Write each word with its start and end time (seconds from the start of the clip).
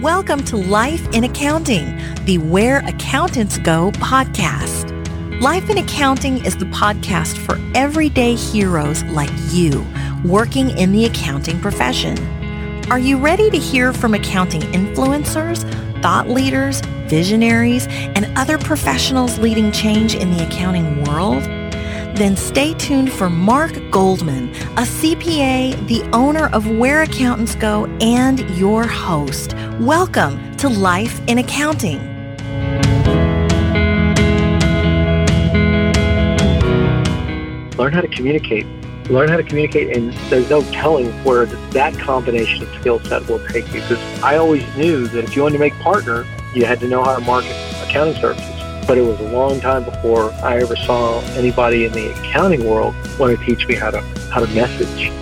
Welcome 0.00 0.42
to 0.46 0.56
Life 0.56 1.06
in 1.12 1.24
Accounting, 1.24 1.94
the 2.24 2.38
Where 2.38 2.78
Accountants 2.86 3.58
Go 3.58 3.90
podcast. 3.90 4.88
Life 5.42 5.68
in 5.68 5.76
Accounting 5.76 6.42
is 6.46 6.56
the 6.56 6.64
podcast 6.64 7.36
for 7.36 7.60
everyday 7.74 8.34
heroes 8.34 9.04
like 9.04 9.28
you 9.50 9.86
working 10.24 10.70
in 10.78 10.92
the 10.92 11.04
accounting 11.04 11.60
profession. 11.60 12.18
Are 12.90 12.98
you 12.98 13.18
ready 13.18 13.50
to 13.50 13.58
hear 13.58 13.92
from 13.92 14.14
accounting 14.14 14.62
influencers, 14.62 15.70
thought 16.00 16.30
leaders, 16.30 16.80
visionaries, 17.10 17.88
and 17.88 18.26
other 18.38 18.56
professionals 18.56 19.36
leading 19.40 19.72
change 19.72 20.14
in 20.14 20.30
the 20.30 20.46
accounting 20.46 21.02
world? 21.04 21.42
Then 22.14 22.36
stay 22.36 22.74
tuned 22.74 23.12
for 23.12 23.28
Mark 23.28 23.72
Goldman, 23.90 24.50
a 24.76 24.84
CPA, 24.84 25.88
the 25.88 26.02
owner 26.12 26.46
of 26.52 26.70
Where 26.70 27.02
Accountants 27.02 27.56
Go, 27.56 27.86
and 28.00 28.48
your 28.56 28.86
host. 28.86 29.54
Welcome 29.80 30.56
to 30.58 30.68
Life 30.68 31.20
in 31.26 31.38
Accounting. 31.38 31.98
Learn 37.76 37.92
how 37.92 38.02
to 38.02 38.08
communicate. 38.08 38.66
Learn 39.08 39.28
how 39.28 39.36
to 39.36 39.42
communicate, 39.42 39.96
and 39.96 40.12
there's 40.28 40.48
no 40.48 40.62
telling 40.70 41.10
where 41.24 41.46
that 41.46 41.98
combination 41.98 42.62
of 42.62 42.68
skill 42.74 43.00
set 43.00 43.26
will 43.26 43.44
take 43.48 43.66
you. 43.74 43.80
Because 43.80 44.22
I 44.22 44.36
always 44.36 44.62
knew 44.76 45.08
that 45.08 45.24
if 45.24 45.34
you 45.34 45.42
wanted 45.42 45.54
to 45.54 45.58
make 45.58 45.74
partner, 45.80 46.24
you 46.54 46.64
had 46.64 46.80
to 46.80 46.88
know 46.88 47.02
how 47.02 47.14
to 47.16 47.24
market 47.24 47.52
accounting 47.82 48.14
services 48.20 48.60
but 48.86 48.98
it 48.98 49.02
was 49.02 49.20
a 49.20 49.30
long 49.30 49.60
time 49.60 49.84
before 49.84 50.32
I 50.42 50.58
ever 50.58 50.74
saw 50.74 51.20
anybody 51.36 51.84
in 51.84 51.92
the 51.92 52.10
accounting 52.10 52.64
world 52.64 52.94
want 53.20 53.38
to 53.38 53.46
teach 53.46 53.68
me 53.68 53.76
how 53.76 53.92
to 53.92 54.00
how 54.32 54.40
to 54.40 54.52
message. 54.52 55.12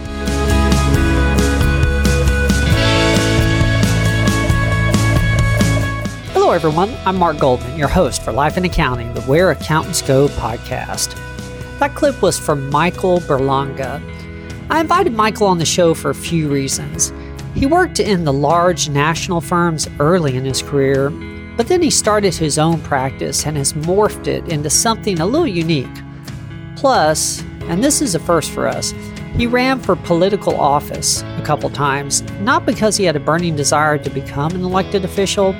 Hello, 6.32 6.52
everyone. 6.52 6.96
I'm 7.04 7.16
Mark 7.16 7.38
Goldman, 7.38 7.76
your 7.76 7.88
host 7.88 8.22
for 8.22 8.32
Life 8.32 8.56
in 8.56 8.64
Accounting, 8.64 9.12
the 9.12 9.20
Where 9.22 9.50
Accountants 9.50 10.00
Go 10.00 10.28
podcast. 10.28 11.14
That 11.78 11.94
clip 11.94 12.22
was 12.22 12.38
from 12.38 12.70
Michael 12.70 13.20
Berlanga. 13.20 14.00
I 14.70 14.80
invited 14.80 15.12
Michael 15.12 15.48
on 15.48 15.58
the 15.58 15.66
show 15.66 15.92
for 15.92 16.08
a 16.08 16.14
few 16.14 16.48
reasons. 16.48 17.12
He 17.58 17.66
worked 17.66 18.00
in 18.00 18.24
the 18.24 18.32
large 18.32 18.88
national 18.88 19.40
firms 19.40 19.88
early 19.98 20.36
in 20.36 20.44
his 20.44 20.62
career 20.62 21.10
but 21.58 21.66
then 21.66 21.82
he 21.82 21.90
started 21.90 22.32
his 22.34 22.56
own 22.56 22.80
practice 22.82 23.44
and 23.44 23.56
has 23.56 23.72
morphed 23.72 24.28
it 24.28 24.48
into 24.48 24.70
something 24.70 25.18
a 25.18 25.26
little 25.26 25.44
unique. 25.44 25.88
Plus, 26.76 27.42
and 27.62 27.82
this 27.82 28.00
is 28.00 28.14
a 28.14 28.20
first 28.20 28.52
for 28.52 28.68
us, 28.68 28.94
he 29.36 29.48
ran 29.48 29.80
for 29.80 29.96
political 29.96 30.54
office 30.54 31.22
a 31.22 31.42
couple 31.44 31.68
times, 31.68 32.22
not 32.42 32.64
because 32.64 32.96
he 32.96 33.02
had 33.02 33.16
a 33.16 33.20
burning 33.20 33.56
desire 33.56 33.98
to 33.98 34.08
become 34.08 34.52
an 34.52 34.62
elected 34.62 35.04
official, 35.04 35.52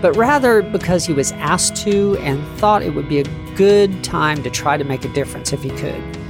but 0.00 0.16
rather 0.16 0.62
because 0.62 1.04
he 1.04 1.12
was 1.12 1.30
asked 1.32 1.76
to 1.76 2.16
and 2.20 2.42
thought 2.58 2.82
it 2.82 2.94
would 2.94 3.08
be 3.08 3.18
a 3.18 3.54
good 3.54 4.02
time 4.02 4.42
to 4.44 4.48
try 4.48 4.78
to 4.78 4.84
make 4.84 5.04
a 5.04 5.12
difference 5.12 5.52
if 5.52 5.62
he 5.62 5.68
could. 5.68 6.23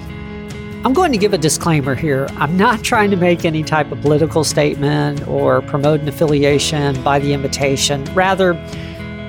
I'm 0.84 0.92
going 0.92 1.12
to 1.12 1.18
give 1.18 1.32
a 1.32 1.38
disclaimer 1.38 1.94
here. 1.94 2.26
I'm 2.36 2.58
not 2.58 2.82
trying 2.82 3.10
to 3.10 3.16
make 3.16 3.46
any 3.46 3.62
type 3.62 3.90
of 3.90 4.02
political 4.02 4.44
statement 4.44 5.26
or 5.26 5.62
promote 5.62 6.00
an 6.00 6.08
affiliation 6.08 7.02
by 7.02 7.20
the 7.20 7.32
invitation. 7.32 8.04
Rather, 8.12 8.52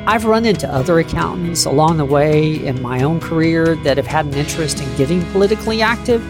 I've 0.05 0.25
run 0.25 0.43
into 0.43 0.69
other 0.69 0.99
accountants 0.99 1.63
along 1.63 1.95
the 1.95 2.03
way 2.03 2.55
in 2.65 2.81
my 2.81 3.03
own 3.03 3.21
career 3.21 3.77
that 3.77 3.95
have 3.95 4.05
had 4.05 4.25
an 4.25 4.33
interest 4.33 4.81
in 4.81 4.97
getting 4.97 5.23
politically 5.31 5.81
active, 5.81 6.21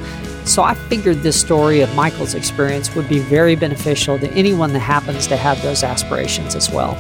so 0.45 0.62
I 0.62 0.76
figured 0.76 1.23
this 1.23 1.42
story 1.42 1.82
of 1.82 1.94
Michael's 1.95 2.36
experience 2.36 2.94
would 2.94 3.10
be 3.10 3.17
very 3.17 3.56
beneficial 3.56 4.20
to 4.20 4.32
anyone 4.34 4.73
that 4.73 4.80
happens 4.80 5.26
to 5.26 5.38
have 5.38 5.60
those 5.64 5.83
aspirations 5.83 6.54
as 6.54 6.70
well. 6.70 6.94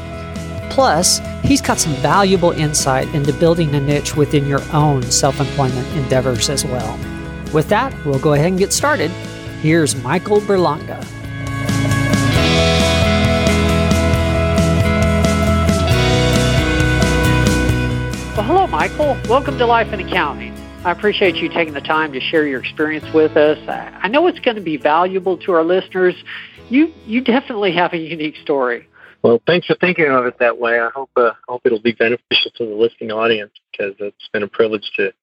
Plus, 0.71 1.21
he's 1.43 1.61
got 1.61 1.77
some 1.77 1.93
valuable 1.97 2.53
insight 2.53 3.07
into 3.13 3.31
building 3.33 3.75
a 3.75 3.79
niche 3.79 4.15
within 4.15 4.47
your 4.47 4.63
own 4.73 5.03
self 5.03 5.39
employment 5.39 5.87
endeavors 5.95 6.49
as 6.49 6.65
well. 6.65 7.14
With 7.55 7.69
that, 7.69 7.95
we'll 8.05 8.19
go 8.19 8.33
ahead 8.33 8.47
and 8.47 8.59
get 8.59 8.73
started. 8.73 9.09
Here's 9.61 9.95
Michael 10.03 10.41
Berlanga. 10.41 10.99
Well, 18.35 18.45
hello, 18.45 18.67
Michael. 18.67 19.17
Welcome 19.29 19.57
to 19.57 19.65
Life 19.65 19.93
in 19.93 20.01
Accounting. 20.01 20.51
I 20.83 20.91
appreciate 20.91 21.37
you 21.37 21.47
taking 21.47 21.73
the 21.73 21.79
time 21.79 22.11
to 22.11 22.19
share 22.19 22.45
your 22.45 22.59
experience 22.59 23.05
with 23.13 23.37
us. 23.37 23.57
I 23.69 24.09
know 24.09 24.27
it's 24.27 24.39
going 24.39 24.57
to 24.57 24.61
be 24.61 24.75
valuable 24.75 25.37
to 25.37 25.53
our 25.53 25.63
listeners. 25.63 26.13
You 26.69 26.93
you 27.05 27.21
definitely 27.21 27.71
have 27.71 27.93
a 27.93 27.97
unique 27.97 28.35
story. 28.35 28.89
Well, 29.23 29.41
thanks 29.47 29.67
for 29.67 29.75
thinking 29.75 30.07
of 30.07 30.25
it 30.25 30.39
that 30.39 30.59
way. 30.59 30.77
I 30.81 30.89
hope 30.93 31.09
uh, 31.15 31.31
hope 31.47 31.61
it'll 31.63 31.79
be 31.79 31.93
beneficial 31.93 32.51
to 32.57 32.65
the 32.65 32.75
listening 32.75 33.13
audience 33.13 33.53
because 33.71 33.95
it's 33.99 34.27
been 34.33 34.43
a 34.43 34.47
privilege 34.49 34.91
to 34.97 35.13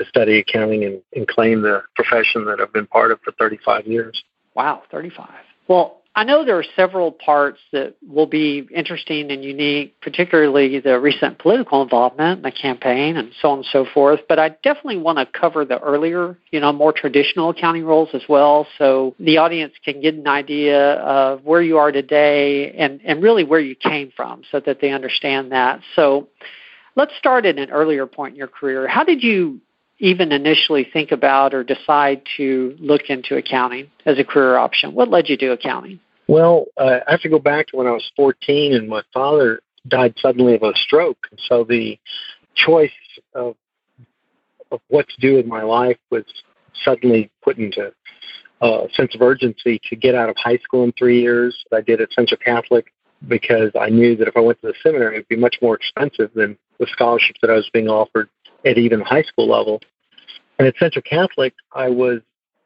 to 0.00 0.08
study 0.08 0.38
accounting 0.38 0.84
and, 0.84 1.02
and 1.14 1.28
claim 1.28 1.62
the 1.62 1.82
profession 1.94 2.44
that 2.46 2.60
I've 2.60 2.72
been 2.72 2.86
part 2.86 3.12
of 3.12 3.20
for 3.22 3.32
35 3.32 3.86
years. 3.86 4.22
Wow, 4.54 4.82
35. 4.90 5.28
Well, 5.68 6.00
I 6.16 6.24
know 6.24 6.44
there 6.44 6.58
are 6.58 6.64
several 6.74 7.12
parts 7.12 7.60
that 7.72 7.94
will 8.06 8.26
be 8.26 8.66
interesting 8.74 9.30
and 9.30 9.44
unique, 9.44 9.94
particularly 10.00 10.80
the 10.80 10.98
recent 10.98 11.38
political 11.38 11.82
involvement, 11.82 12.38
and 12.38 12.44
the 12.44 12.50
campaign, 12.50 13.16
and 13.16 13.30
so 13.40 13.50
on 13.50 13.58
and 13.58 13.66
so 13.70 13.86
forth. 13.94 14.20
But 14.28 14.40
I 14.40 14.48
definitely 14.48 14.96
want 14.96 15.18
to 15.18 15.26
cover 15.26 15.64
the 15.64 15.78
earlier, 15.78 16.36
you 16.50 16.58
know, 16.58 16.72
more 16.72 16.92
traditional 16.92 17.50
accounting 17.50 17.84
roles 17.84 18.08
as 18.12 18.22
well, 18.28 18.66
so 18.76 19.14
the 19.20 19.38
audience 19.38 19.74
can 19.84 20.00
get 20.00 20.14
an 20.14 20.26
idea 20.26 20.94
of 20.94 21.44
where 21.44 21.62
you 21.62 21.78
are 21.78 21.92
today 21.92 22.72
and, 22.72 23.00
and 23.04 23.22
really 23.22 23.44
where 23.44 23.60
you 23.60 23.76
came 23.76 24.12
from, 24.16 24.42
so 24.50 24.58
that 24.58 24.80
they 24.80 24.90
understand 24.90 25.52
that. 25.52 25.80
So 25.94 26.28
let's 26.96 27.12
start 27.18 27.46
at 27.46 27.56
an 27.56 27.70
earlier 27.70 28.06
point 28.06 28.32
in 28.32 28.38
your 28.38 28.48
career. 28.48 28.88
How 28.88 29.04
did 29.04 29.22
you 29.22 29.60
even 30.00 30.32
initially 30.32 30.88
think 30.90 31.12
about 31.12 31.54
or 31.54 31.62
decide 31.62 32.22
to 32.38 32.74
look 32.80 33.02
into 33.08 33.36
accounting 33.36 33.90
as 34.06 34.18
a 34.18 34.24
career 34.24 34.56
option? 34.56 34.94
What 34.94 35.08
led 35.08 35.28
you 35.28 35.36
to 35.36 35.52
accounting? 35.52 36.00
Well, 36.26 36.66
uh, 36.76 37.00
I 37.06 37.12
have 37.12 37.20
to 37.20 37.28
go 37.28 37.38
back 37.38 37.68
to 37.68 37.76
when 37.76 37.86
I 37.86 37.92
was 37.92 38.10
14 38.16 38.74
and 38.74 38.88
my 38.88 39.02
father 39.12 39.60
died 39.88 40.14
suddenly 40.18 40.54
of 40.54 40.62
a 40.62 40.72
stroke. 40.74 41.26
And 41.30 41.40
so 41.48 41.64
the 41.64 41.98
choice 42.54 42.90
of, 43.34 43.56
of 44.70 44.80
what 44.88 45.06
to 45.08 45.20
do 45.20 45.36
with 45.36 45.46
my 45.46 45.62
life 45.62 45.98
was 46.10 46.24
suddenly 46.84 47.30
put 47.42 47.58
into 47.58 47.92
a 48.62 48.88
sense 48.94 49.14
of 49.14 49.22
urgency 49.22 49.80
to 49.88 49.96
get 49.96 50.14
out 50.14 50.28
of 50.28 50.36
high 50.36 50.58
school 50.58 50.84
in 50.84 50.92
three 50.92 51.20
years. 51.20 51.64
I 51.72 51.80
did 51.80 52.00
at 52.00 52.12
Central 52.12 52.38
Catholic 52.38 52.92
because 53.28 53.70
I 53.78 53.88
knew 53.90 54.16
that 54.16 54.28
if 54.28 54.36
I 54.36 54.40
went 54.40 54.60
to 54.62 54.68
the 54.68 54.74
seminary, 54.82 55.16
it 55.16 55.18
would 55.20 55.28
be 55.28 55.36
much 55.36 55.56
more 55.60 55.74
expensive 55.74 56.30
than 56.34 56.56
the 56.78 56.86
scholarships 56.90 57.40
that 57.42 57.50
I 57.50 57.54
was 57.54 57.68
being 57.72 57.88
offered 57.88 58.28
at 58.64 58.78
even 58.78 59.00
high 59.00 59.22
school 59.22 59.48
level. 59.48 59.80
And 60.58 60.68
at 60.68 60.76
Central 60.78 61.02
Catholic, 61.02 61.54
I 61.72 61.88
was 61.88 62.20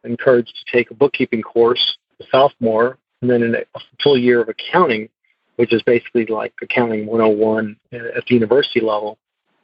encouraged 0.04 0.54
to 0.54 0.76
take 0.76 0.90
a 0.90 0.94
bookkeeping 0.94 1.42
course, 1.42 1.96
a 2.20 2.24
sophomore, 2.30 2.98
and 3.22 3.30
then 3.30 3.54
a 3.74 3.80
full 4.02 4.18
year 4.18 4.42
of 4.42 4.48
accounting, 4.48 5.08
which 5.56 5.72
is 5.72 5.82
basically 5.82 6.26
like 6.26 6.52
accounting 6.62 7.06
101 7.06 7.76
at 7.92 8.24
the 8.28 8.34
university 8.34 8.80
level. 8.80 9.18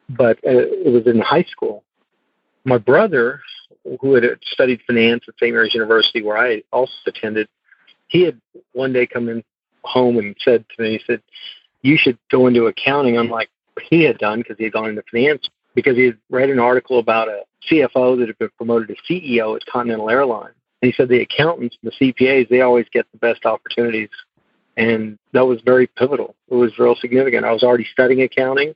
But 0.08 0.38
uh, 0.38 0.66
it 0.86 0.92
was 0.92 1.06
in 1.06 1.20
high 1.20 1.44
school. 1.44 1.84
My 2.64 2.78
brother, 2.78 3.40
who 4.00 4.14
had 4.14 4.24
studied 4.42 4.80
finance 4.86 5.24
at 5.28 5.34
St. 5.34 5.52
Mary's 5.52 5.74
University, 5.74 6.22
where 6.22 6.38
I 6.38 6.62
also 6.72 6.92
attended, 7.06 7.48
he 8.08 8.24
had 8.24 8.40
one 8.72 8.92
day 8.92 9.06
come 9.06 9.28
in 9.28 9.42
home 9.82 10.18
and 10.18 10.36
said 10.40 10.64
to 10.76 10.82
me, 10.82 10.98
he 10.98 11.04
said, 11.06 11.22
"You 11.82 11.96
should 11.96 12.18
go 12.30 12.48
into 12.48 12.66
accounting." 12.66 13.16
Unlike 13.16 13.48
he 13.88 14.02
had 14.02 14.18
done 14.18 14.40
because 14.40 14.56
he 14.58 14.64
had 14.64 14.72
gone 14.72 14.90
into 14.90 15.02
finance 15.10 15.48
because 15.74 15.96
he 15.96 16.06
had 16.06 16.18
read 16.30 16.50
an 16.50 16.58
article 16.58 16.98
about 16.98 17.28
a 17.28 17.42
CFO 17.70 18.18
that 18.18 18.28
had 18.28 18.38
been 18.38 18.50
promoted 18.56 18.88
to 18.88 19.12
CEO 19.12 19.56
at 19.56 19.66
Continental 19.66 20.10
Airlines. 20.10 20.54
And 20.82 20.90
he 20.90 20.96
said 20.96 21.08
the 21.08 21.20
accountants 21.20 21.76
and 21.82 21.92
the 21.92 22.12
CPAs, 22.12 22.48
they 22.48 22.62
always 22.62 22.86
get 22.92 23.06
the 23.12 23.18
best 23.18 23.44
opportunities. 23.44 24.08
And 24.76 25.18
that 25.32 25.46
was 25.46 25.60
very 25.64 25.86
pivotal. 25.86 26.34
It 26.48 26.54
was 26.54 26.78
real 26.78 26.96
significant. 26.96 27.44
I 27.44 27.52
was 27.52 27.62
already 27.62 27.86
studying 27.92 28.22
accounting. 28.22 28.74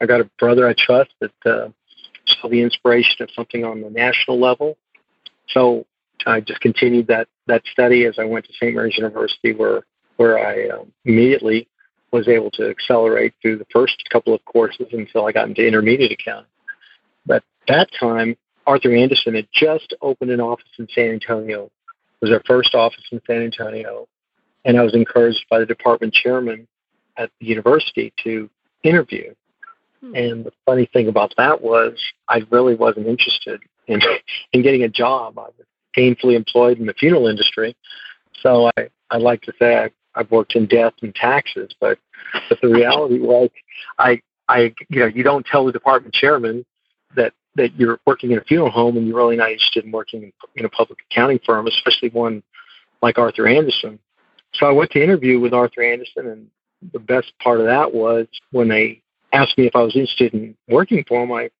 I 0.00 0.06
got 0.06 0.20
a 0.20 0.30
brother 0.38 0.68
I 0.68 0.74
trust 0.76 1.10
that 1.20 1.32
uh, 1.44 1.68
saw 2.26 2.48
the 2.48 2.60
inspiration 2.60 3.22
of 3.22 3.30
something 3.34 3.64
on 3.64 3.80
the 3.80 3.90
national 3.90 4.40
level. 4.40 4.76
So 5.48 5.86
I 6.26 6.40
just 6.40 6.60
continued 6.60 7.08
that, 7.08 7.28
that 7.46 7.62
study 7.72 8.04
as 8.04 8.18
I 8.18 8.24
went 8.24 8.46
to 8.46 8.52
St. 8.54 8.74
Mary's 8.74 8.96
University, 8.96 9.52
where, 9.52 9.82
where 10.16 10.38
I 10.38 10.68
um, 10.68 10.92
immediately 11.04 11.68
was 12.14 12.28
able 12.28 12.50
to 12.52 12.70
accelerate 12.70 13.34
through 13.42 13.58
the 13.58 13.66
first 13.72 14.04
couple 14.08 14.32
of 14.32 14.44
courses 14.44 14.86
until 14.92 15.26
I 15.26 15.32
got 15.32 15.48
into 15.48 15.66
intermediate 15.66 16.12
accounting. 16.12 16.46
But 17.26 17.42
that 17.66 17.88
time, 17.98 18.36
Arthur 18.68 18.94
Andersen 18.94 19.34
had 19.34 19.48
just 19.52 19.92
opened 20.00 20.30
an 20.30 20.40
office 20.40 20.70
in 20.78 20.86
San 20.94 21.10
Antonio. 21.10 21.64
It 21.64 21.70
was 22.22 22.30
our 22.30 22.42
first 22.46 22.72
office 22.72 23.02
in 23.10 23.20
San 23.26 23.42
Antonio. 23.42 24.06
And 24.64 24.78
I 24.78 24.82
was 24.82 24.94
encouraged 24.94 25.44
by 25.50 25.58
the 25.58 25.66
department 25.66 26.14
chairman 26.14 26.68
at 27.16 27.30
the 27.40 27.46
university 27.46 28.12
to 28.22 28.48
interview. 28.84 29.34
Hmm. 30.00 30.14
And 30.14 30.44
the 30.44 30.52
funny 30.64 30.88
thing 30.92 31.08
about 31.08 31.34
that 31.36 31.62
was 31.62 32.00
I 32.28 32.42
really 32.50 32.76
wasn't 32.76 33.08
interested 33.08 33.60
in 33.88 34.00
in 34.52 34.62
getting 34.62 34.84
a 34.84 34.88
job. 34.88 35.36
I 35.36 35.42
was 35.42 35.66
gainfully 35.98 36.36
employed 36.36 36.78
in 36.78 36.86
the 36.86 36.94
funeral 36.94 37.26
industry. 37.26 37.76
So 38.40 38.70
I, 38.76 38.88
I 39.10 39.16
like 39.16 39.42
to 39.42 39.52
say 39.58 39.76
I, 39.76 39.90
I've 40.16 40.30
worked 40.30 40.54
in 40.54 40.66
death 40.66 40.94
and 41.02 41.14
taxes, 41.14 41.70
but 41.80 41.98
but 42.48 42.60
the 42.60 42.68
reality 42.68 43.18
was 43.18 43.50
I 43.98 44.20
I 44.48 44.74
you 44.88 45.00
know, 45.00 45.06
you 45.06 45.22
don't 45.22 45.46
tell 45.46 45.64
the 45.64 45.72
department 45.72 46.14
chairman 46.14 46.64
that 47.16 47.32
that 47.56 47.74
you're 47.78 47.98
working 48.06 48.32
in 48.32 48.38
a 48.38 48.44
funeral 48.44 48.70
home 48.70 48.96
and 48.96 49.06
you're 49.06 49.16
really 49.16 49.36
not 49.36 49.50
interested 49.50 49.84
in 49.84 49.92
working 49.92 50.24
in, 50.24 50.32
in 50.56 50.64
a 50.64 50.68
public 50.68 50.98
accounting 51.10 51.38
firm, 51.46 51.66
especially 51.66 52.10
one 52.10 52.42
like 53.02 53.18
Arthur 53.18 53.46
Andersen. 53.46 53.98
So 54.54 54.66
I 54.66 54.72
went 54.72 54.90
to 54.92 55.02
interview 55.02 55.40
with 55.40 55.52
Arthur 55.52 55.82
Andersen, 55.82 56.28
and 56.28 56.46
the 56.92 56.98
best 56.98 57.32
part 57.42 57.60
of 57.60 57.66
that 57.66 57.92
was 57.92 58.26
when 58.52 58.68
they 58.68 59.02
asked 59.32 59.58
me 59.58 59.66
if 59.66 59.74
I 59.74 59.82
was 59.82 59.96
interested 59.96 60.32
in 60.34 60.56
working 60.68 61.04
for 61.06 61.20
them. 61.20 61.32
I 61.32 61.50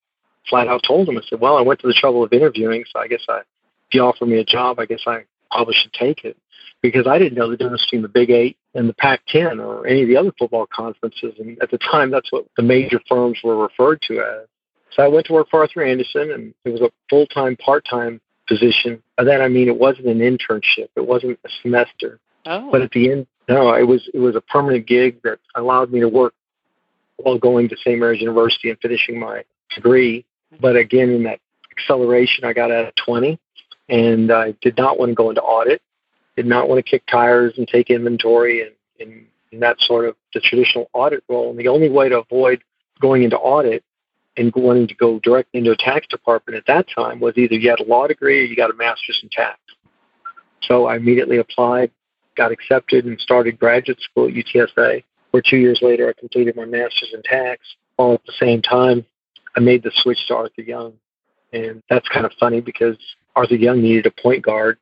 flat 0.49 0.69
out 0.69 0.83
told 0.87 1.09
them, 1.09 1.19
I 1.19 1.23
said, 1.29 1.41
"Well, 1.41 1.57
I 1.57 1.63
went 1.63 1.81
to 1.81 1.87
the 1.87 1.95
trouble 1.95 2.23
of 2.23 2.33
interviewing, 2.33 2.85
so 2.93 3.01
I 3.01 3.09
guess 3.09 3.25
I, 3.29 3.39
if 3.39 3.95
you 3.95 4.03
offer 4.03 4.27
me 4.27 4.39
a 4.39 4.45
job, 4.45 4.79
I 4.79 4.87
guess 4.87 5.03
I 5.07 5.25
probably 5.55 5.75
should 5.75 5.93
take 5.93 6.25
it." 6.25 6.37
Because 6.83 7.07
I 7.07 7.19
didn't 7.19 7.39
know 7.39 7.49
the 7.49 7.57
difference 7.57 7.85
between 7.85 8.03
the 8.03 8.09
Big 8.09 8.31
Eight 8.31 8.59
and 8.75 8.89
the 8.89 8.95
Pac-10 8.95 9.59
or 9.59 9.87
any 9.87 10.03
of 10.03 10.09
the 10.09 10.17
other 10.17 10.33
football 10.39 10.67
conferences, 10.67 11.35
and 11.39 11.57
at 11.63 11.71
the 11.71 11.79
time, 11.79 12.11
that's 12.11 12.31
what 12.31 12.45
the 12.57 12.63
major 12.63 13.01
firms 13.09 13.39
were 13.43 13.57
referred 13.57 14.03
to 14.03 14.21
as. 14.21 14.47
So 14.91 15.03
I 15.03 15.09
went 15.09 15.27
to 15.27 15.33
work 15.33 15.49
for 15.51 15.61
Arthur 15.61 15.83
Andersen, 15.83 16.31
and 16.31 16.55
it 16.65 16.71
was 16.71 16.83
a 16.83 16.91
full-time, 17.09 17.57
part-time 17.57 18.21
position. 18.47 19.03
By 19.17 19.25
that 19.25 19.41
I 19.41 19.49
mean 19.49 19.69
it 19.69 19.79
wasn't 19.79 20.07
an 20.09 20.19
internship. 20.19 20.89
It 20.97 21.07
wasn't 21.07 21.39
a 21.45 21.49
semester. 21.63 22.21
Oh. 22.47 22.71
But 22.71 22.83
at 22.83 22.91
the 22.91 23.11
end, 23.11 23.27
no, 23.49 23.73
it 23.75 23.87
was 23.87 24.09
it 24.13 24.19
was 24.19 24.37
a 24.37 24.41
permanent 24.41 24.87
gig 24.87 25.23
that 25.23 25.39
allowed 25.55 25.91
me 25.91 26.01
to 26.01 26.09
work 26.09 26.35
while 27.17 27.39
going 27.39 27.69
to 27.69 27.77
St. 27.77 27.99
Mary's 27.99 28.21
University 28.21 28.71
and 28.71 28.79
finishing 28.81 29.19
my 29.19 29.45
degree. 29.75 30.25
But 30.61 30.77
again, 30.77 31.11
in 31.11 31.23
that 31.25 31.41
acceleration, 31.73 32.45
I 32.45 32.53
got 32.53 32.71
out 32.71 32.87
at 32.87 32.97
20, 32.97 33.39
and 33.89 34.33
I 34.33 34.55
did 34.61 34.77
not 34.77 34.99
want 34.99 35.11
to 35.11 35.15
go 35.15 35.31
into 35.31 35.43
audit. 35.43 35.83
Did 36.37 36.47
not 36.47 36.69
want 36.69 36.85
to 36.85 36.91
kick 36.91 37.05
tires 37.07 37.55
and 37.59 37.69
take 37.69 37.91
inventory 37.91 38.63
and, 38.63 38.73
and, 38.99 39.27
and 39.53 39.63
that 39.63 39.77
sort 39.81 40.09
of 40.09 40.17
the 40.33 40.41
traditional 40.41 40.91
audit 40.93 41.23
role. 41.29 41.51
And 41.51 41.59
the 41.59 41.69
only 41.69 41.89
way 41.89 42.09
to 42.09 42.19
avoid 42.19 42.63
going 43.01 43.23
into 43.23 43.37
audit 43.37 43.85
and 44.37 44.53
wanting 44.57 44.89
to 44.89 44.95
go 44.95 45.21
directly 45.21 45.59
into 45.59 45.71
a 45.71 45.77
tax 45.77 46.07
department 46.09 46.57
at 46.57 46.67
that 46.67 46.87
time 46.95 47.21
was 47.21 47.37
either 47.37 47.55
you 47.55 47.71
had 47.71 47.81
a 47.81 47.85
law 47.85 48.07
degree 48.07 48.41
or 48.41 48.45
you 48.45 48.57
got 48.57 48.71
a 48.71 48.75
master's 48.75 49.21
in 49.23 49.29
tax. 49.29 49.61
So 50.63 50.87
I 50.87 50.97
immediately 50.97 51.39
applied, 51.39 51.91
got 52.37 52.51
accepted, 52.51 53.05
and 53.05 53.21
started 53.21 53.59
graduate 53.59 54.01
school 54.01 54.27
at 54.27 54.35
UTSA. 54.35 55.05
Where 55.31 55.43
two 55.45 55.57
years 55.57 55.81
later, 55.83 56.09
I 56.09 56.19
completed 56.19 56.57
my 56.57 56.65
master's 56.65 57.13
in 57.13 57.23
tax. 57.23 57.63
All 57.97 58.15
at 58.15 58.25
the 58.25 58.33
same 58.41 58.63
time, 58.63 59.05
I 59.57 59.61
made 59.61 59.83
the 59.83 59.93
switch 59.95 60.19
to 60.29 60.37
Arthur 60.37 60.63
Young. 60.63 60.95
And 61.53 61.83
that's 61.89 62.09
kind 62.09 62.27
of 62.27 62.33
funny 62.41 62.61
because 62.61 62.97
Arthur 63.37 63.57
Young 63.57 63.83
needed 63.83 64.07
a 64.07 64.23
point 64.23 64.43
guard 64.43 64.79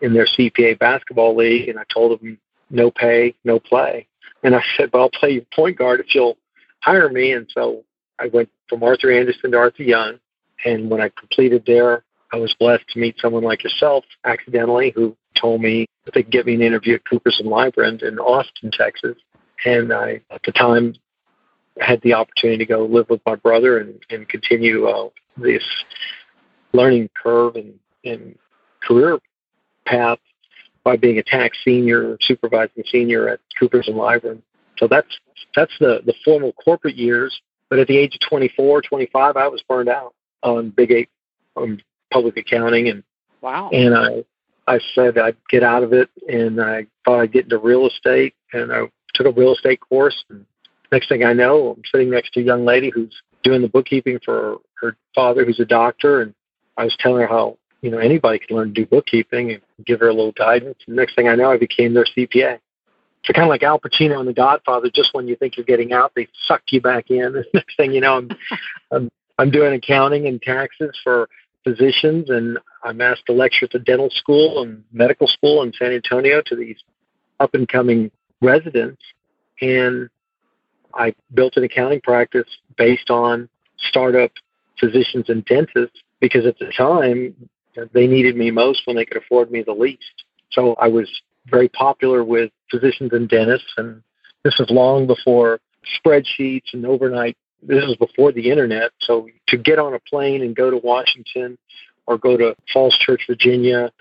in 0.00 0.12
their 0.12 0.26
CPA 0.26 0.78
basketball 0.78 1.36
league, 1.36 1.68
and 1.68 1.78
I 1.78 1.84
told 1.92 2.20
them 2.20 2.38
no 2.70 2.90
pay, 2.90 3.34
no 3.44 3.58
play. 3.60 4.06
And 4.42 4.54
I 4.54 4.62
said, 4.76 4.90
"Well, 4.92 5.02
I'll 5.04 5.10
play 5.10 5.30
your 5.30 5.44
point 5.54 5.78
guard 5.78 6.00
if 6.00 6.14
you'll 6.14 6.38
hire 6.80 7.08
me." 7.08 7.32
And 7.32 7.48
so 7.50 7.84
I 8.18 8.26
went 8.28 8.48
from 8.68 8.82
Arthur 8.82 9.12
Andersen 9.12 9.52
to 9.52 9.58
Arthur 9.58 9.82
Young. 9.82 10.18
And 10.64 10.90
when 10.90 11.00
I 11.00 11.10
completed 11.18 11.64
there, 11.66 12.04
I 12.32 12.36
was 12.36 12.54
blessed 12.58 12.88
to 12.90 12.98
meet 12.98 13.16
someone 13.20 13.42
like 13.42 13.62
yourself 13.62 14.04
accidentally 14.24 14.92
who 14.94 15.16
told 15.38 15.60
me 15.60 15.86
that 16.04 16.14
they 16.14 16.22
could 16.22 16.32
get 16.32 16.46
me 16.46 16.54
an 16.54 16.62
interview 16.62 16.94
at 16.94 17.04
Coopers 17.08 17.38
and 17.40 17.48
Lybrand 17.48 18.02
in 18.02 18.18
Austin, 18.18 18.70
Texas. 18.70 19.16
And 19.64 19.92
I, 19.92 20.20
at 20.30 20.42
the 20.44 20.52
time, 20.52 20.94
had 21.80 22.00
the 22.02 22.14
opportunity 22.14 22.58
to 22.58 22.66
go 22.66 22.84
live 22.84 23.08
with 23.08 23.20
my 23.26 23.36
brother 23.36 23.78
and, 23.78 24.02
and 24.10 24.28
continue 24.28 24.86
uh, 24.86 25.08
this 25.36 25.64
learning 26.72 27.10
curve 27.20 27.56
and, 27.56 27.74
and 28.04 28.36
career 28.86 29.18
path 29.86 30.18
by 30.84 30.96
being 30.96 31.18
a 31.18 31.22
tax 31.22 31.58
senior, 31.64 32.16
supervising 32.20 32.84
senior 32.90 33.28
at 33.28 33.40
Coopers 33.58 33.88
and 33.88 33.96
Lybrand. 33.96 34.42
So 34.78 34.88
that's 34.88 35.08
that's 35.54 35.72
the 35.78 36.00
the 36.04 36.14
formal 36.24 36.52
corporate 36.52 36.96
years. 36.96 37.40
But 37.70 37.78
at 37.78 37.86
the 37.86 37.96
age 37.96 38.14
of 38.14 38.28
24, 38.28 38.82
25, 38.82 39.36
I 39.36 39.48
was 39.48 39.62
burned 39.66 39.88
out 39.88 40.14
on 40.42 40.70
Big 40.70 40.90
Eight 40.90 41.08
um, 41.56 41.78
public 42.12 42.36
accounting, 42.36 42.88
and 42.88 43.02
wow. 43.40 43.70
And 43.70 43.94
I, 43.94 44.24
I 44.66 44.78
said 44.94 45.16
I'd 45.18 45.36
get 45.48 45.62
out 45.62 45.82
of 45.82 45.92
it, 45.92 46.10
and 46.28 46.60
I 46.60 46.86
thought 47.04 47.20
I'd 47.20 47.32
get 47.32 47.44
into 47.44 47.58
real 47.58 47.86
estate, 47.86 48.34
and 48.52 48.72
I 48.72 48.82
took 49.14 49.26
a 49.26 49.30
real 49.30 49.54
estate 49.54 49.80
course. 49.80 50.22
And 50.28 50.44
next 50.90 51.08
thing 51.08 51.24
I 51.24 51.32
know, 51.32 51.74
I'm 51.76 51.82
sitting 51.90 52.10
next 52.10 52.34
to 52.34 52.40
a 52.40 52.44
young 52.44 52.64
lady 52.64 52.90
who's 52.90 53.14
doing 53.42 53.62
the 53.62 53.68
bookkeeping 53.68 54.20
for 54.24 54.58
her 54.74 54.96
father, 55.14 55.44
who's 55.44 55.60
a 55.60 55.64
doctor, 55.64 56.20
and 56.20 56.34
I 56.76 56.84
was 56.84 56.96
telling 56.98 57.22
her 57.22 57.26
how 57.26 57.56
you 57.82 57.90
know 57.90 57.98
anybody 57.98 58.38
can 58.38 58.56
learn 58.56 58.68
to 58.68 58.72
do 58.72 58.86
bookkeeping 58.86 59.52
and 59.52 59.60
give 59.84 60.00
her 60.00 60.08
a 60.08 60.14
little 60.14 60.32
guidance. 60.32 60.78
And 60.86 60.96
next 60.96 61.14
thing 61.14 61.28
I 61.28 61.34
know, 61.34 61.50
I 61.50 61.58
became 61.58 61.94
their 61.94 62.06
CPA. 62.06 62.58
So 63.24 63.32
kind 63.32 63.44
of 63.44 63.50
like 63.50 63.62
Al 63.62 63.78
Pacino 63.78 64.18
in 64.18 64.26
The 64.26 64.32
Godfather, 64.32 64.90
just 64.92 65.14
when 65.14 65.28
you 65.28 65.36
think 65.36 65.56
you're 65.56 65.66
getting 65.66 65.92
out, 65.92 66.12
they 66.16 66.26
suck 66.46 66.62
you 66.70 66.80
back 66.80 67.10
in. 67.10 67.32
The 67.32 67.44
next 67.54 67.76
thing 67.76 67.92
you 67.92 68.00
know, 68.00 68.16
I'm, 68.16 68.30
I'm 68.90 69.10
I'm 69.38 69.50
doing 69.50 69.74
accounting 69.74 70.26
and 70.26 70.40
taxes 70.40 70.98
for 71.02 71.28
physicians, 71.64 72.30
and 72.30 72.58
I'm 72.84 73.00
asked 73.00 73.26
to 73.26 73.32
lecture 73.32 73.66
at 73.66 73.72
the 73.72 73.78
dental 73.78 74.10
school 74.10 74.62
and 74.62 74.84
medical 74.92 75.26
school 75.26 75.62
in 75.62 75.72
San 75.72 75.92
Antonio 75.92 76.42
to 76.46 76.56
these 76.56 76.78
up 77.40 77.54
and 77.54 77.68
coming 77.68 78.10
residents. 78.40 79.02
And 79.60 80.08
I 80.94 81.14
built 81.34 81.56
an 81.56 81.64
accounting 81.64 82.00
practice 82.00 82.48
based 82.76 83.10
on 83.10 83.48
startup 83.78 84.32
physicians 84.78 85.28
and 85.28 85.44
dentists 85.44 86.00
because 86.20 86.46
at 86.46 86.58
the 86.58 86.72
time 86.76 87.34
they 87.92 88.06
needed 88.06 88.36
me 88.36 88.50
most 88.50 88.82
when 88.86 88.96
they 88.96 89.04
could 89.04 89.16
afford 89.16 89.50
me 89.50 89.62
the 89.62 89.72
least. 89.72 90.24
So 90.50 90.74
I 90.74 90.88
was 90.88 91.08
very 91.46 91.68
popular 91.68 92.24
with 92.24 92.50
physicians 92.70 93.12
and 93.12 93.28
dentists, 93.28 93.72
and 93.76 94.02
this 94.44 94.56
was 94.58 94.70
long 94.70 95.06
before 95.06 95.60
spreadsheets 96.04 96.72
and 96.72 96.86
overnight. 96.86 97.36
This 97.62 97.84
was 97.84 97.96
before 97.96 98.32
the 98.32 98.50
internet, 98.50 98.90
so 99.00 99.28
to 99.48 99.56
get 99.56 99.78
on 99.78 99.94
a 99.94 100.00
plane 100.00 100.42
and 100.42 100.54
go 100.54 100.70
to 100.70 100.78
Washington 100.78 101.56
or 102.06 102.18
go 102.18 102.36
to 102.36 102.56
Falls 102.72 102.96
Church, 102.98 103.22
Virginia, 103.26 103.92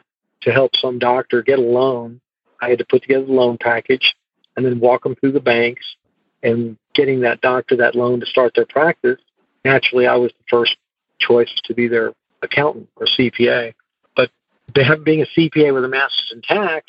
to 0.41 0.51
help 0.51 0.71
some 0.75 0.97
doctor 0.97 1.43
get 1.43 1.59
a 1.59 1.61
loan, 1.61 2.19
I 2.61 2.69
had 2.69 2.79
to 2.79 2.85
put 2.85 3.03
together 3.03 3.25
the 3.25 3.33
loan 3.33 3.57
package 3.59 4.15
and 4.55 4.65
then 4.65 4.79
walk 4.79 5.03
them 5.03 5.15
through 5.15 5.33
the 5.33 5.39
banks 5.39 5.85
and 6.43 6.77
getting 6.95 7.21
that 7.21 7.41
doctor 7.41 7.75
that 7.77 7.95
loan 7.95 8.19
to 8.19 8.25
start 8.25 8.53
their 8.55 8.65
practice. 8.65 9.19
Naturally, 9.63 10.07
I 10.07 10.15
was 10.15 10.31
the 10.31 10.45
first 10.49 10.75
choice 11.19 11.51
to 11.65 11.73
be 11.75 11.87
their 11.87 12.13
accountant 12.41 12.89
or 12.95 13.07
CPA. 13.07 13.73
But 14.15 14.31
being 14.73 15.21
a 15.21 15.39
CPA 15.39 15.73
with 15.73 15.85
a 15.85 15.87
master's 15.87 16.31
in 16.33 16.41
tax 16.41 16.85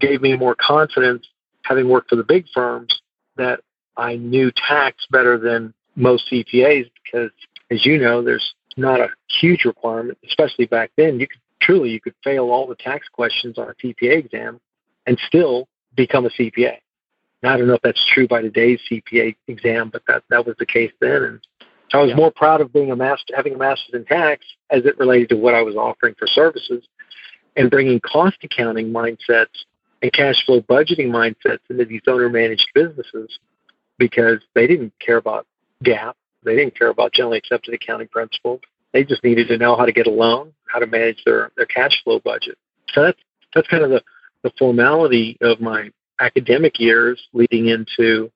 gave 0.00 0.22
me 0.22 0.36
more 0.36 0.54
confidence, 0.54 1.26
having 1.62 1.88
worked 1.88 2.10
for 2.10 2.16
the 2.16 2.24
big 2.24 2.46
firms, 2.54 3.00
that 3.36 3.60
I 3.96 4.16
knew 4.16 4.50
tax 4.50 5.06
better 5.10 5.38
than 5.38 5.74
most 5.96 6.30
CPAs 6.30 6.90
because, 7.04 7.30
as 7.70 7.84
you 7.84 7.98
know, 7.98 8.22
there's 8.22 8.54
not 8.76 9.00
a 9.00 9.08
huge 9.40 9.64
requirement, 9.64 10.18
especially 10.26 10.66
back 10.66 10.90
then. 10.96 11.20
You 11.20 11.26
could 11.26 11.40
truly 11.60 11.90
you 11.90 12.00
could 12.00 12.14
fail 12.24 12.50
all 12.50 12.66
the 12.66 12.74
tax 12.74 13.08
questions 13.08 13.58
on 13.58 13.68
a 13.68 13.74
CPA 13.74 14.18
exam 14.18 14.60
and 15.06 15.18
still 15.26 15.68
become 15.94 16.24
a 16.24 16.30
CPA. 16.30 16.76
Now, 17.42 17.54
I 17.54 17.56
don't 17.56 17.68
know 17.68 17.74
if 17.74 17.82
that's 17.82 18.04
true 18.12 18.28
by 18.28 18.42
today's 18.42 18.80
CPA 18.90 19.34
exam, 19.48 19.90
but 19.90 20.02
that 20.08 20.22
that 20.30 20.46
was 20.46 20.56
the 20.58 20.66
case 20.66 20.92
then. 21.00 21.22
And 21.22 21.40
I 21.98 22.02
was 22.02 22.10
yeah. 22.10 22.16
more 22.16 22.30
proud 22.30 22.60
of 22.60 22.72
being 22.72 22.90
a 22.90 22.96
master, 22.96 23.34
having 23.36 23.54
a 23.54 23.58
master's 23.58 23.94
in 23.94 24.04
tax 24.04 24.44
as 24.70 24.84
it 24.84 24.98
related 24.98 25.30
to 25.30 25.36
what 25.36 25.54
I 25.54 25.62
was 25.62 25.76
offering 25.76 26.14
for 26.18 26.26
services, 26.26 26.86
and 27.56 27.70
bringing 27.70 28.00
cost 28.00 28.36
accounting 28.42 28.92
mindsets 28.92 29.64
and 30.02 30.12
cash 30.12 30.44
flow 30.46 30.60
budgeting 30.60 31.08
mindsets 31.08 31.58
into 31.68 31.84
these 31.84 32.02
owner 32.06 32.28
managed 32.28 32.68
businesses 32.74 33.38
because 33.98 34.38
they 34.54 34.66
didn't 34.66 34.92
care 34.98 35.16
about 35.16 35.46
GAAP. 35.84 36.14
They 36.42 36.56
didn't 36.56 36.78
care 36.78 36.88
about 36.88 37.12
generally 37.12 37.38
accepted 37.38 37.74
accounting 37.74 38.08
principles. 38.08 38.60
They 38.92 39.04
just 39.04 39.22
needed 39.22 39.48
to 39.48 39.58
know 39.58 39.76
how 39.76 39.84
to 39.84 39.92
get 39.92 40.06
a 40.06 40.10
loan, 40.10 40.52
how 40.66 40.78
to 40.78 40.86
manage 40.86 41.22
their, 41.24 41.50
their 41.56 41.66
cash 41.66 42.02
flow 42.02 42.18
budget. 42.20 42.56
So 42.92 43.02
that's 43.02 43.20
that's 43.54 43.68
kind 43.68 43.82
of 43.82 43.90
the, 43.90 44.02
the 44.42 44.52
formality 44.58 45.36
of 45.40 45.60
my 45.60 45.90
academic 46.20 46.78
years 46.78 47.20
leading 47.32 47.68
into 47.68 48.30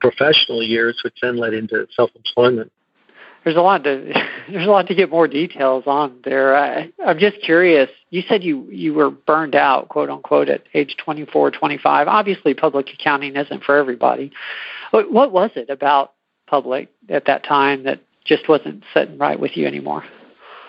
professional 0.00 0.62
years, 0.62 1.00
which 1.04 1.14
then 1.22 1.36
led 1.36 1.54
into 1.54 1.86
self 1.94 2.10
employment 2.16 2.72
there's 3.44 3.56
a 3.56 3.60
lot 3.60 3.84
to 3.84 4.12
there's 4.50 4.66
a 4.66 4.70
lot 4.70 4.86
to 4.88 4.94
get 4.94 5.10
more 5.10 5.28
details 5.28 5.84
on 5.86 6.20
there. 6.24 6.56
I, 6.56 6.90
I'm 7.04 7.18
just 7.18 7.40
curious. 7.42 7.90
You 8.10 8.22
said 8.28 8.42
you 8.42 8.68
you 8.70 8.94
were 8.94 9.10
burned 9.10 9.54
out, 9.54 9.88
quote 9.88 10.10
unquote, 10.10 10.48
at 10.48 10.62
age 10.74 10.96
24, 11.02 11.52
25. 11.52 12.08
Obviously, 12.08 12.54
public 12.54 12.88
accounting 12.92 13.36
isn't 13.36 13.62
for 13.64 13.76
everybody. 13.76 14.32
What, 14.90 15.12
what 15.12 15.32
was 15.32 15.50
it 15.56 15.70
about 15.70 16.12
public 16.46 16.88
at 17.08 17.26
that 17.26 17.44
time 17.44 17.84
that 17.84 18.00
just 18.24 18.48
wasn't 18.48 18.84
sitting 18.92 19.18
right 19.18 19.38
with 19.38 19.56
you 19.56 19.66
anymore? 19.66 20.04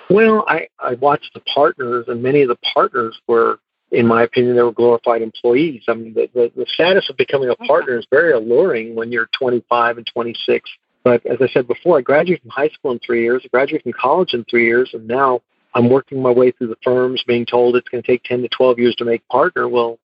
Well, 0.09 0.45
I 0.47 0.67
I 0.79 0.95
watched 0.95 1.33
the 1.33 1.41
partners, 1.41 2.05
and 2.07 2.21
many 2.21 2.41
of 2.41 2.49
the 2.49 2.57
partners 2.73 3.19
were, 3.27 3.59
in 3.91 4.05
my 4.05 4.23
opinion, 4.23 4.55
they 4.55 4.61
were 4.61 4.71
glorified 4.71 5.21
employees. 5.21 5.83
I 5.87 5.93
mean, 5.93 6.13
the 6.13 6.29
the, 6.33 6.51
the 6.55 6.65
status 6.73 7.09
of 7.09 7.17
becoming 7.17 7.49
a 7.49 7.55
partner 7.55 7.97
is 7.97 8.05
very 8.11 8.33
alluring 8.33 8.95
when 8.95 9.11
you're 9.11 9.29
25 9.37 9.97
and 9.97 10.07
26 10.13 10.69
But 11.05 11.23
as 11.27 11.37
I 11.39 11.47
said 11.47 11.67
before, 11.67 11.99
I 11.99 12.01
graduated 12.01 12.41
from 12.41 12.49
high 12.49 12.69
school 12.69 12.91
in 12.91 12.99
three 12.99 13.21
years, 13.21 13.43
I 13.45 13.47
graduated 13.49 13.83
from 13.83 13.93
college 13.93 14.33
in 14.33 14.43
three 14.45 14.65
years, 14.65 14.89
and 14.93 15.07
now 15.07 15.39
I'm 15.75 15.87
working 15.87 16.19
my 16.19 16.31
way 16.31 16.51
through 16.51 16.69
the 16.69 16.77
firms, 16.83 17.23
being 17.27 17.45
told 17.45 17.75
it's 17.75 17.87
going 17.87 18.01
to 18.01 18.07
take 18.07 18.23
10 18.23 18.41
to 18.41 18.49
12 18.49 18.79
years 18.79 18.95
to 18.95 19.05
make 19.05 19.25
partner. 19.27 19.69
Well, 19.69 19.99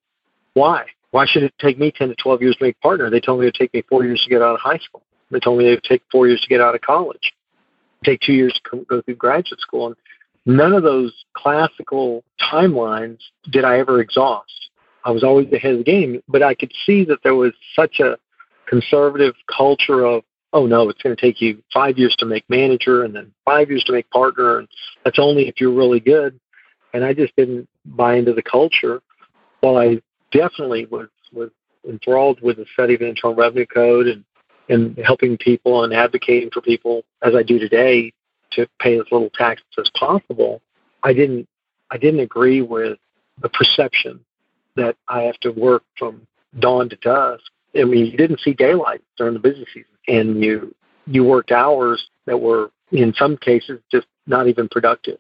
why? 0.54 0.86
Why 1.10 1.26
should 1.26 1.42
it 1.42 1.54
take 1.60 1.80
me 1.80 1.92
10 1.92 2.10
to 2.10 2.16
12 2.16 2.42
years 2.44 2.56
to 2.58 2.66
make 2.66 2.80
partner? 2.82 3.10
They 3.10 3.20
told 3.20 3.40
me 3.40 3.48
it 3.48 3.48
would 3.48 3.56
take 3.56 3.74
me 3.74 3.84
four 3.90 4.06
years 4.06 4.22
to 4.24 4.30
get 4.30 4.44
out 4.44 4.54
of 4.54 4.62
high 4.62 4.78
school. 4.78 5.02
They 5.32 5.40
told 5.40 5.58
me 5.58 5.68
it 5.68 5.72
would 5.72 5.84
take 5.84 6.04
four 6.12 6.28
years 6.28 6.42
to 6.42 6.48
get 6.48 6.62
out 6.62 6.76
of 6.76 6.82
college, 6.82 7.34
take 8.06 8.22
two 8.22 8.34
years 8.34 8.54
to 8.70 8.86
go 8.88 9.02
through 9.02 9.16
graduate 9.16 9.60
school. 9.60 9.88
And 9.88 9.96
none 10.46 10.74
of 10.74 10.84
those 10.84 11.14
classical 11.34 12.24
timelines 12.40 13.20
did 13.50 13.66
I 13.66 13.80
ever 13.80 14.02
exhaust. 14.02 14.70
I 15.04 15.10
was 15.10 15.24
always 15.24 15.52
ahead 15.52 15.72
of 15.72 15.78
the 15.80 15.84
game, 15.84 16.22
but 16.28 16.44
I 16.44 16.54
could 16.54 16.72
see 16.86 17.06
that 17.06 17.24
there 17.24 17.34
was 17.34 17.54
such 17.76 18.00
a 18.00 18.18
conservative 18.68 19.34
culture 19.54 20.06
of, 20.06 20.24
oh 20.54 20.66
no, 20.66 20.90
it's 20.90 21.02
going 21.02 21.16
to 21.16 21.22
take 21.22 21.42
you 21.42 21.62
five 21.74 21.98
years 21.98 22.16
to 22.20 22.26
make 22.26 22.50
manager 22.50 23.04
and 23.04 23.16
then 23.16 23.32
five 23.46 23.70
years 23.70 23.84
to 23.86 23.94
make 23.94 24.10
partner, 24.10 24.60
and 24.60 24.68
that's 25.04 25.20
only 25.20 25.48
if 25.48 25.60
you're 25.60 25.74
really 25.74 26.00
good. 26.00 26.40
And 26.94 27.04
I 27.04 27.14
just 27.14 27.36
didn't 27.36 27.68
buy 27.86 28.16
into 28.16 28.34
the 28.34 28.44
culture. 28.44 29.02
While 29.62 29.78
I 29.78 30.02
definitely 30.32 30.86
was 30.88 31.08
was 31.32 31.50
enthralled 31.88 32.42
with 32.42 32.58
the 32.58 32.66
study 32.74 32.96
of 32.96 33.02
Internal 33.02 33.36
Revenue 33.36 33.66
Code 33.66 34.08
and 34.08 34.24
and 34.70 34.98
helping 35.04 35.38
people 35.38 35.84
and 35.84 35.94
advocating 35.94 36.50
for 36.52 36.62
people 36.62 37.04
as 37.24 37.36
I 37.36 37.44
do 37.44 37.60
today 37.60 38.14
to 38.52 38.68
pay 38.80 38.98
as 39.00 39.06
little 39.12 39.30
taxes 39.34 39.66
as 39.78 39.90
possible, 39.98 40.62
I 41.04 41.14
didn't 41.14 41.48
I 41.90 41.98
didn't 41.98 42.22
agree 42.22 42.62
with 42.62 42.98
the 43.42 43.50
perception 43.50 44.20
that 44.76 44.96
I 45.08 45.24
have 45.24 45.38
to 45.40 45.52
work 45.52 45.84
from 45.98 46.26
dawn 46.60 46.90
to 46.90 46.96
dusk. 46.98 47.44
I 47.76 47.84
mean, 47.84 48.06
you 48.06 48.18
didn't 48.18 48.40
see 48.42 48.54
daylight 48.54 49.02
during 49.18 49.34
the 49.34 49.40
busy 49.40 49.66
season, 49.74 49.91
and 50.08 50.44
you 50.44 50.74
you 51.08 51.24
worked 51.24 51.52
hours 51.52 52.10
that 52.26 52.40
were 52.40 52.72
in 52.92 53.14
some 53.14 53.38
cases 53.38 53.80
just 53.92 54.08
not 54.28 54.48
even 54.48 54.68
productive 54.70 55.18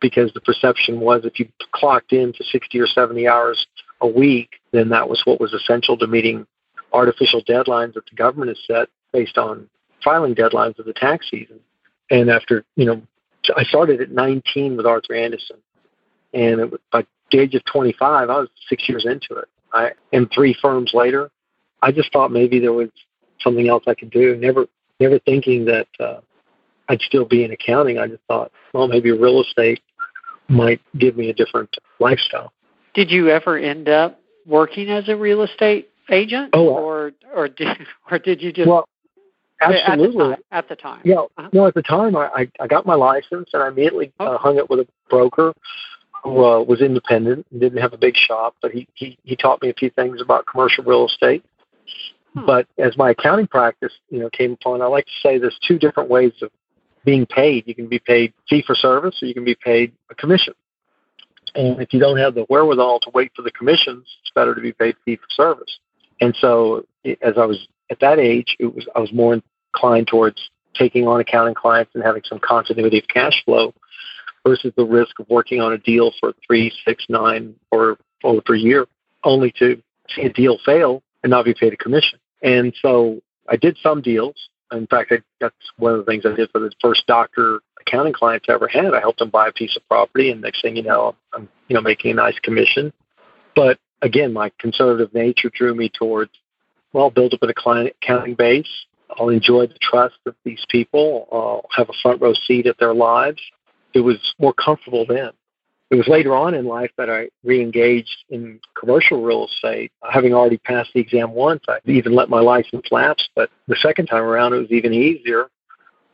because 0.00 0.32
the 0.32 0.40
perception 0.40 1.00
was 1.00 1.24
if 1.24 1.38
you 1.38 1.48
clocked 1.72 2.12
in 2.12 2.32
to 2.32 2.44
60 2.44 2.78
or 2.80 2.86
70 2.86 3.28
hours 3.28 3.66
a 4.00 4.06
week, 4.06 4.60
then 4.72 4.88
that 4.88 5.08
was 5.08 5.20
what 5.24 5.40
was 5.40 5.52
essential 5.52 5.96
to 5.98 6.06
meeting 6.06 6.46
artificial 6.92 7.42
deadlines 7.44 7.94
that 7.94 8.06
the 8.08 8.16
government 8.16 8.48
has 8.48 8.58
set 8.66 8.88
based 9.12 9.38
on 9.38 9.68
filing 10.02 10.34
deadlines 10.34 10.78
of 10.78 10.86
the 10.86 10.92
tax 10.92 11.28
season. 11.30 11.60
And 12.10 12.30
after, 12.30 12.64
you 12.76 12.86
know, 12.86 13.02
I 13.56 13.64
started 13.64 14.00
at 14.00 14.10
19 14.10 14.76
with 14.76 14.86
Arthur 14.86 15.14
Andersen, 15.14 15.56
and 16.32 16.60
it 16.60 16.70
was, 16.70 16.80
by 16.90 17.06
the 17.30 17.38
age 17.38 17.54
of 17.54 17.64
25, 17.66 18.30
I 18.30 18.38
was 18.38 18.48
six 18.68 18.88
years 18.88 19.04
into 19.04 19.40
it. 19.40 19.48
I 19.72 19.92
and 20.12 20.30
three 20.32 20.56
firms 20.60 20.90
later, 20.94 21.30
I 21.82 21.92
just 21.92 22.12
thought 22.12 22.32
maybe 22.32 22.58
there 22.58 22.72
was 22.72 22.90
something 23.42 23.68
else 23.68 23.84
I 23.86 23.94
could 23.94 24.10
do. 24.10 24.36
Never, 24.36 24.66
never 24.98 25.18
thinking 25.20 25.64
that 25.66 25.88
uh, 25.98 26.20
I'd 26.88 27.00
still 27.02 27.24
be 27.24 27.44
in 27.44 27.52
accounting. 27.52 27.98
I 27.98 28.06
just 28.06 28.22
thought, 28.28 28.52
well, 28.72 28.88
maybe 28.88 29.10
real 29.10 29.40
estate 29.40 29.80
might 30.48 30.80
give 30.98 31.16
me 31.16 31.30
a 31.30 31.34
different 31.34 31.74
lifestyle. 32.00 32.52
Did 32.94 33.10
you 33.10 33.28
ever 33.28 33.56
end 33.56 33.88
up 33.88 34.20
working 34.46 34.90
as 34.90 35.08
a 35.08 35.16
real 35.16 35.42
estate 35.42 35.90
agent, 36.10 36.50
oh, 36.52 36.68
or 36.68 37.12
or 37.34 37.48
did 37.48 37.68
or 38.10 38.18
did 38.18 38.42
you 38.42 38.52
just 38.52 38.68
well, 38.68 38.88
absolutely 39.60 40.34
at 40.50 40.68
the 40.68 40.76
time? 40.76 41.00
Yeah, 41.04 41.20
uh-huh. 41.38 41.50
no, 41.52 41.66
at 41.66 41.74
the 41.74 41.82
time 41.82 42.16
I, 42.16 42.48
I 42.58 42.66
got 42.66 42.86
my 42.86 42.94
license 42.94 43.50
and 43.52 43.62
I 43.62 43.68
immediately 43.68 44.12
uh, 44.18 44.38
hung 44.38 44.58
it 44.58 44.68
with 44.68 44.80
a 44.80 44.88
broker 45.08 45.54
who 46.24 46.44
uh, 46.44 46.60
was 46.62 46.82
independent 46.82 47.46
and 47.50 47.60
didn't 47.60 47.80
have 47.80 47.92
a 47.92 47.98
big 47.98 48.16
shop, 48.16 48.56
but 48.60 48.72
he 48.72 48.86
he 48.94 49.18
he 49.22 49.36
taught 49.36 49.62
me 49.62 49.70
a 49.70 49.74
few 49.74 49.90
things 49.90 50.20
about 50.20 50.46
commercial 50.46 50.84
real 50.84 51.06
estate. 51.06 51.44
Hmm. 52.34 52.46
But 52.46 52.66
as 52.78 52.96
my 52.96 53.10
accounting 53.10 53.46
practice, 53.46 53.92
you 54.08 54.20
know, 54.20 54.30
came 54.30 54.52
upon, 54.52 54.82
I 54.82 54.86
like 54.86 55.06
to 55.06 55.12
say 55.22 55.38
there's 55.38 55.58
two 55.66 55.78
different 55.78 56.08
ways 56.08 56.32
of 56.42 56.50
being 57.04 57.26
paid. 57.26 57.66
You 57.66 57.74
can 57.74 57.88
be 57.88 57.98
paid 57.98 58.32
fee 58.48 58.62
for 58.66 58.74
service, 58.74 59.18
or 59.22 59.26
you 59.26 59.34
can 59.34 59.44
be 59.44 59.56
paid 59.56 59.92
a 60.10 60.14
commission. 60.14 60.54
And 61.54 61.80
if 61.80 61.92
you 61.92 61.98
don't 61.98 62.18
have 62.18 62.34
the 62.34 62.46
wherewithal 62.48 63.00
to 63.00 63.10
wait 63.12 63.32
for 63.34 63.42
the 63.42 63.50
commissions, 63.50 64.06
it's 64.22 64.30
better 64.34 64.54
to 64.54 64.60
be 64.60 64.72
paid 64.72 64.96
fee 65.04 65.16
for 65.16 65.26
service. 65.30 65.78
And 66.20 66.36
so, 66.40 66.84
as 67.22 67.34
I 67.36 67.46
was 67.46 67.66
at 67.90 67.98
that 68.00 68.18
age, 68.18 68.56
it 68.60 68.72
was 68.72 68.86
I 68.94 69.00
was 69.00 69.12
more 69.12 69.40
inclined 69.74 70.06
towards 70.06 70.50
taking 70.74 71.08
on 71.08 71.20
accounting 71.20 71.54
clients 71.54 71.90
and 71.94 72.04
having 72.04 72.22
some 72.24 72.38
continuity 72.38 72.98
of 72.98 73.08
cash 73.08 73.42
flow 73.44 73.74
versus 74.46 74.72
the 74.76 74.84
risk 74.84 75.18
of 75.18 75.28
working 75.28 75.60
on 75.60 75.72
a 75.72 75.78
deal 75.78 76.12
for 76.20 76.32
three, 76.46 76.72
six, 76.86 77.04
nine, 77.08 77.54
or 77.72 77.98
over 78.22 78.54
a 78.54 78.58
year, 78.58 78.86
only 79.24 79.52
to 79.58 79.82
see 80.14 80.22
a 80.22 80.32
deal 80.32 80.58
fail 80.64 81.02
and 81.22 81.30
not 81.30 81.44
be 81.44 81.54
paid 81.54 81.72
a 81.72 81.76
commission. 81.76 82.18
And 82.42 82.74
so 82.80 83.20
I 83.48 83.56
did 83.56 83.76
some 83.82 84.00
deals. 84.02 84.36
In 84.72 84.86
fact, 84.86 85.12
I, 85.12 85.18
that's 85.40 85.54
one 85.78 85.92
of 85.92 85.98
the 85.98 86.04
things 86.04 86.24
I 86.24 86.34
did 86.34 86.50
for 86.50 86.60
the 86.60 86.70
first 86.80 87.06
doctor 87.06 87.60
accounting 87.80 88.12
clients 88.12 88.46
I 88.48 88.52
ever 88.52 88.68
had. 88.68 88.94
I 88.94 89.00
helped 89.00 89.18
them 89.18 89.30
buy 89.30 89.48
a 89.48 89.52
piece 89.52 89.76
of 89.76 89.86
property, 89.88 90.30
and 90.30 90.40
next 90.40 90.62
thing 90.62 90.76
you 90.76 90.82
know, 90.82 91.16
I'm 91.34 91.48
you 91.68 91.74
know 91.74 91.80
making 91.80 92.12
a 92.12 92.14
nice 92.14 92.38
commission. 92.38 92.92
But 93.56 93.78
again, 94.00 94.32
my 94.32 94.52
conservative 94.60 95.12
nature 95.12 95.50
drew 95.52 95.74
me 95.74 95.88
towards 95.88 96.30
well, 96.92 97.10
build 97.10 97.34
up 97.34 97.42
a 97.42 97.54
client 97.54 97.92
accounting 98.02 98.34
base. 98.34 98.68
I'll 99.18 99.28
enjoy 99.28 99.66
the 99.66 99.78
trust 99.80 100.16
of 100.26 100.34
these 100.44 100.64
people. 100.68 101.28
I'll 101.32 101.66
have 101.76 101.88
a 101.88 101.92
front 102.02 102.20
row 102.20 102.34
seat 102.46 102.66
at 102.66 102.78
their 102.78 102.94
lives. 102.94 103.40
It 103.94 104.00
was 104.00 104.18
more 104.38 104.52
comfortable 104.52 105.04
then. 105.06 105.30
It 105.90 105.96
was 105.96 106.06
later 106.06 106.36
on 106.36 106.54
in 106.54 106.66
life 106.66 106.92
that 106.98 107.10
I 107.10 107.28
re-engaged 107.42 108.24
in 108.28 108.60
commercial 108.78 109.22
real 109.22 109.46
estate. 109.46 109.90
Having 110.08 110.34
already 110.34 110.58
passed 110.58 110.90
the 110.94 111.00
exam 111.00 111.32
once, 111.32 111.64
I 111.68 111.78
even 111.86 112.14
let 112.14 112.28
my 112.28 112.38
license 112.40 112.86
lapse. 112.92 113.28
But 113.34 113.50
the 113.66 113.76
second 113.76 114.06
time 114.06 114.22
around, 114.22 114.52
it 114.52 114.58
was 114.58 114.70
even 114.70 114.92
easier 114.94 115.50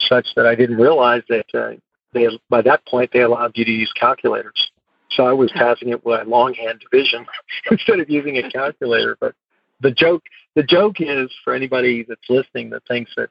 such 0.00 0.26
that 0.34 0.46
I 0.46 0.54
didn't 0.54 0.78
realize 0.78 1.22
that 1.28 1.46
uh, 1.54 1.72
they 2.14 2.26
by 2.48 2.62
that 2.62 2.86
point 2.86 3.10
they 3.12 3.20
allowed 3.20 3.52
you 3.54 3.64
to 3.64 3.70
use 3.70 3.92
calculators. 3.98 4.70
So 5.10 5.24
I 5.26 5.32
was 5.32 5.52
passing 5.52 5.90
it 5.90 6.04
with 6.04 6.26
longhand 6.26 6.80
division 6.80 7.26
instead 7.70 8.00
of 8.00 8.08
using 8.08 8.38
a 8.38 8.50
calculator. 8.50 9.16
But 9.20 9.34
the 9.80 9.90
joke 9.90 10.22
the 10.54 10.62
joke 10.62 10.96
is 11.00 11.30
for 11.44 11.54
anybody 11.54 12.04
that's 12.08 12.28
listening 12.30 12.70
that 12.70 12.86
thinks 12.88 13.12
that 13.16 13.28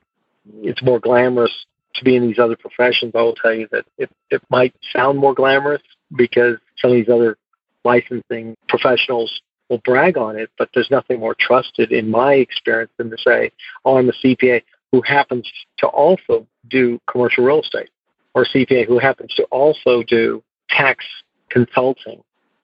it's 0.62 0.84
more 0.84 1.00
glamorous 1.00 1.66
to 1.96 2.04
be 2.04 2.16
in 2.16 2.28
these 2.28 2.40
other 2.40 2.56
professions. 2.56 3.14
I 3.16 3.22
will 3.22 3.36
tell 3.36 3.54
you 3.54 3.68
that 3.72 3.86
it 3.98 4.12
it 4.30 4.44
might 4.50 4.76
sound 4.94 5.18
more 5.18 5.34
glamorous 5.34 5.82
because 6.16 6.58
some 6.78 6.92
of 6.92 6.96
these 6.96 7.10
other 7.10 7.38
licensing 7.84 8.56
professionals 8.68 9.42
will 9.70 9.80
brag 9.80 10.18
on 10.18 10.38
it, 10.38 10.50
but 10.58 10.70
there's 10.74 10.92
nothing 10.92 11.20
more 11.20 11.36
trusted 11.40 11.92
in 11.92 12.10
my 12.10 12.34
experience 12.34 12.92
than 12.98 13.10
to 13.10 13.18
say, 13.18 13.52
"Oh, 13.84 13.98
I'm 13.98 14.10
a 14.10 14.14
CPA 14.14 14.62
who 14.92 15.02
happens 15.02 15.52
to 15.78 15.88
also 15.88 16.48
do 16.70 17.00
commercial 17.10 17.44
real 17.44 17.62
estate 17.62 17.90
or 18.34 18.46
CPA 18.46 18.86
who 18.86 19.00
happens 19.00 19.34
to 19.36 19.44
also 19.46 20.04
do 20.04 20.44
tax 20.70 21.06
consulting. 21.50 22.22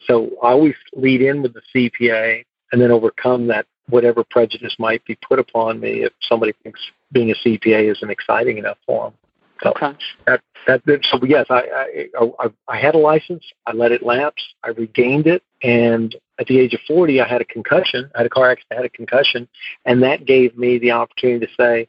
So 0.08 0.30
I 0.44 0.52
always 0.52 0.76
lead 0.94 1.22
in 1.22 1.42
with 1.42 1.54
the 1.54 1.62
CPA 1.74 2.44
and 2.72 2.82
then 2.82 2.92
overcome 2.92 3.48
that 3.48 3.66
whatever 3.90 4.24
prejudice 4.24 4.76
might 4.80 5.04
be 5.06 5.18
put 5.28 5.40
upon 5.40 5.80
me 5.80 6.04
if 6.04 6.14
somebody 6.22 6.54
thinks 6.64 6.80
being 7.12 7.32
a 7.32 7.36
CPA 7.36 7.92
isn't 7.92 8.10
exciting 8.10 8.58
enough 8.58 8.78
for 8.86 9.06
them. 9.06 9.14
So 9.64 9.70
okay. 9.72 9.96
that, 10.26 10.42
that, 10.68 11.00
so 11.04 11.20
yes, 11.26 11.46
I, 11.50 11.62
I, 12.20 12.26
I, 12.40 12.48
I 12.68 12.78
had 12.80 12.96
a 12.96 12.98
license. 12.98 13.44
I 13.68 13.74
let 13.74 13.92
it 13.92 14.04
lapse. 14.04 14.44
I 14.64 14.70
regained 14.70 15.28
it. 15.28 15.44
And 15.64 16.16
at 16.40 16.48
the 16.48 16.60
age 16.60 16.74
of 16.74 16.80
40, 16.88 17.22
I 17.22 17.28
had 17.28 17.42
a 17.42 17.46
concussion. 17.46 18.10
I 18.16 18.20
had 18.20 18.26
a 18.26 18.30
car 18.30 18.50
accident. 18.52 18.72
I 18.72 18.76
had 18.76 18.86
a 18.86 18.90
concussion. 18.90 19.48
And 19.86 20.02
that 20.04 20.26
gave 20.26 20.58
me 20.58 20.80
the 20.80 20.92
opportunity 20.92 21.46
to 21.46 21.52
say, 21.60 21.88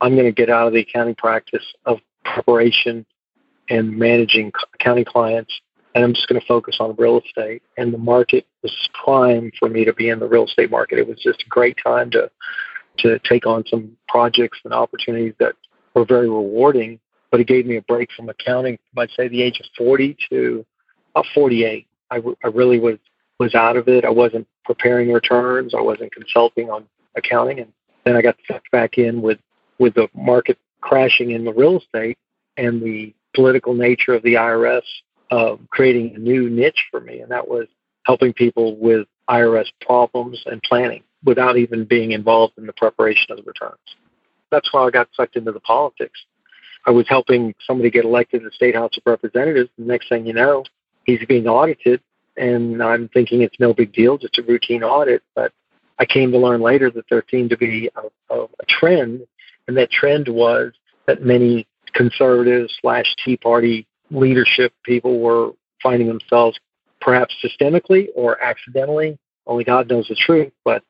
I'm 0.00 0.14
going 0.14 0.26
to 0.26 0.32
get 0.32 0.50
out 0.50 0.66
of 0.66 0.72
the 0.74 0.80
accounting 0.80 1.14
practice 1.14 1.64
of 1.86 1.98
preparation 2.24 3.06
and 3.68 3.96
managing 3.96 4.52
accounting 4.74 5.04
clients, 5.04 5.52
and 5.94 6.04
I'm 6.04 6.14
just 6.14 6.28
going 6.28 6.40
to 6.40 6.46
focus 6.46 6.76
on 6.80 6.94
real 6.96 7.20
estate. 7.20 7.62
And 7.76 7.92
the 7.92 7.98
market 7.98 8.46
was 8.62 8.72
prime 9.02 9.50
for 9.58 9.68
me 9.68 9.84
to 9.84 9.92
be 9.92 10.08
in 10.10 10.18
the 10.18 10.28
real 10.28 10.44
estate 10.44 10.70
market. 10.70 10.98
It 10.98 11.08
was 11.08 11.18
just 11.18 11.42
a 11.42 11.48
great 11.48 11.76
time 11.82 12.10
to 12.10 12.30
to 12.98 13.18
take 13.28 13.46
on 13.46 13.62
some 13.66 13.94
projects 14.08 14.58
and 14.64 14.72
opportunities 14.72 15.34
that 15.38 15.54
were 15.94 16.06
very 16.06 16.30
rewarding. 16.30 16.98
But 17.30 17.40
it 17.40 17.46
gave 17.46 17.66
me 17.66 17.76
a 17.76 17.82
break 17.82 18.10
from 18.16 18.28
accounting 18.28 18.78
I'd 18.96 19.10
say 19.10 19.28
the 19.28 19.42
age 19.42 19.60
of 19.60 19.66
40 19.76 20.16
to 20.30 20.64
about 21.14 21.26
48. 21.34 21.86
I, 22.10 22.22
I 22.44 22.48
really 22.48 22.78
was 22.78 22.98
was 23.38 23.54
out 23.54 23.76
of 23.76 23.88
it. 23.88 24.04
I 24.04 24.10
wasn't 24.10 24.46
preparing 24.64 25.12
returns. 25.12 25.74
I 25.74 25.80
wasn't 25.80 26.12
consulting 26.12 26.70
on 26.70 26.86
accounting, 27.16 27.60
and 27.60 27.72
then 28.04 28.16
I 28.16 28.22
got 28.22 28.36
sucked 28.48 28.70
back 28.70 28.98
in 28.98 29.22
with 29.22 29.38
with 29.78 29.94
the 29.94 30.08
market 30.14 30.58
crashing 30.80 31.32
in 31.32 31.44
the 31.44 31.52
real 31.52 31.78
estate 31.78 32.16
and 32.56 32.80
the 32.82 33.14
political 33.34 33.74
nature 33.74 34.14
of 34.14 34.22
the 34.22 34.34
IRS 34.34 34.82
uh, 35.30 35.56
creating 35.70 36.14
a 36.14 36.18
new 36.18 36.48
niche 36.48 36.86
for 36.90 37.00
me, 37.00 37.20
and 37.20 37.30
that 37.30 37.46
was 37.46 37.66
helping 38.04 38.32
people 38.32 38.76
with 38.76 39.06
IRS 39.28 39.66
problems 39.80 40.42
and 40.46 40.62
planning 40.62 41.02
without 41.24 41.56
even 41.56 41.84
being 41.84 42.12
involved 42.12 42.54
in 42.56 42.66
the 42.66 42.72
preparation 42.72 43.30
of 43.30 43.38
the 43.38 43.42
returns. 43.42 43.78
That's 44.50 44.72
why 44.72 44.84
I 44.84 44.90
got 44.90 45.08
sucked 45.12 45.36
into 45.36 45.52
the 45.52 45.60
politics. 45.60 46.18
I 46.86 46.92
was 46.92 47.06
helping 47.08 47.54
somebody 47.66 47.90
get 47.90 48.04
elected 48.04 48.42
to 48.42 48.48
the 48.48 48.52
State 48.52 48.76
House 48.76 48.96
of 48.96 49.02
Representatives. 49.04 49.68
The 49.76 49.84
next 49.84 50.08
thing 50.08 50.24
you 50.24 50.32
know, 50.32 50.64
he's 51.04 51.24
being 51.28 51.48
audited, 51.48 52.00
and 52.36 52.80
I'm 52.82 53.08
thinking 53.08 53.42
it's 53.42 53.58
no 53.58 53.74
big 53.74 53.92
deal, 53.92 54.16
just 54.16 54.38
a 54.38 54.42
routine 54.42 54.84
audit. 54.84 55.22
But 55.34 55.52
I 55.98 56.06
came 56.06 56.30
to 56.30 56.38
learn 56.38 56.60
later 56.60 56.90
that 56.92 57.04
there 57.10 57.24
seemed 57.30 57.50
to 57.50 57.56
be 57.56 57.90
a, 57.96 58.34
a, 58.34 58.44
a 58.44 58.66
trend 58.68 59.26
And 59.66 59.76
that 59.76 59.90
trend 59.90 60.28
was 60.28 60.72
that 61.06 61.22
many 61.22 61.66
conservative 61.92 62.68
slash 62.80 63.06
Tea 63.24 63.36
Party 63.36 63.86
leadership 64.10 64.72
people 64.84 65.18
were 65.18 65.52
finding 65.82 66.06
themselves 66.06 66.58
perhaps 67.00 67.34
systemically 67.44 68.08
or 68.14 68.40
accidentally, 68.42 69.18
only 69.46 69.64
God 69.64 69.88
knows 69.88 70.06
the 70.08 70.14
truth, 70.14 70.52
but 70.64 70.82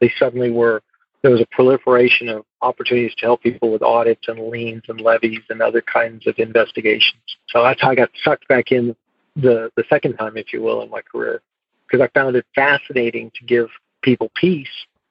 they 0.00 0.12
suddenly 0.18 0.50
were 0.50 0.82
there 1.26 1.32
was 1.32 1.40
a 1.40 1.46
proliferation 1.56 2.28
of 2.28 2.44
opportunities 2.62 3.12
to 3.16 3.26
help 3.26 3.42
people 3.42 3.72
with 3.72 3.82
audits 3.82 4.28
and 4.28 4.48
liens 4.48 4.84
and 4.86 5.00
levies 5.00 5.40
and 5.50 5.60
other 5.60 5.82
kinds 5.82 6.24
of 6.28 6.38
investigations. 6.38 7.20
So 7.48 7.64
that's 7.64 7.82
how 7.82 7.90
I 7.90 7.94
got 7.96 8.10
sucked 8.22 8.46
back 8.46 8.70
in 8.70 8.94
the, 9.34 9.72
the 9.74 9.82
second 9.88 10.16
time, 10.18 10.36
if 10.36 10.52
you 10.52 10.62
will, 10.62 10.82
in 10.82 10.88
my 10.88 11.02
career, 11.02 11.42
because 11.84 12.00
I 12.00 12.08
found 12.16 12.36
it 12.36 12.46
fascinating 12.54 13.32
to 13.34 13.44
give 13.44 13.66
people 14.02 14.30
peace 14.36 14.68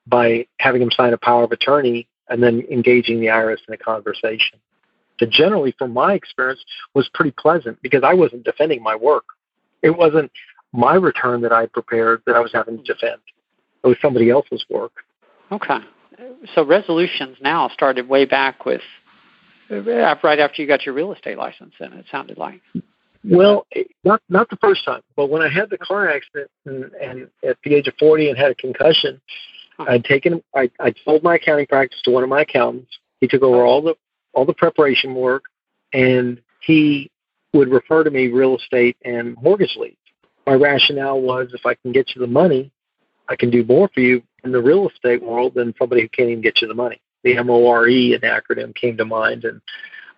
by 0.07 0.47
having 0.61 0.79
them 0.79 0.89
sign 0.89 1.11
a 1.11 1.17
power 1.17 1.43
of 1.43 1.51
attorney 1.51 2.07
and 2.29 2.41
then 2.41 2.63
engaging 2.71 3.19
the 3.19 3.27
IRS 3.27 3.57
in 3.67 3.73
a 3.73 3.77
conversation. 3.77 4.57
That 5.19 5.31
generally, 5.31 5.75
from 5.77 5.91
my 5.91 6.13
experience, 6.13 6.63
was 6.93 7.09
pretty 7.13 7.31
pleasant 7.37 7.81
because 7.81 8.03
I 8.05 8.13
wasn't 8.13 8.45
defending 8.45 8.81
my 8.81 8.95
work. 8.95 9.25
It 9.81 9.97
wasn't 9.97 10.31
my 10.71 10.95
return 10.95 11.41
that 11.41 11.51
I 11.51 11.65
prepared 11.65 12.21
that 12.25 12.37
I 12.37 12.39
was 12.39 12.53
having 12.53 12.77
to 12.77 12.83
defend. 12.83 13.19
It 13.83 13.87
was 13.87 13.97
somebody 14.01 14.29
else's 14.29 14.65
work. 14.69 14.93
Okay 15.51 15.79
so 16.53 16.65
resolutions 16.65 17.37
now 17.41 17.69
started 17.69 18.07
way 18.07 18.25
back 18.25 18.65
with 18.65 18.81
uh, 19.71 19.81
right 20.23 20.39
after 20.39 20.61
you 20.61 20.67
got 20.67 20.85
your 20.85 20.93
real 20.93 21.13
estate 21.13 21.37
license. 21.37 21.73
Then 21.79 21.93
it 21.93 22.05
sounded 22.11 22.37
like. 22.37 22.61
Well, 23.23 23.65
not 24.03 24.21
not 24.29 24.49
the 24.49 24.57
first 24.57 24.85
time, 24.85 25.01
but 25.15 25.29
when 25.29 25.41
I 25.41 25.49
had 25.49 25.69
the 25.69 25.79
car 25.79 26.09
accident 26.09 26.51
and, 26.65 26.83
and 27.01 27.29
at 27.47 27.57
the 27.63 27.73
age 27.73 27.87
of 27.87 27.95
forty 27.99 28.29
and 28.29 28.37
had 28.37 28.51
a 28.51 28.55
concussion, 28.55 29.19
huh. 29.77 29.85
I'd 29.89 30.05
taken 30.05 30.43
I 30.53 30.69
I 30.79 30.93
sold 31.03 31.23
my 31.23 31.35
accounting 31.35 31.65
practice 31.65 31.99
to 32.03 32.11
one 32.11 32.23
of 32.23 32.29
my 32.29 32.41
accountants. 32.41 32.97
He 33.21 33.27
took 33.27 33.41
over 33.41 33.63
all 33.63 33.81
the 33.81 33.95
all 34.33 34.45
the 34.45 34.53
preparation 34.53 35.15
work, 35.15 35.45
and 35.93 36.39
he 36.61 37.09
would 37.53 37.69
refer 37.69 38.03
to 38.03 38.11
me 38.11 38.27
real 38.27 38.57
estate 38.57 38.97
and 39.03 39.35
mortgage 39.41 39.75
leads. 39.79 39.97
My 40.45 40.53
rationale 40.53 41.21
was 41.21 41.49
if 41.53 41.65
I 41.65 41.73
can 41.73 41.91
get 41.91 42.15
you 42.15 42.21
the 42.21 42.27
money, 42.27 42.71
I 43.27 43.35
can 43.35 43.49
do 43.49 43.63
more 43.63 43.89
for 43.93 44.01
you 44.01 44.21
in 44.45 44.51
the 44.51 44.61
real 44.61 44.87
estate 44.89 45.21
world 45.23 45.53
than 45.55 45.73
somebody 45.77 46.03
who 46.03 46.09
can't 46.09 46.29
even 46.29 46.41
get 46.41 46.61
you 46.61 46.67
the 46.67 46.73
money. 46.73 47.01
The 47.23 47.41
MORE, 47.43 47.87
an 47.87 48.21
acronym, 48.21 48.73
came 48.75 48.95
to 48.97 49.05
mind, 49.05 49.45
and 49.45 49.59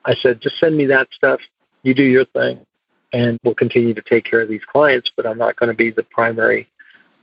I 0.05 0.13
said, 0.15 0.41
just 0.41 0.59
send 0.59 0.75
me 0.75 0.85
that 0.87 1.07
stuff. 1.13 1.39
You 1.83 1.93
do 1.93 2.03
your 2.03 2.25
thing, 2.25 2.65
and 3.13 3.39
we'll 3.43 3.55
continue 3.55 3.93
to 3.93 4.01
take 4.01 4.25
care 4.25 4.41
of 4.41 4.49
these 4.49 4.61
clients. 4.69 5.09
But 5.15 5.25
I'm 5.25 5.37
not 5.37 5.55
going 5.55 5.69
to 5.69 5.75
be 5.75 5.89
the 5.89 6.03
primary 6.03 6.67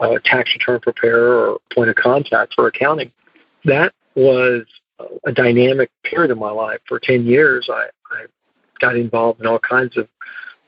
uh, 0.00 0.18
tax 0.24 0.50
return 0.54 0.80
preparer 0.80 1.50
or 1.50 1.58
point 1.74 1.90
of 1.90 1.96
contact 1.96 2.54
for 2.54 2.66
accounting. 2.66 3.12
That 3.66 3.92
was 4.14 4.64
a 5.26 5.32
dynamic 5.32 5.90
period 6.04 6.30
of 6.30 6.38
my 6.38 6.50
life. 6.50 6.80
For 6.88 6.98
10 6.98 7.26
years, 7.26 7.68
I, 7.70 7.86
I 8.10 8.26
got 8.80 8.96
involved 8.96 9.40
in 9.40 9.46
all 9.46 9.58
kinds 9.58 9.96
of 9.96 10.08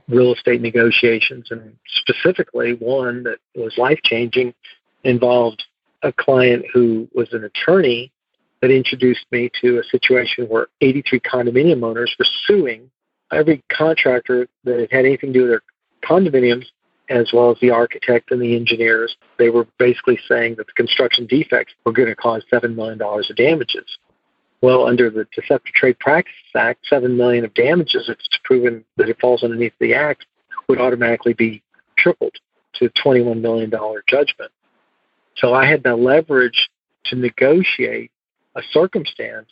real 0.08 0.34
estate 0.34 0.60
negotiations, 0.60 1.48
and 1.50 1.74
specifically 2.00 2.74
one 2.74 3.24
that 3.24 3.38
was 3.54 3.76
life 3.78 4.00
changing 4.04 4.54
involved 5.04 5.64
a 6.06 6.12
client 6.12 6.64
who 6.72 7.08
was 7.14 7.32
an 7.32 7.44
attorney 7.44 8.12
that 8.62 8.70
introduced 8.70 9.26
me 9.30 9.50
to 9.60 9.78
a 9.78 9.84
situation 9.84 10.46
where 10.46 10.68
83 10.80 11.20
condominium 11.20 11.82
owners 11.82 12.14
were 12.18 12.26
suing 12.46 12.90
every 13.32 13.62
contractor 13.70 14.48
that 14.64 14.80
had 14.80 14.90
had 14.90 15.04
anything 15.04 15.32
to 15.32 15.38
do 15.38 15.42
with 15.42 15.50
their 15.50 15.62
condominiums, 16.02 16.66
as 17.08 17.30
well 17.32 17.50
as 17.50 17.58
the 17.60 17.70
architect 17.70 18.30
and 18.30 18.40
the 18.40 18.56
engineers. 18.56 19.16
They 19.38 19.50
were 19.50 19.66
basically 19.78 20.18
saying 20.28 20.56
that 20.56 20.66
the 20.66 20.72
construction 20.72 21.26
defects 21.26 21.74
were 21.84 21.92
going 21.92 22.08
to 22.08 22.16
cause 22.16 22.44
$7 22.52 22.74
million 22.74 23.00
of 23.02 23.36
damages. 23.36 23.98
Well, 24.62 24.86
under 24.86 25.10
the 25.10 25.26
Deceptive 25.34 25.74
Trade 25.74 25.98
Practices 25.98 26.40
Act, 26.56 26.86
7 26.88 27.16
million 27.16 27.44
of 27.44 27.52
damages, 27.54 28.08
if 28.08 28.18
it's 28.18 28.38
proven 28.44 28.84
that 28.96 29.08
it 29.08 29.20
falls 29.20 29.42
underneath 29.42 29.74
the 29.80 29.94
act, 29.94 30.26
would 30.68 30.80
automatically 30.80 31.34
be 31.34 31.62
tripled 31.98 32.34
to 32.74 32.88
$21 32.90 33.40
million 33.40 33.70
judgment. 34.08 34.50
So 35.36 35.54
I 35.54 35.66
had 35.66 35.82
the 35.82 35.94
leverage 35.94 36.68
to 37.06 37.16
negotiate 37.16 38.10
a 38.54 38.62
circumstance 38.70 39.50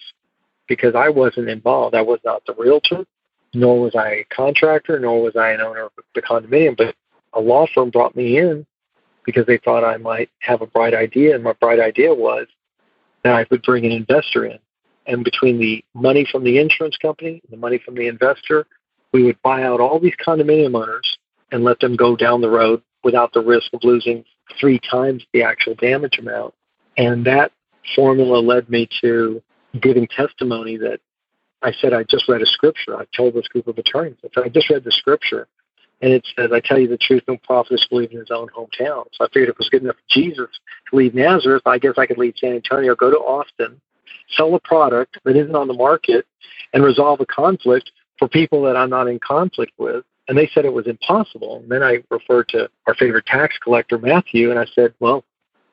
because 0.67 0.95
I 0.95 1.11
wasn't 1.11 1.49
involved. 1.49 1.95
I 1.95 2.03
was 2.03 2.21
not 2.25 2.43
the 2.47 2.55
realtor, 2.55 3.05
nor 3.53 3.81
was 3.81 3.95
I 3.95 4.09
a 4.09 4.25
contractor, 4.35 4.99
nor 4.99 5.23
was 5.23 5.37
I 5.37 5.51
an 5.51 5.61
owner 5.61 5.85
of 5.85 5.93
the 6.15 6.23
condominium. 6.23 6.77
But 6.77 6.95
a 7.35 7.41
law 7.41 7.67
firm 7.75 7.91
brought 7.91 8.17
me 8.17 8.39
in 8.39 8.67
because 9.25 9.47
they 9.47 9.59
thought 9.59 9.85
I 9.85 9.99
might 9.99 10.31
have 10.41 10.63
a 10.63 10.67
bright 10.67 10.95
idea. 10.95 11.35
And 11.35 11.45
my 11.45 11.53
bright 11.55 11.81
idea 11.81 12.15
was 12.15 12.47
that 13.23 13.35
I 13.35 13.47
would 13.51 13.63
bring 13.63 13.85
an 13.85 13.93
investor 13.93 14.47
in. 14.47 14.59
And 15.07 15.23
between 15.23 15.59
the 15.59 15.85
money 15.93 16.27
from 16.31 16.45
the 16.45 16.59
insurance 16.59 16.97
company, 16.97 17.43
and 17.45 17.53
the 17.53 17.59
money 17.59 17.79
from 17.85 17.95
the 17.95 18.09
investor, 18.09 18.67
we 19.13 19.23
would 19.23 19.41
buy 19.43 19.63
out 19.63 19.81
all 19.81 20.01
these 20.01 20.15
condominium 20.27 20.75
owners 20.75 21.19
and 21.53 21.63
let 21.63 21.79
them 21.81 21.95
go 21.95 22.17
down 22.17 22.41
the 22.41 22.49
road 22.49 22.83
without 23.03 23.35
the 23.35 23.43
risk 23.43 23.73
of 23.75 23.85
losing 23.85 24.25
three 24.61 24.79
times 24.79 25.25
the 25.33 25.43
actual 25.43 25.75
damage 25.75 26.19
amount. 26.19 26.55
And 26.97 27.25
that 27.27 27.53
formula 27.95 28.39
led 28.39 28.69
me 28.69 28.89
to 29.01 29.43
giving 29.81 30.07
testimony 30.07 30.77
that 30.79 31.01
I 31.63 31.73
said 31.73 31.93
I 31.93 32.05
just 32.05 32.29
read 32.29 32.43
a 32.43 32.47
scripture. 32.47 32.97
I 32.97 33.07
told 33.17 33.35
this 33.35 33.49
group 33.49 33.67
of 33.67 33.79
attorneys, 33.79 34.17
I 34.25 34.29
said, 34.35 34.45
I 34.45 34.49
just 34.49 34.71
read 34.71 34.85
the 34.85 34.93
scripture. 34.93 35.49
And 36.03 36.13
it 36.13 36.27
says, 36.37 36.51
I 36.53 36.61
tell 36.61 36.79
you 36.79 36.89
the 36.89 36.99
truth, 36.99 37.23
no 37.27 37.39
prophet 37.39 37.75
is 37.75 37.87
believed 37.89 38.13
in 38.13 38.19
his 38.19 38.31
own 38.31 38.49
hometown. 38.49 39.05
So 39.13 39.25
I 39.25 39.29
figured 39.29 39.49
it 39.49 39.59
was 39.59 39.71
good 39.71 39.83
enough 39.83 39.97
for 39.97 40.21
Jesus 40.21 40.49
to 40.91 40.97
leave 40.97 41.15
Nazareth. 41.15 41.63
I 41.65 41.79
guess 41.79 41.95
I 41.97 42.05
could 42.05 42.19
leave 42.19 42.35
San 42.37 42.53
Antonio, 42.53 42.95
go 42.95 43.11
to 43.11 43.17
Austin, 43.17 43.81
sell 44.37 44.55
a 44.55 44.61
product 44.61 45.19
that 45.25 45.37
isn't 45.37 45.57
on 45.57 45.69
the 45.69 45.75
market, 45.75 46.27
and 46.75 46.85
resolve 46.85 47.21
a 47.21 47.27
conflict 47.27 47.91
for 48.19 48.29
people 48.29 48.63
that 48.65 48.77
I'm 48.77 48.91
not 48.91 49.09
in 49.09 49.19
conflict 49.19 49.73
with 49.79 50.05
and 50.29 50.39
they 50.39 50.51
said 50.53 50.65
it 50.65 50.73
was 50.73 50.87
impossible. 50.87 51.59
And 51.59 51.71
then 51.71 51.83
I 51.83 51.99
referred 52.11 52.49
to 52.51 52.69
our 52.87 52.95
favorite 52.95 53.27
tax 53.27 53.57
collector, 53.63 53.99
Matthew, 53.99 54.51
and 54.51 54.59
I 54.59 54.67
said, 54.75 54.95
well, 55.01 55.25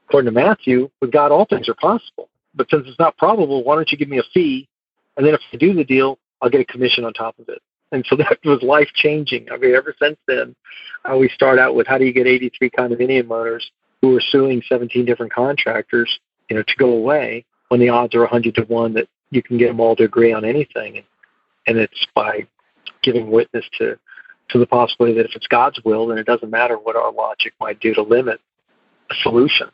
according 0.08 0.34
to 0.34 0.40
Matthew, 0.40 0.90
with 1.02 1.12
God, 1.12 1.32
all 1.32 1.46
things 1.46 1.70
are 1.70 1.76
possible. 1.76 2.28
But 2.54 2.70
since 2.70 2.84
it's 2.88 3.00
not 3.00 3.18
probable, 3.18 3.64
why 3.64 3.76
don't 3.76 3.90
you 3.92 3.98
give 3.98 4.10
me 4.10 4.20
a 4.20 4.24
fee? 4.34 4.68
And 5.16 5.26
then 5.26 5.34
if 5.34 5.42
I 5.54 5.58
do 5.58 5.74
the 5.74 5.86
deal, 5.86 6.20
I'll 6.42 6.50
get 6.50 6.62
a 6.62 6.66
commission 6.66 7.06
on 7.06 7.14
top 7.14 7.40
of 7.40 7.48
it. 7.48 7.62
And 7.92 8.06
so 8.08 8.16
that 8.18 8.40
was 8.44 8.62
life 8.62 8.90
changing. 8.94 9.48
I 9.52 9.58
mean, 9.58 9.76
ever 9.76 9.96
since 10.02 10.18
then, 10.28 10.56
uh, 11.06 11.18
we 11.18 11.30
start 11.30 11.60
out 11.60 11.76
with 11.76 11.88
how 11.88 11.98
do 11.98 12.06
you 12.06 12.14
get 12.14 12.28
83 12.28 12.70
condominium 12.72 13.32
owners 13.32 13.72
who 14.02 14.16
are 14.18 14.22
suing 14.22 14.62
17 14.68 15.06
different 15.06 15.32
contractors, 15.32 16.20
you 16.50 16.56
know, 16.58 16.64
to 16.64 16.76
go 16.78 16.92
away 16.92 17.46
when 17.70 17.80
the 17.80 17.90
odds 17.90 18.16
are 18.16 18.22
100 18.22 18.56
to 18.56 18.64
1 18.64 18.94
that 18.94 19.08
you 19.30 19.42
can 19.42 19.58
get 19.58 19.68
them 19.68 19.80
all 19.80 19.96
to 19.96 20.04
agree 20.04 20.34
on 20.34 20.44
anything. 20.44 20.98
And, 20.98 21.06
and 21.68 21.78
it's 21.78 22.08
by 22.14 22.48
giving 23.04 23.32
witness 23.32 23.66
to 23.78 23.98
to 24.52 24.60
the 24.60 24.68
possibility 24.68 25.16
that 25.18 25.26
if 25.26 25.36
it's 25.36 25.48
God's 25.48 25.80
will, 25.84 26.08
then 26.08 26.18
it 26.18 26.26
doesn't 26.26 26.50
matter 26.50 26.78
what 26.78 26.96
our 26.96 27.12
logic 27.12 27.54
might 27.60 27.80
do 27.80 27.94
to 27.94 28.02
limit 28.02 28.40
a 29.10 29.16
solution. 29.24 29.68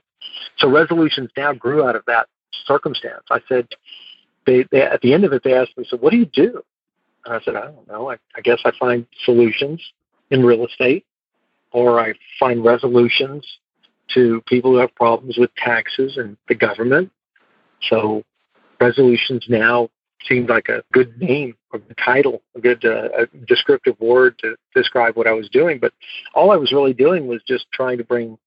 So 0.58 0.70
resolutions 0.70 1.30
now 1.38 1.54
grew 1.54 1.88
out 1.88 1.96
of 1.96 2.04
that 2.08 2.28
circumstance. 2.66 3.24
I 3.30 3.40
said, 3.48 3.68
they, 4.46 4.66
they, 4.72 4.82
at 4.82 5.02
the 5.02 5.14
end 5.14 5.26
of 5.26 5.34
it, 5.34 5.44
they 5.44 5.54
asked 5.54 5.78
me, 5.78 5.86
so 5.88 5.98
what 5.98 6.12
do 6.12 6.18
you 6.18 6.26
do? 6.26 6.62
And 7.26 7.36
I 7.36 7.42
said, 7.42 7.56
I 7.56 7.66
don't 7.66 7.88
know. 7.88 8.10
I, 8.10 8.16
I 8.36 8.42
guess 8.42 8.60
I 8.66 8.72
find 8.80 9.06
solutions 9.26 9.82
in 10.32 10.46
real 10.46 10.66
estate, 10.66 11.06
or 11.72 12.00
I 12.00 12.14
find 12.40 12.64
resolutions 12.64 13.46
to 14.14 14.42
people 14.48 14.72
who 14.72 14.78
have 14.78 14.94
problems 14.96 15.38
with 15.38 15.54
taxes 15.56 16.18
and 16.18 16.38
the 16.48 16.56
government. 16.56 17.12
So 17.90 18.24
resolutions 18.80 19.46
now 19.50 19.90
seemed 20.26 20.50
like 20.50 20.70
a 20.70 20.84
good 20.92 21.18
name 21.20 21.56
a 21.74 21.94
title, 22.04 22.42
a 22.56 22.62
good 22.62 22.84
uh, 22.86 23.10
a 23.18 23.28
descriptive 23.46 24.00
word 24.00 24.38
to 24.40 24.56
describe 24.76 25.16
what 25.16 25.28
I 25.28 25.34
was 25.34 25.50
doing. 25.50 25.80
But 25.80 25.94
all 26.34 26.52
I 26.52 26.56
was 26.56 26.72
really 26.72 26.94
doing 26.94 27.28
was 27.28 27.42
just 27.48 27.66
trying 27.72 27.98
to 27.98 28.04
bring 28.04 28.38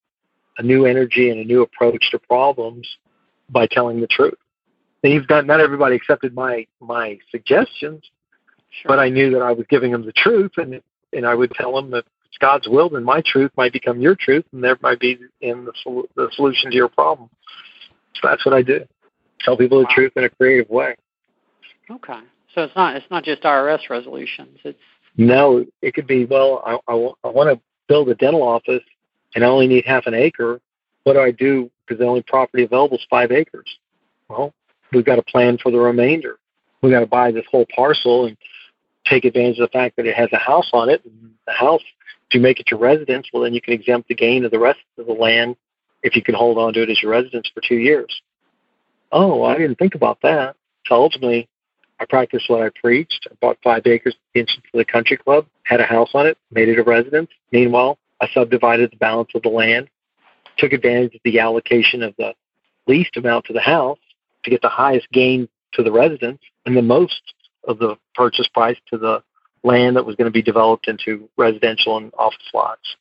a 0.57 0.63
new 0.63 0.85
energy 0.85 1.29
and 1.29 1.39
a 1.39 1.43
new 1.45 1.61
approach 1.61 2.11
to 2.11 2.19
problems 2.19 2.87
by 3.49 3.67
telling 3.67 4.01
the 4.01 4.07
truth. 4.07 4.37
And 5.03 5.13
you've 5.13 5.27
got 5.27 5.45
not 5.45 5.59
everybody 5.59 5.95
accepted 5.95 6.33
my 6.33 6.65
my 6.79 7.19
suggestions, 7.29 8.03
sure. 8.69 8.89
but 8.89 8.99
I 8.99 9.09
knew 9.09 9.31
that 9.31 9.41
I 9.41 9.51
was 9.51 9.65
giving 9.69 9.91
them 9.91 10.05
the 10.05 10.13
truth, 10.13 10.51
and 10.57 10.81
and 11.13 11.25
I 11.25 11.35
would 11.35 11.51
tell 11.51 11.73
them 11.75 11.91
that 11.91 12.05
it's 12.27 12.37
God's 12.39 12.67
will, 12.67 12.89
then 12.89 13.03
my 13.03 13.21
truth 13.25 13.51
might 13.57 13.73
become 13.73 13.99
your 13.99 14.15
truth, 14.15 14.45
and 14.53 14.63
there 14.63 14.77
might 14.81 14.99
be 14.99 15.17
in 15.41 15.65
the, 15.65 16.03
the 16.15 16.29
solution 16.33 16.71
to 16.71 16.75
your 16.75 16.87
problem. 16.87 17.29
So 18.15 18.27
that's 18.27 18.45
what 18.45 18.53
I 18.53 18.61
do. 18.61 18.85
Tell 19.41 19.57
people 19.57 19.79
the 19.79 19.85
wow. 19.85 19.95
truth 19.95 20.13
in 20.15 20.23
a 20.23 20.29
creative 20.29 20.69
way. 20.69 20.95
Okay. 21.89 22.19
So 22.53 22.63
it's 22.63 22.75
not 22.75 22.95
it's 22.95 23.09
not 23.09 23.23
just 23.23 23.43
IRS 23.43 23.89
resolutions. 23.89 24.59
It's 24.63 24.79
no. 25.17 25.65
It 25.81 25.93
could 25.93 26.07
be 26.07 26.25
well. 26.25 26.61
I, 26.65 26.91
I, 26.91 27.09
I 27.23 27.27
want 27.29 27.53
to 27.53 27.61
build 27.87 28.09
a 28.09 28.15
dental 28.15 28.43
office, 28.43 28.83
and 29.35 29.43
I 29.43 29.47
only 29.47 29.67
need 29.67 29.85
half 29.85 30.05
an 30.05 30.13
acre. 30.13 30.61
What 31.03 31.13
do 31.13 31.19
I 31.19 31.31
do? 31.31 31.69
Because 31.85 31.99
the 31.99 32.05
only 32.05 32.23
property 32.23 32.63
available 32.63 32.97
is 32.97 33.05
five 33.09 33.31
acres. 33.31 33.67
Well, 34.29 34.53
we've 34.93 35.05
got 35.05 35.19
a 35.19 35.23
plan 35.23 35.57
for 35.57 35.71
the 35.71 35.79
remainder. 35.79 36.37
We've 36.81 36.91
got 36.91 37.01
to 37.01 37.07
buy 37.07 37.31
this 37.31 37.45
whole 37.49 37.65
parcel 37.73 38.25
and 38.25 38.37
take 39.05 39.25
advantage 39.25 39.59
of 39.59 39.69
the 39.69 39.77
fact 39.77 39.95
that 39.97 40.05
it 40.05 40.15
has 40.15 40.29
a 40.31 40.37
house 40.37 40.69
on 40.73 40.89
it. 40.89 41.03
And 41.05 41.31
the 41.45 41.53
house, 41.53 41.81
if 42.29 42.35
you 42.35 42.39
make 42.39 42.59
it 42.59 42.71
your 42.71 42.79
residence, 42.79 43.27
well, 43.33 43.43
then 43.43 43.53
you 43.53 43.61
can 43.61 43.73
exempt 43.73 44.07
the 44.07 44.15
gain 44.15 44.45
of 44.45 44.51
the 44.51 44.59
rest 44.59 44.79
of 44.97 45.05
the 45.05 45.13
land 45.13 45.55
if 46.03 46.15
you 46.15 46.23
can 46.23 46.35
hold 46.35 46.57
on 46.57 46.73
to 46.73 46.83
it 46.83 46.89
as 46.89 47.01
your 47.01 47.11
residence 47.11 47.49
for 47.53 47.61
two 47.61 47.75
years. 47.75 48.21
Oh, 49.11 49.43
I 49.43 49.57
didn't 49.57 49.77
think 49.77 49.95
about 49.95 50.19
that. 50.21 50.55
So 50.87 50.95
ultimately, 50.95 51.47
I 52.01 52.05
practiced 52.05 52.49
what 52.49 52.63
I 52.63 52.69
preached. 52.81 53.27
I 53.29 53.35
bought 53.39 53.59
five 53.63 53.85
acres 53.85 54.15
into 54.33 54.53
the 54.73 54.83
country 54.83 55.17
club, 55.17 55.45
had 55.63 55.79
a 55.79 55.85
house 55.85 56.09
on 56.15 56.25
it, 56.25 56.37
made 56.51 56.67
it 56.67 56.79
a 56.79 56.83
residence. 56.83 57.29
Meanwhile, 57.51 57.99
I 58.19 58.27
subdivided 58.33 58.91
the 58.91 58.97
balance 58.97 59.29
of 59.35 59.43
the 59.43 59.49
land, 59.49 59.87
took 60.57 60.73
advantage 60.73 61.13
of 61.13 61.21
the 61.23 61.39
allocation 61.39 62.01
of 62.01 62.15
the 62.17 62.33
least 62.87 63.15
amount 63.17 63.45
to 63.45 63.53
the 63.53 63.61
house 63.61 63.99
to 64.43 64.49
get 64.49 64.63
the 64.63 64.69
highest 64.69 65.11
gain 65.11 65.47
to 65.73 65.83
the 65.83 65.91
residence 65.91 66.41
and 66.65 66.75
the 66.75 66.81
most 66.81 67.21
of 67.67 67.77
the 67.77 67.95
purchase 68.15 68.47
price 68.47 68.77
to 68.89 68.97
the 68.97 69.21
land 69.63 69.95
that 69.95 70.05
was 70.05 70.15
going 70.15 70.25
to 70.25 70.31
be 70.31 70.41
developed 70.41 70.87
into 70.87 71.29
residential 71.37 71.97
and 71.97 72.11
office 72.17 72.49
lots. 72.51 72.95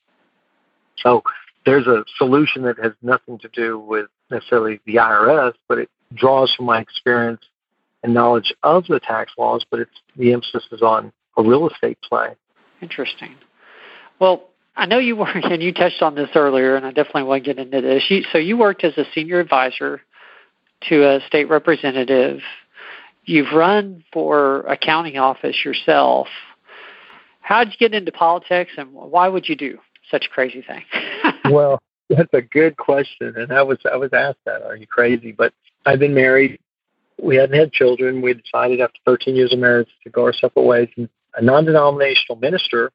So 0.98 1.22
there's 1.64 1.86
a 1.86 2.04
solution 2.18 2.62
that 2.64 2.78
has 2.78 2.92
nothing 3.00 3.38
to 3.38 3.48
do 3.48 3.78
with 3.78 4.08
necessarily 4.30 4.78
the 4.84 4.96
IRS, 4.96 5.54
but 5.68 5.78
it 5.78 5.88
draws 6.14 6.54
from 6.54 6.66
my 6.66 6.80
experience 6.80 7.40
and 8.02 8.14
knowledge 8.14 8.54
of 8.62 8.86
the 8.86 9.00
tax 9.00 9.32
laws, 9.38 9.64
but 9.70 9.80
it's 9.80 9.90
the 10.16 10.32
emphasis 10.32 10.64
is 10.72 10.82
on 10.82 11.12
a 11.36 11.42
real 11.42 11.68
estate 11.68 11.98
play. 12.02 12.28
Interesting. 12.80 13.34
Well, 14.18 14.48
I 14.76 14.86
know 14.86 14.98
you 14.98 15.16
work, 15.16 15.36
and 15.42 15.62
you 15.62 15.72
touched 15.72 16.02
on 16.02 16.14
this 16.14 16.30
earlier, 16.34 16.76
and 16.76 16.86
I 16.86 16.90
definitely 16.92 17.24
want 17.24 17.44
to 17.44 17.54
get 17.54 17.58
into 17.58 17.80
this. 17.80 18.04
You, 18.08 18.24
so 18.32 18.38
you 18.38 18.56
worked 18.56 18.84
as 18.84 18.96
a 18.96 19.04
senior 19.14 19.40
advisor 19.40 20.00
to 20.88 21.08
a 21.08 21.20
state 21.26 21.48
representative. 21.48 22.40
You've 23.24 23.52
run 23.52 24.02
for 24.12 24.60
a 24.62 24.76
county 24.76 25.18
office 25.18 25.64
yourself. 25.64 26.28
How 27.42 27.64
did 27.64 27.74
you 27.74 27.88
get 27.88 27.94
into 27.94 28.12
politics, 28.12 28.72
and 28.76 28.92
why 28.92 29.28
would 29.28 29.48
you 29.48 29.56
do 29.56 29.78
such 30.10 30.26
a 30.26 30.28
crazy 30.28 30.62
thing? 30.62 30.84
well, 31.50 31.82
that's 32.08 32.32
a 32.32 32.42
good 32.42 32.76
question, 32.76 33.34
and 33.36 33.52
I 33.52 33.62
was 33.62 33.78
I 33.90 33.96
was 33.96 34.12
asked 34.12 34.38
that. 34.46 34.62
Are 34.62 34.76
you 34.76 34.86
crazy? 34.86 35.32
But 35.32 35.52
I've 35.86 35.98
been 35.98 36.14
married. 36.14 36.58
We 37.22 37.36
hadn't 37.36 37.58
had 37.58 37.72
children. 37.72 38.22
We 38.22 38.34
decided 38.34 38.80
after 38.80 38.98
13 39.06 39.36
years 39.36 39.52
of 39.52 39.58
marriage 39.58 39.88
to 40.04 40.10
go 40.10 40.24
our 40.24 40.32
separate 40.32 40.62
ways. 40.62 40.88
And 40.96 41.08
a 41.34 41.42
non-denominational 41.42 42.36
minister 42.36 42.90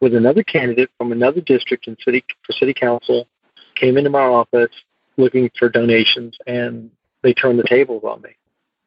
with 0.00 0.14
another 0.14 0.42
candidate 0.42 0.90
from 0.96 1.12
another 1.12 1.40
district 1.40 1.86
in 1.86 1.96
city 2.04 2.24
for 2.46 2.52
city 2.52 2.74
council 2.74 3.26
came 3.74 3.96
into 3.96 4.10
my 4.10 4.22
office 4.22 4.70
looking 5.16 5.50
for 5.58 5.68
donations, 5.68 6.36
and 6.46 6.90
they 7.22 7.34
turned 7.34 7.58
the 7.58 7.64
tables 7.64 8.04
on 8.04 8.22
me. 8.22 8.30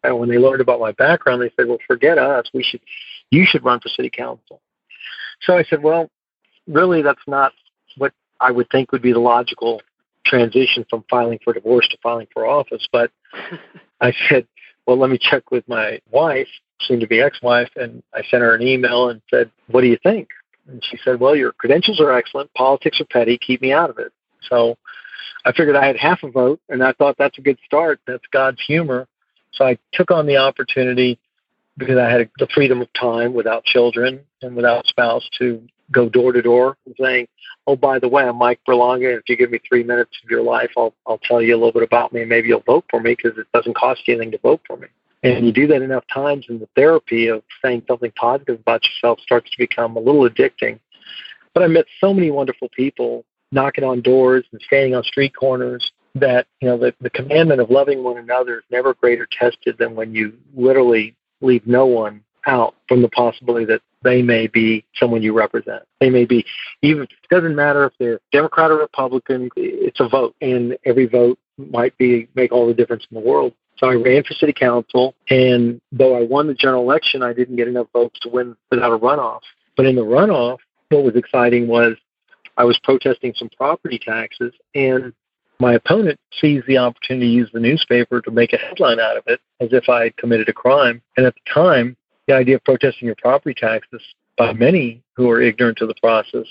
And 0.04 0.18
when 0.18 0.30
they 0.30 0.38
learned 0.38 0.62
about 0.62 0.80
my 0.80 0.94
background, 0.94 1.42
they 1.42 1.52
said, 1.56 1.68
"Well, 1.68 1.78
forget 1.86 2.18
us. 2.18 2.50
We 2.54 2.64
should, 2.64 2.82
you 3.30 3.46
should 3.46 3.64
run 3.64 3.80
for 3.80 3.90
city 3.90 4.10
council." 4.10 4.62
So 5.42 5.58
I 5.58 5.64
said, 5.64 5.84
"Well, 5.84 6.10
really, 6.68 7.02
that's 7.02 7.28
not 7.28 7.54
what 7.98 8.14
I 8.40 8.52
would 8.52 8.70
think 8.70 8.92
would 8.92 9.02
be 9.02 9.14
the 9.14 9.20
logical 9.20 9.82
transition 10.26 10.86
from 10.90 11.04
filing 11.10 11.40
for 11.44 11.54
divorce 11.54 11.88
to 11.90 11.98
filing 12.02 12.28
for 12.34 12.48
office." 12.48 12.88
But 12.92 13.12
I 14.02 14.14
said, 14.28 14.48
"Well, 14.86 14.98
let 14.98 15.10
me 15.10 15.18
check 15.20 15.52
with 15.52 15.68
my 15.68 16.00
wife, 16.12 16.48
soon 16.82 17.00
to 17.00 17.08
be 17.08 17.22
ex-wife," 17.22 17.70
and 17.76 18.04
I 18.14 18.24
sent 18.24 18.44
her 18.44 18.56
an 18.56 18.62
email 18.62 19.10
and 19.10 19.22
said, 19.30 19.52
"What 19.68 19.82
do 19.82 19.88
you 19.88 19.98
think?" 19.98 20.30
And 20.68 20.84
she 20.84 20.98
said, 21.04 21.20
"Well, 21.20 21.36
your 21.36 21.52
credentials 21.52 22.00
are 22.00 22.12
excellent. 22.12 22.54
Politics 22.54 23.02
are 23.02 23.06
petty. 23.06 23.38
Keep 23.38 23.62
me 23.62 23.72
out 23.72 23.90
of 23.90 24.00
it." 24.00 24.12
So 24.50 24.78
I 25.46 25.52
figured 25.52 25.76
I 25.76 25.86
had 25.86 25.98
half 25.98 26.24
a 26.24 26.30
vote, 26.30 26.60
and 26.70 26.84
I 26.84 26.94
thought 26.94 27.18
that's 27.18 27.38
a 27.38 27.42
good 27.42 27.58
start. 27.66 28.00
That's 28.06 28.26
God's 28.32 28.62
humor. 28.62 29.08
So 29.52 29.66
I 29.66 29.78
took 29.92 30.12
on 30.12 30.26
the 30.26 30.38
opportunity 30.38 31.20
because 31.78 31.98
I 31.98 32.10
had 32.10 32.30
the 32.38 32.48
freedom 32.48 32.82
of 32.82 32.92
time 32.94 33.34
without 33.34 33.64
children 33.66 34.22
and 34.42 34.56
without 34.56 34.86
spouse 34.86 35.28
to 35.40 35.62
go 35.92 36.10
door 36.10 36.32
to 36.32 36.42
door 36.42 36.78
saying, 37.00 37.28
"Oh, 37.68 37.76
by 37.76 38.00
the 38.00 38.08
way, 38.08 38.24
I'm 38.24 38.38
Mike 38.38 38.60
Berlanga. 38.68 39.10
And 39.10 39.20
if 39.20 39.28
you 39.28 39.36
give 39.36 39.52
me 39.52 39.60
three 39.68 39.84
minutes 39.84 40.18
of 40.24 40.30
your 40.30 40.42
life, 40.42 40.72
I'll 40.78 40.94
I'll 41.06 41.20
tell 41.20 41.42
you 41.42 41.54
a 41.54 41.58
little 41.58 41.72
bit 41.72 41.84
about 41.84 42.14
me. 42.14 42.22
and 42.22 42.30
Maybe 42.30 42.50
you'll 42.50 42.62
vote 42.62 42.86
for 42.90 43.00
me 43.00 43.16
because 43.16 43.38
it 43.38 43.48
doesn't 43.54 43.76
cost 43.76 44.08
you 44.08 44.16
anything 44.16 44.32
to 44.32 44.38
vote 44.40 44.62
for 44.66 44.78
me." 44.78 44.88
And 45.24 45.46
you 45.46 45.52
do 45.52 45.68
that 45.68 45.84
enough 45.84 46.06
times, 46.12 46.46
and 46.50 46.60
the 46.60 46.70
therapy 46.76 47.28
of 47.28 47.44
saying 47.64 47.84
something 47.88 48.12
positive 48.16 48.60
about 48.60 48.84
yourself 48.84 49.20
starts 49.20 49.52
to 49.52 49.58
become 49.58 49.96
a 49.96 50.00
little 50.00 50.28
addicting. 50.28 50.80
But 51.54 51.64
I 51.64 51.68
met 51.68 51.86
so 52.00 52.14
many 52.14 52.32
wonderful 52.32 52.70
people 52.70 53.24
knocking 53.52 53.84
on 53.84 54.02
doors 54.02 54.46
and 54.52 54.62
standing 54.62 54.96
on 54.96 55.04
street 55.04 55.36
corners 55.36 55.92
that 56.16 56.48
you 56.60 56.68
know 56.68 56.78
the, 56.78 56.94
the 57.02 57.10
commandment 57.10 57.62
of 57.62 57.70
loving 57.70 58.04
one 58.04 58.18
another 58.18 58.60
is 58.60 58.64
never 58.72 58.94
greater 58.94 59.28
tested 59.32 59.78
than 59.78 59.96
when 59.96 60.14
you 60.14 60.34
literally 60.56 61.16
leave 61.42 61.66
no 61.66 61.86
one 61.86 62.24
out 62.46 62.76
from 62.88 63.02
the 63.02 63.10
possibility 63.10 63.66
that 63.66 63.82
they 64.04 64.22
may 64.22 64.48
be 64.48 64.84
someone 64.96 65.22
you 65.22 65.34
represent. 65.34 65.84
They 66.00 66.10
may 66.10 66.26
be 66.26 66.46
even 66.82 67.04
it 67.04 67.10
doesn't 67.30 67.56
matter 67.56 67.86
if 67.86 67.94
they're 68.00 68.20
Democrat 68.32 68.72
or 68.72 68.78
Republican, 68.78 69.50
it's 69.56 70.00
a 70.00 70.08
vote 70.08 70.36
and 70.42 70.78
every 70.86 71.06
vote 71.06 71.38
might 71.58 71.98
be 71.98 72.28
make 72.36 72.52
all 72.52 72.68
the 72.68 72.74
difference 72.74 73.06
in 73.12 73.16
the 73.16 73.28
world. 73.28 73.54
So 73.78 73.88
I 73.88 73.94
ran 73.94 74.24
for 74.24 74.34
city 74.34 74.54
council 74.54 75.16
and 75.30 75.82
though 75.92 76.16
I 76.18 76.24
won 76.24 76.48
the 76.48 76.54
general 76.54 76.84
election 76.84 77.22
I 77.24 77.34
didn't 77.34 77.56
get 77.56 77.68
enough 77.68 77.88
votes 77.94 78.20
to 78.22 78.30
win 78.30 78.56
without 78.70 78.92
a 78.92 78.98
runoff. 78.98 79.42
But 79.78 79.86
in 79.86 79.96
the 79.96 80.04
runoff 80.04 80.58
what 80.90 81.04
was 81.04 81.16
exciting 81.16 81.68
was 81.68 81.96
I 82.58 82.66
was 82.66 82.80
protesting 82.84 83.34
some 83.36 83.50
property 83.58 83.98
taxes, 83.98 84.54
and 84.76 85.14
my 85.60 85.74
opponent 85.74 86.20
seized 86.40 86.68
the 86.68 86.78
opportunity 86.78 87.28
to 87.28 87.32
use 87.32 87.50
the 87.54 87.60
newspaper 87.60 88.22
to 88.22 88.32
make 88.32 88.54
a 88.54 88.58
headline 88.58 89.00
out 89.00 89.18
of 89.18 89.24
it 89.28 89.40
as 89.60 89.70
if 89.72 89.90
I 89.90 90.04
had 90.06 90.18
committed 90.18 90.50
a 90.50 90.54
crime. 90.54 91.02
And 91.18 91.26
at 91.26 91.36
the 91.36 91.52
time, 91.52 91.96
the 92.32 92.38
idea 92.38 92.56
of 92.56 92.64
protesting 92.64 93.08
your 93.08 93.16
property 93.16 93.54
taxes 93.54 94.02
by 94.38 94.54
many 94.54 95.04
who 95.16 95.30
are 95.30 95.42
ignorant 95.42 95.82
of 95.82 95.90
the 95.90 95.96
process 95.96 96.46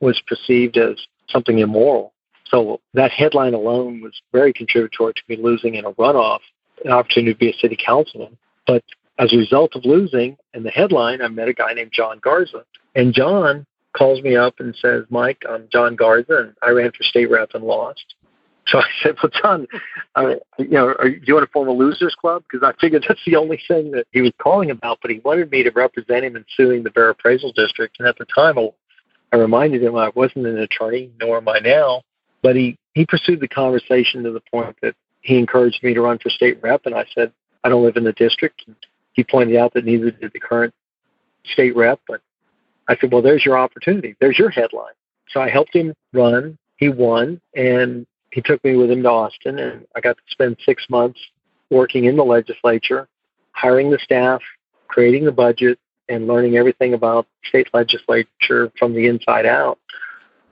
was 0.00 0.20
perceived 0.26 0.78
as 0.78 0.96
something 1.28 1.58
immoral. 1.58 2.14
So 2.46 2.80
that 2.94 3.10
headline 3.10 3.52
alone 3.52 4.00
was 4.00 4.18
very 4.32 4.52
contributory 4.52 5.12
to 5.12 5.22
me 5.28 5.36
losing 5.36 5.74
in 5.74 5.84
a 5.84 5.92
runoff 5.92 6.40
an 6.84 6.92
opportunity 6.92 7.34
to 7.34 7.38
be 7.38 7.50
a 7.50 7.54
city 7.54 7.76
councilman. 7.76 8.36
But 8.66 8.82
as 9.18 9.32
a 9.32 9.36
result 9.36 9.76
of 9.76 9.84
losing 9.84 10.36
and 10.54 10.64
the 10.64 10.70
headline, 10.70 11.20
I 11.20 11.28
met 11.28 11.48
a 11.48 11.54
guy 11.54 11.72
named 11.74 11.92
John 11.92 12.18
Garza. 12.22 12.64
And 12.94 13.12
John 13.12 13.66
calls 13.96 14.22
me 14.22 14.36
up 14.36 14.54
and 14.58 14.74
says, 14.76 15.04
Mike, 15.10 15.42
I'm 15.48 15.68
John 15.70 15.96
Garza, 15.96 16.36
and 16.38 16.54
I 16.62 16.70
ran 16.70 16.92
for 16.92 17.02
state 17.02 17.30
rep 17.30 17.50
and 17.54 17.64
lost. 17.64 18.14
So 18.66 18.78
I 18.78 18.84
said, 19.02 19.16
well, 19.22 19.30
John, 19.42 19.66
uh, 20.16 20.34
you 20.58 20.68
know, 20.68 20.88
are, 20.88 21.08
do 21.08 21.20
you 21.24 21.34
want 21.34 21.46
to 21.46 21.52
form 21.52 21.68
a 21.68 21.72
losers 21.72 22.16
club? 22.20 22.42
Because 22.50 22.66
I 22.66 22.78
figured 22.80 23.04
that's 23.08 23.20
the 23.24 23.36
only 23.36 23.60
thing 23.68 23.92
that 23.92 24.06
he 24.10 24.22
was 24.22 24.32
calling 24.38 24.70
about, 24.70 24.98
but 25.02 25.10
he 25.10 25.20
wanted 25.20 25.50
me 25.50 25.62
to 25.62 25.70
represent 25.70 26.24
him 26.24 26.36
in 26.36 26.44
suing 26.56 26.82
the 26.82 26.90
Bexar 26.90 27.10
Appraisal 27.10 27.52
District. 27.52 27.96
And 27.98 28.08
at 28.08 28.18
the 28.18 28.26
time, 28.26 28.58
I 29.32 29.36
reminded 29.36 29.82
him 29.82 29.94
I 29.96 30.10
wasn't 30.14 30.46
an 30.46 30.58
attorney, 30.58 31.10
nor 31.20 31.36
am 31.36 31.48
I 31.48 31.60
now. 31.60 32.02
But 32.42 32.56
he, 32.56 32.76
he 32.94 33.06
pursued 33.06 33.40
the 33.40 33.48
conversation 33.48 34.24
to 34.24 34.32
the 34.32 34.42
point 34.52 34.76
that 34.82 34.94
he 35.20 35.38
encouraged 35.38 35.82
me 35.82 35.94
to 35.94 36.00
run 36.00 36.18
for 36.18 36.30
state 36.30 36.60
rep. 36.62 36.86
And 36.86 36.94
I 36.94 37.04
said, 37.14 37.32
I 37.62 37.68
don't 37.68 37.84
live 37.84 37.96
in 37.96 38.04
the 38.04 38.12
district. 38.12 38.64
And 38.66 38.76
he 39.12 39.24
pointed 39.24 39.56
out 39.56 39.74
that 39.74 39.84
neither 39.84 40.10
did 40.10 40.32
the 40.32 40.40
current 40.40 40.74
state 41.44 41.76
rep, 41.76 42.00
but 42.06 42.20
I 42.88 42.96
said, 42.96 43.12
well, 43.12 43.22
there's 43.22 43.44
your 43.44 43.58
opportunity. 43.58 44.16
There's 44.20 44.38
your 44.38 44.50
headline. 44.50 44.92
So 45.28 45.40
I 45.40 45.48
helped 45.48 45.74
him 45.74 45.94
run. 46.12 46.58
He 46.76 46.88
won, 46.88 47.40
and 47.54 48.06
he 48.32 48.40
took 48.42 48.62
me 48.64 48.76
with 48.76 48.90
him 48.90 49.02
to 49.02 49.10
Austin, 49.10 49.58
and 49.58 49.86
I 49.94 50.00
got 50.00 50.16
to 50.16 50.22
spend 50.30 50.56
six 50.64 50.84
months 50.88 51.20
working 51.70 52.04
in 52.04 52.16
the 52.16 52.24
legislature, 52.24 53.08
hiring 53.52 53.90
the 53.90 53.98
staff, 53.98 54.40
creating 54.88 55.24
the 55.24 55.32
budget, 55.32 55.78
and 56.08 56.26
learning 56.26 56.56
everything 56.56 56.94
about 56.94 57.26
state 57.48 57.68
legislature 57.74 58.70
from 58.78 58.94
the 58.94 59.06
inside 59.06 59.46
out, 59.46 59.78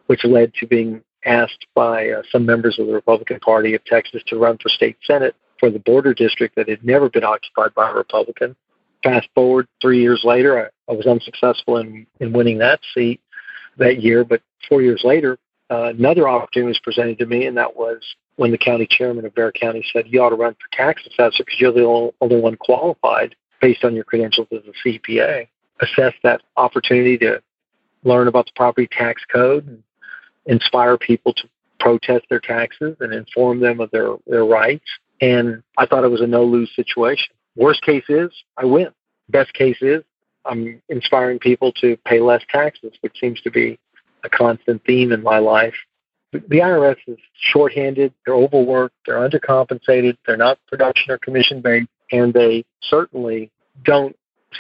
which 0.07 0.25
led 0.25 0.53
to 0.55 0.67
being 0.67 1.03
asked 1.25 1.67
by 1.75 2.11
uh, 2.11 2.23
some 2.31 2.45
members 2.45 2.79
of 2.79 2.87
the 2.87 2.93
Republican 2.93 3.41
Party 3.41 3.75
of 3.75 3.85
Texas 3.85 4.23
to 4.27 4.37
run 4.37 4.59
for 4.59 4.69
state 4.69 4.97
senate 5.05 5.35
for 5.61 5.71
the 5.71 5.79
border 5.79 6.13
district 6.13 6.57
that 6.57 6.69
had 6.69 6.85
never 6.85 7.09
been 7.09 7.25
occupied 7.25 7.73
by 7.75 7.89
a 7.91 7.95
Republican 7.95 8.57
fast 9.05 9.29
forward 9.35 9.69
three 9.81 10.01
years 10.01 10.23
later, 10.25 10.71
I, 10.89 10.93
I 10.93 10.97
was 10.97 11.07
unsuccessful 11.07 11.77
in, 11.77 12.07
in 12.19 12.33
winning 12.33 12.59
that 12.59 12.81
seat 12.95 13.21
that 13.77 14.03
year. 14.03 14.25
But 14.25 14.41
four 14.69 14.83
years 14.83 15.03
later, 15.05 15.39
uh, 15.71 15.93
another 15.97 16.29
opportunity 16.29 16.69
was 16.69 16.81
presented 16.81 17.19
to 17.19 17.27
me, 17.27 17.47
and 17.47 17.57
that 17.57 17.75
was 17.77 18.03
when 18.37 18.51
the 18.51 18.59
county 18.59 18.87
chairman 18.89 19.25
of 19.25 19.35
Bexar 19.35 19.53
County 19.53 19.85
said, 19.93 20.07
You 20.09 20.23
ought 20.23 20.31
to 20.31 20.37
run 20.37 20.55
for 20.55 20.77
tax 20.77 21.03
assessor 21.07 21.45
because 21.45 21.61
you're 21.61 21.73
the 21.73 22.13
only 22.21 22.41
one 22.41 22.57
qualified 22.57 23.35
based 23.61 23.85
on 23.85 23.95
your 23.95 24.05
credentials 24.05 24.49
as 24.53 24.61
a 24.67 24.89
CPA. 24.89 25.49
Assess 25.81 26.13
that 26.23 26.43
opportunity 26.57 27.17
to 27.19 27.43
learn 28.05 28.29
about 28.29 28.47
the 28.47 28.53
property 28.55 28.89
tax 28.91 29.23
code 29.33 29.67
and 29.67 29.83
inspire 30.47 30.99
people 30.99 31.33
to 31.33 31.49
protest 31.81 32.27
their 32.29 32.41
taxes 32.41 32.97
and 33.01 33.13
inform 33.13 33.61
them 33.61 33.81
of 33.81 33.91
their, 33.91 34.15
their 34.27 34.45
rights. 34.45 34.85
And 35.21 35.63
I 35.79 35.87
thought 35.87 36.05
it 36.05 36.11
was 36.11 36.21
a 36.21 36.27
no 36.27 36.45
lose 36.45 36.71
situation. 36.77 37.35
Worst 37.57 37.83
case 37.83 38.05
is 38.09 38.31
I 38.59 38.65
win. 38.65 38.89
Best 39.31 39.55
case 39.55 39.79
is 39.81 40.03
I'm 40.45 40.83
inspiring 40.89 41.39
people 41.39 41.73
to 41.81 41.97
pay 42.05 42.21
less 42.21 42.43
taxes, 42.51 42.93
which 43.01 43.19
seems 43.19 43.41
to 43.43 43.51
be 43.51 43.79
a 44.25 44.29
constant 44.29 44.83
theme 44.85 45.13
in 45.13 45.23
my 45.23 45.39
life. 45.39 45.75
The 46.33 46.41
IRS 46.41 46.97
is 47.07 47.19
shorthanded, 47.39 48.13
they're 48.27 48.35
overworked, 48.35 48.97
they're 49.07 49.29
undercompensated, 49.29 50.17
they're 50.27 50.37
not 50.37 50.59
production 50.67 51.13
or 51.13 51.19
commission 51.19 51.61
based, 51.61 51.89
and 52.11 52.35
they 52.35 52.65
certainly 52.83 53.53
don't 53.85 54.17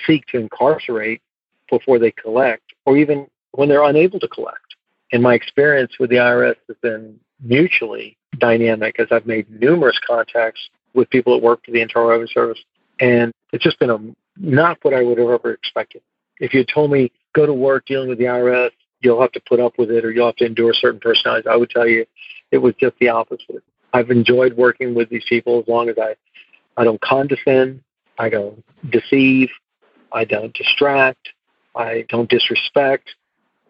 seek 0.07 0.25
to 0.27 0.39
incarcerate 0.39 1.21
before 1.69 1.99
they 1.99 2.13
collect, 2.13 2.63
or 2.87 2.97
even 2.97 3.27
when 3.53 3.69
they're 3.69 3.83
unable 3.83 4.21
to 4.21 4.29
collect. 4.29 4.77
And 5.13 5.23
my 5.23 5.35
experience 5.35 5.93
with 5.99 6.11
the 6.11 6.17
IRS 6.17 6.57
has 6.69 6.77
been 6.81 7.19
mutually 7.43 8.17
dynamic 8.39 8.99
as 8.99 9.09
I've 9.11 9.27
made 9.27 9.51
numerous 9.61 9.99
contacts 10.07 10.69
with 10.95 11.11
people 11.11 11.35
that 11.35 11.45
work 11.45 11.65
for 11.65 11.73
the 11.73 11.81
Internal 11.81 12.09
Revenue 12.09 12.29
Service 12.29 12.59
And 13.01 13.33
it's 13.53 13.65
just 13.65 13.79
been 13.79 13.91
a 13.91 13.99
not 14.37 14.79
what 14.83 14.95
I 14.95 15.03
would 15.03 15.19
have 15.19 15.29
ever 15.29 15.53
expected. 15.53 16.03
If 16.39 16.53
you 16.53 16.61
had 16.61 16.69
told 16.69 16.91
me 16.91 17.13
go 17.35 17.47
to 17.47 17.53
work 17.53 17.87
dealing 17.87 18.09
with 18.09 18.19
the 18.19 18.25
IRS, 18.25 18.71
you'll 19.05 19.21
have 19.21 19.33
to 19.33 19.41
put 19.49 19.61
up 19.61 19.79
with 19.79 19.91
it 19.91 20.05
or 20.05 20.11
you'll 20.11 20.27
have 20.27 20.37
to 20.37 20.47
endure 20.47 20.73
certain 20.75 21.01
personalities, 21.01 21.47
I 21.51 21.57
would 21.57 21.71
tell 21.71 21.87
you 21.87 22.07
it 22.51 22.59
was 22.59 22.75
just 22.81 22.97
the 22.99 23.09
opposite. 23.09 23.63
I've 23.93 24.11
enjoyed 24.11 24.57
working 24.57 24.95
with 24.95 25.09
these 25.09 25.25
people 25.29 25.61
as 25.61 25.69
long 25.69 25.89
as 25.89 25.97
I 25.99 26.17
I 26.77 26.83
don't 26.83 27.01
condescend, 27.01 27.83
I 28.19 28.29
don't 28.29 28.65
deceive, 28.91 29.49
I 30.11 30.25
don't 30.25 30.53
distract, 30.55 31.29
I 31.77 32.05
don't 32.09 32.29
disrespect. 32.29 33.11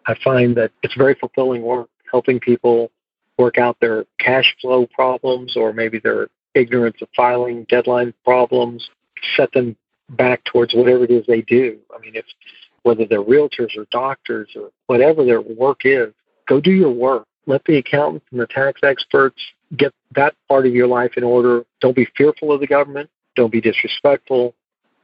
I 0.07 0.15
find 0.23 0.55
that 0.57 0.71
it's 0.81 0.95
very 0.95 1.13
fulfilling 1.15 1.61
work 1.61 1.89
helping 2.11 2.39
people 2.39 2.91
work 3.37 3.57
out 3.57 3.77
their 3.81 4.05
cash 4.19 4.55
flow 4.61 4.87
problems 4.87 5.57
or 5.57 5.73
maybe 5.73 5.99
their 5.99 6.29
ignorance 6.53 6.97
of 7.01 7.09
filing 7.15 7.65
deadline 7.65 8.13
problems, 8.23 8.89
set 9.35 9.51
them 9.51 9.75
back 10.11 10.43
towards 10.45 10.73
whatever 10.73 11.03
it 11.03 11.11
is 11.11 11.25
they 11.27 11.41
do. 11.41 11.77
I 11.93 11.99
mean, 11.99 12.15
if 12.15 12.25
whether 12.85 13.05
they're 13.05 13.23
realtors 13.23 13.75
or 13.75 13.85
doctors 13.91 14.49
or 14.55 14.69
whatever 14.85 15.25
their 15.25 15.41
work 15.41 15.81
is, 15.85 16.13
go 16.47 16.61
do 16.61 16.71
your 16.71 16.91
work. 16.91 17.25
Let 17.47 17.63
the 17.65 17.77
accountants 17.77 18.27
and 18.31 18.39
the 18.39 18.47
tax 18.47 18.81
experts 18.83 19.41
get 19.75 19.91
that 20.15 20.35
part 20.47 20.67
of 20.67 20.73
your 20.73 20.87
life 20.87 21.13
in 21.17 21.23
order. 21.23 21.65
Don't 21.81 21.95
be 21.95 22.07
fearful 22.15 22.51
of 22.51 22.59
the 22.59 22.67
government. 22.67 23.09
Don't 23.35 23.51
be 23.51 23.59
disrespectful. 23.59 24.53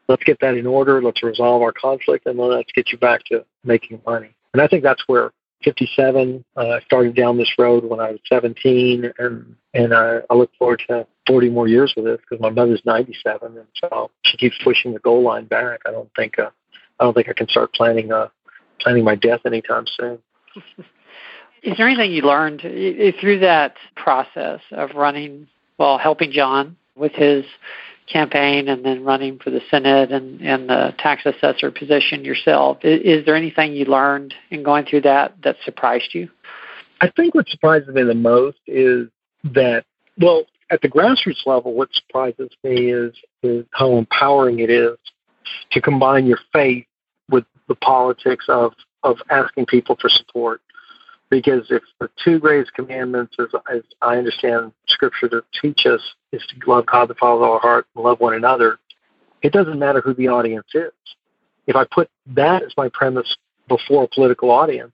Let's 0.07 0.23
get 0.23 0.39
that 0.41 0.55
in 0.55 0.67
order. 0.67 1.01
Let's 1.01 1.23
resolve 1.23 1.61
our 1.61 1.71
conflict, 1.71 2.25
and 2.27 2.37
let's 2.37 2.71
get 2.73 2.91
you 2.91 2.97
back 2.97 3.23
to 3.25 3.45
making 3.63 4.01
money. 4.05 4.35
And 4.53 4.61
I 4.61 4.67
think 4.67 4.83
that's 4.83 5.03
where 5.07 5.31
57. 5.63 6.43
Uh, 6.55 6.79
started 6.85 7.15
down 7.15 7.37
this 7.37 7.53
road 7.57 7.83
when 7.83 7.99
I 7.99 8.11
was 8.11 8.19
17, 8.27 9.11
and 9.17 9.55
and 9.73 9.93
I, 9.93 10.19
I 10.29 10.33
look 10.33 10.51
forward 10.57 10.81
to 10.89 11.07
40 11.27 11.49
more 11.49 11.67
years 11.67 11.93
with 11.95 12.05
this 12.05 12.19
because 12.21 12.41
my 12.41 12.49
mother's 12.49 12.81
97, 12.85 13.57
and 13.57 13.67
so 13.75 14.11
she 14.25 14.37
keeps 14.37 14.57
pushing 14.63 14.93
the 14.93 14.99
goal 14.99 15.23
line 15.23 15.45
back. 15.45 15.81
I 15.85 15.91
don't 15.91 16.09
think 16.15 16.37
uh, 16.39 16.49
I 17.01 17.03
don't 17.03 17.15
think 17.15 17.29
I 17.29 17.33
can 17.33 17.49
start 17.49 17.73
planning 17.73 18.11
uh, 18.11 18.27
planning 18.79 19.03
my 19.03 19.15
death 19.15 19.41
anytime 19.45 19.85
soon. 19.97 20.19
Is 21.63 21.77
there 21.77 21.87
anything 21.87 22.11
you 22.11 22.21
learned 22.21 22.61
through 22.61 23.39
that 23.39 23.75
process 23.95 24.61
of 24.71 24.91
running, 24.95 25.47
well, 25.77 25.97
helping 25.97 26.31
John 26.31 26.75
with 26.95 27.11
his 27.11 27.45
campaign 28.11 28.67
and 28.67 28.83
then 28.83 29.03
running 29.03 29.39
for 29.39 29.51
the 29.51 29.61
Senate 29.69 30.11
and, 30.11 30.41
and 30.41 30.69
the 30.69 30.93
tax 30.97 31.23
assessor 31.25 31.71
position 31.71 32.25
yourself. 32.25 32.77
Is, 32.83 33.19
is 33.19 33.25
there 33.25 33.35
anything 33.35 33.73
you 33.73 33.85
learned 33.85 34.33
in 34.49 34.63
going 34.63 34.85
through 34.85 35.01
that 35.01 35.35
that 35.43 35.57
surprised 35.63 36.13
you? 36.13 36.29
I 36.99 37.09
think 37.09 37.35
what 37.35 37.47
surprises 37.47 37.89
me 37.89 38.03
the 38.03 38.15
most 38.15 38.57
is 38.67 39.07
that, 39.43 39.85
well, 40.19 40.45
at 40.71 40.81
the 40.81 40.89
grassroots 40.89 41.45
level, 41.45 41.73
what 41.73 41.89
surprises 41.93 42.49
me 42.63 42.91
is, 42.91 43.13
is 43.43 43.65
how 43.71 43.97
empowering 43.97 44.59
it 44.59 44.69
is 44.69 44.97
to 45.71 45.81
combine 45.81 46.25
your 46.25 46.39
faith 46.53 46.85
the 47.71 47.75
politics 47.75 48.45
of, 48.49 48.73
of 49.03 49.17
asking 49.29 49.65
people 49.65 49.97
for 49.99 50.09
support 50.09 50.61
because 51.29 51.65
if 51.69 51.81
the 52.01 52.09
two 52.23 52.39
greatest 52.39 52.73
commandments, 52.73 53.35
as, 53.39 53.47
as 53.73 53.81
I 54.01 54.17
understand 54.17 54.73
Scripture 54.87 55.29
to 55.29 55.41
teach 55.61 55.85
us, 55.85 56.01
is 56.33 56.43
to 56.47 56.69
love 56.69 56.85
God 56.85 57.07
the 57.07 57.15
Father 57.15 57.39
with 57.39 57.49
our 57.49 57.59
heart 57.59 57.87
and 57.95 58.03
love 58.03 58.19
one 58.19 58.33
another, 58.33 58.77
it 59.41 59.53
doesn't 59.53 59.79
matter 59.79 60.01
who 60.01 60.13
the 60.13 60.27
audience 60.27 60.67
is. 60.73 60.91
If 61.67 61.77
I 61.77 61.85
put 61.89 62.09
that 62.27 62.63
as 62.63 62.73
my 62.75 62.89
premise 62.93 63.37
before 63.69 64.03
a 64.03 64.07
political 64.09 64.51
audience, 64.51 64.91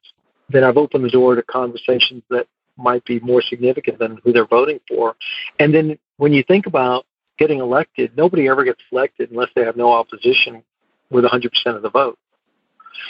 then 0.50 0.64
I've 0.64 0.78
opened 0.78 1.04
the 1.04 1.10
door 1.10 1.34
to 1.34 1.42
conversations 1.42 2.22
that 2.30 2.46
might 2.78 3.04
be 3.06 3.20
more 3.20 3.42
significant 3.42 3.98
than 3.98 4.20
who 4.24 4.32
they're 4.32 4.46
voting 4.46 4.80
for. 4.88 5.16
And 5.60 5.74
then 5.74 5.98
when 6.18 6.34
you 6.34 6.44
think 6.44 6.68
about 6.68 7.08
getting 7.40 7.60
elected, 7.60 8.16
nobody 8.16 8.48
ever 8.48 8.64
gets 8.64 8.82
elected 8.92 9.32
unless 9.32 9.50
they 9.56 9.64
have 9.64 9.76
no 9.76 9.92
opposition 9.92 10.64
with 11.10 11.26
100% 11.26 11.50
of 11.76 11.82
the 11.82 11.90
vote. 11.90 12.20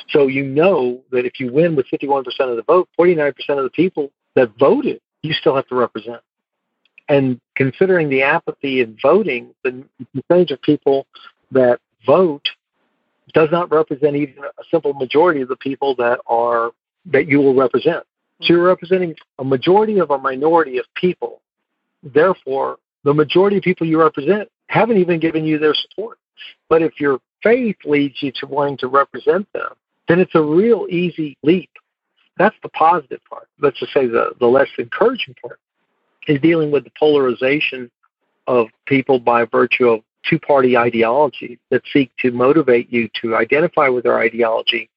So 0.10 0.28
you 0.28 0.43
know 0.43 1.02
that 1.12 1.26
if 1.26 1.39
you 1.39 1.52
win 1.52 1.76
with 1.76 1.88
51% 1.88 2.26
of 2.39 2.56
the 2.56 2.63
vote, 2.63 2.89
49% 3.00 3.34
of 3.50 3.63
the 3.63 3.69
people 3.69 4.12
that 4.36 4.52
voted, 4.60 5.02
you 5.23 5.34
still 5.34 5.56
have 5.56 5.67
to 5.67 5.76
represent. 5.76 6.21
And 7.10 7.39
considering 7.56 8.10
the 8.10 8.23
apathy 8.23 8.82
in 8.82 8.97
voting, 9.02 9.54
the 9.63 9.86
percentage 10.13 10.52
of 10.52 10.62
people 10.62 11.08
that 11.52 11.80
vote 12.06 12.47
does 13.34 13.50
not 13.52 13.71
represent 13.71 14.15
even 14.15 14.43
a 14.43 14.63
simple 14.69 14.93
majority 14.93 15.41
of 15.41 15.47
the 15.47 15.56
people 15.58 15.95
that 15.95 16.19
are 16.28 16.71
that 17.06 17.28
you 17.28 17.39
will 17.39 17.56
represent. 17.56 18.04
So 18.41 18.54
you're 18.54 18.63
representing 18.63 19.15
a 19.39 19.43
majority 19.43 20.00
of 20.00 20.12
a 20.12 20.17
minority 20.17 20.78
of 20.78 20.86
people. 20.95 21.41
Therefore, 22.04 22.78
the 23.04 23.13
majority 23.13 23.58
of 23.58 23.63
people 23.63 23.88
you 23.88 24.00
represent 24.00 24.50
haven't 24.67 24.97
even 24.97 25.19
given 25.19 25.45
you 25.45 25.58
their 25.58 25.73
support. 25.73 26.19
But 26.69 26.82
if 26.82 27.00
your 27.00 27.19
faith 27.43 27.78
leads 27.86 28.21
you 28.21 28.32
to 28.36 28.45
wanting 28.45 28.78
to 28.78 28.88
represent 28.88 29.52
them, 29.54 29.73
then 30.08 30.19
it's 30.19 30.36
a 30.36 30.41
real 30.41 30.88
easy 30.89 31.38
leap. 31.43 31.69
That's 32.38 32.56
the 32.63 32.69
positive 32.69 33.19
part. 33.30 33.47
Let's 33.60 33.80
just 33.80 33.93
say 33.93 34.08
the, 34.08 34.34
the 34.39 34.47
less 34.47 34.69
encouraging 34.78 35.36
part 35.41 35.60
is 36.28 36.39
dealing 36.41 36.71
with 36.71 36.84
the 36.84 36.91
polarization 37.00 37.89
of 38.47 38.67
people 38.86 39.19
by 39.19 39.45
virtue 39.45 39.89
of 39.89 40.02
two 40.30 40.39
party 40.39 40.78
ideology 40.78 41.60
that 41.69 41.82
seek 41.91 42.12
to 42.19 42.32
motivate 42.32 42.91
you 42.91 43.10
to 43.21 43.36
identify 43.36 43.88
with 43.88 44.04
their 44.04 44.19
ideology, 44.19 44.89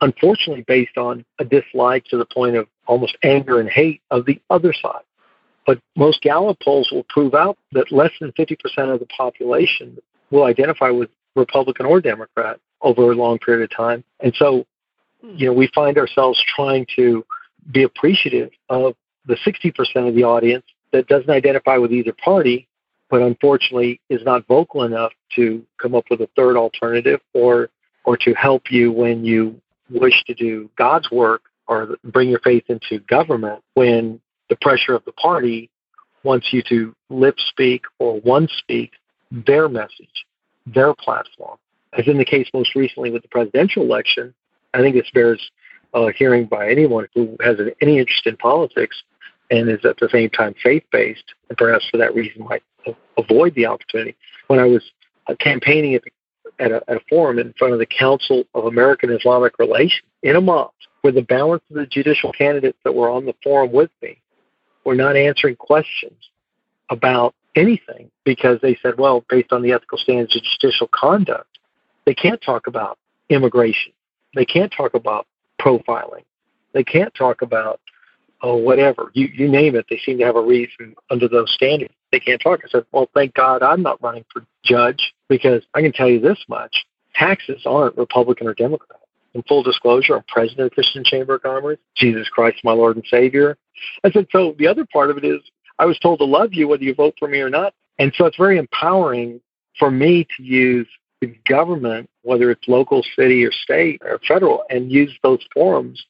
unfortunately, 0.00 0.64
based 0.66 0.96
on 0.96 1.24
a 1.38 1.44
dislike 1.44 2.04
to 2.06 2.16
the 2.16 2.26
point 2.26 2.56
of 2.56 2.66
almost 2.86 3.16
anger 3.22 3.60
and 3.60 3.68
hate 3.68 4.00
of 4.10 4.24
the 4.26 4.40
other 4.50 4.72
side. 4.72 5.02
But 5.66 5.80
most 5.96 6.22
Gallup 6.22 6.58
polls 6.60 6.90
will 6.90 7.06
prove 7.08 7.34
out 7.34 7.56
that 7.72 7.92
less 7.92 8.10
than 8.20 8.32
50% 8.32 8.56
of 8.92 8.98
the 8.98 9.06
population 9.06 9.98
will 10.32 10.44
identify 10.44 10.90
with 10.90 11.10
Republican 11.36 11.86
or 11.86 12.00
Democrat 12.00 12.58
over 12.80 13.12
a 13.12 13.14
long 13.14 13.38
period 13.38 13.62
of 13.62 13.76
time. 13.76 14.02
And 14.20 14.34
so, 14.34 14.66
hmm. 15.20 15.36
you 15.36 15.46
know, 15.46 15.52
we 15.52 15.70
find 15.72 15.96
ourselves 15.98 16.42
trying 16.56 16.86
to 16.96 17.24
be 17.70 17.84
appreciative 17.84 18.50
of 18.68 18.94
the 19.26 19.36
60% 19.46 20.08
of 20.08 20.16
the 20.16 20.24
audience 20.24 20.64
that 20.92 21.06
doesn't 21.06 21.30
identify 21.30 21.76
with 21.76 21.92
either 21.92 22.12
party, 22.12 22.66
but 23.08 23.22
unfortunately 23.22 24.00
is 24.08 24.22
not 24.24 24.46
vocal 24.48 24.82
enough 24.82 25.12
to 25.36 25.64
come 25.80 25.94
up 25.94 26.04
with 26.10 26.20
a 26.20 26.28
third 26.34 26.56
alternative 26.56 27.20
or 27.34 27.68
or 28.04 28.16
to 28.16 28.34
help 28.34 28.64
you 28.68 28.90
when 28.90 29.24
you 29.24 29.60
wish 29.88 30.24
to 30.26 30.34
do 30.34 30.68
God's 30.76 31.08
work 31.12 31.42
or 31.68 31.96
bring 32.02 32.28
your 32.28 32.40
faith 32.40 32.64
into 32.68 32.98
government 33.04 33.62
when 33.74 34.20
the 34.48 34.56
pressure 34.56 34.94
of 34.94 35.04
the 35.04 35.12
party 35.12 35.70
wants 36.24 36.48
you 36.52 36.62
to 36.68 36.94
lip 37.10 37.36
speak 37.38 37.84
or 38.00 38.20
one 38.20 38.48
speak 38.58 38.90
their 39.46 39.68
message, 39.68 40.26
their 40.66 40.94
platform 40.94 41.58
as 41.92 42.08
in 42.08 42.18
the 42.18 42.24
case 42.24 42.48
most 42.54 42.74
recently 42.74 43.10
with 43.10 43.22
the 43.22 43.28
presidential 43.28 43.82
election, 43.82 44.34
I 44.74 44.80
think 44.80 44.96
this 44.96 45.10
bears 45.12 45.50
uh, 45.94 46.08
hearing 46.16 46.46
by 46.46 46.70
anyone 46.70 47.06
who 47.14 47.36
has 47.40 47.56
any 47.80 47.98
interest 47.98 48.26
in 48.26 48.36
politics 48.36 49.02
and 49.50 49.68
is 49.68 49.84
at 49.84 49.98
the 49.98 50.08
same 50.10 50.30
time 50.30 50.54
faith 50.62 50.84
based, 50.90 51.34
and 51.48 51.58
perhaps 51.58 51.86
for 51.90 51.98
that 51.98 52.14
reason 52.14 52.44
might 52.44 52.62
avoid 53.18 53.54
the 53.54 53.66
opportunity. 53.66 54.16
When 54.46 54.58
I 54.58 54.64
was 54.64 54.82
uh, 55.26 55.34
campaigning 55.38 55.94
at, 55.94 56.02
at, 56.58 56.72
a, 56.72 56.82
at 56.88 56.96
a 56.96 57.00
forum 57.08 57.38
in 57.38 57.52
front 57.58 57.74
of 57.74 57.78
the 57.78 57.86
Council 57.86 58.44
of 58.54 58.64
American 58.64 59.10
Islamic 59.10 59.58
Relations 59.58 60.08
in 60.22 60.36
a 60.36 60.40
month, 60.40 60.70
where 61.02 61.12
the 61.12 61.22
balance 61.22 61.62
of 61.68 61.76
the 61.76 61.86
judicial 61.86 62.32
candidates 62.32 62.78
that 62.84 62.94
were 62.94 63.10
on 63.10 63.26
the 63.26 63.34
forum 63.42 63.72
with 63.72 63.90
me 64.00 64.18
were 64.84 64.94
not 64.94 65.16
answering 65.16 65.56
questions 65.56 66.30
about 66.88 67.34
anything 67.56 68.10
because 68.24 68.58
they 68.62 68.76
said, 68.82 68.98
well, 68.98 69.24
based 69.28 69.52
on 69.52 69.62
the 69.62 69.72
ethical 69.72 69.98
standards 69.98 70.36
of 70.36 70.42
judicial 70.42 70.88
conduct, 70.92 71.58
they 72.06 72.14
can't 72.14 72.40
talk 72.42 72.66
about 72.66 72.98
immigration. 73.28 73.92
They 74.34 74.44
can't 74.44 74.72
talk 74.74 74.94
about 74.94 75.26
profiling. 75.60 76.24
They 76.72 76.84
can't 76.84 77.14
talk 77.14 77.42
about 77.42 77.80
oh 78.42 78.56
whatever 78.56 79.10
you 79.14 79.28
you 79.32 79.48
name 79.48 79.76
it. 79.76 79.86
They 79.88 79.98
seem 80.04 80.18
to 80.18 80.24
have 80.24 80.36
a 80.36 80.42
reason 80.42 80.94
under 81.10 81.28
those 81.28 81.52
standards. 81.52 81.94
They 82.10 82.20
can't 82.20 82.40
talk. 82.40 82.60
I 82.64 82.68
said, 82.68 82.86
well, 82.92 83.08
thank 83.14 83.34
God 83.34 83.62
I'm 83.62 83.82
not 83.82 84.02
running 84.02 84.24
for 84.32 84.44
judge 84.64 85.14
because 85.28 85.62
I 85.74 85.82
can 85.82 85.92
tell 85.92 86.08
you 86.08 86.20
this 86.20 86.42
much: 86.48 86.84
taxes 87.14 87.62
aren't 87.66 87.96
Republican 87.96 88.48
or 88.48 88.54
Democrat. 88.54 89.00
In 89.34 89.42
full 89.44 89.62
disclosure, 89.62 90.16
I'm 90.16 90.24
president 90.28 90.60
of 90.60 90.70
the 90.70 90.74
Christian 90.74 91.04
Chamber 91.04 91.36
of 91.36 91.42
Commerce. 91.42 91.78
Jesus 91.96 92.28
Christ, 92.28 92.58
my 92.64 92.72
Lord 92.72 92.96
and 92.96 93.06
Savior. 93.08 93.56
I 94.04 94.10
said, 94.10 94.26
so 94.30 94.54
the 94.58 94.66
other 94.66 94.86
part 94.92 95.10
of 95.10 95.16
it 95.16 95.24
is 95.24 95.40
I 95.78 95.86
was 95.86 95.98
told 95.98 96.18
to 96.20 96.24
love 96.24 96.52
you 96.52 96.68
whether 96.68 96.84
you 96.84 96.94
vote 96.94 97.14
for 97.18 97.28
me 97.28 97.40
or 97.40 97.50
not. 97.50 97.74
And 97.98 98.12
so 98.16 98.26
it's 98.26 98.36
very 98.36 98.58
empowering 98.58 99.40
for 99.78 99.90
me 99.90 100.26
to 100.36 100.42
use 100.42 100.88
the 101.20 101.34
government, 101.48 102.10
whether 102.22 102.50
it's 102.50 102.66
local, 102.66 103.04
city, 103.16 103.44
or 103.44 103.52
state, 103.52 104.02
or 104.04 104.20
federal, 104.26 104.64
and 104.70 104.90
use 104.90 105.12
those 105.22 105.40
forums 105.54 106.04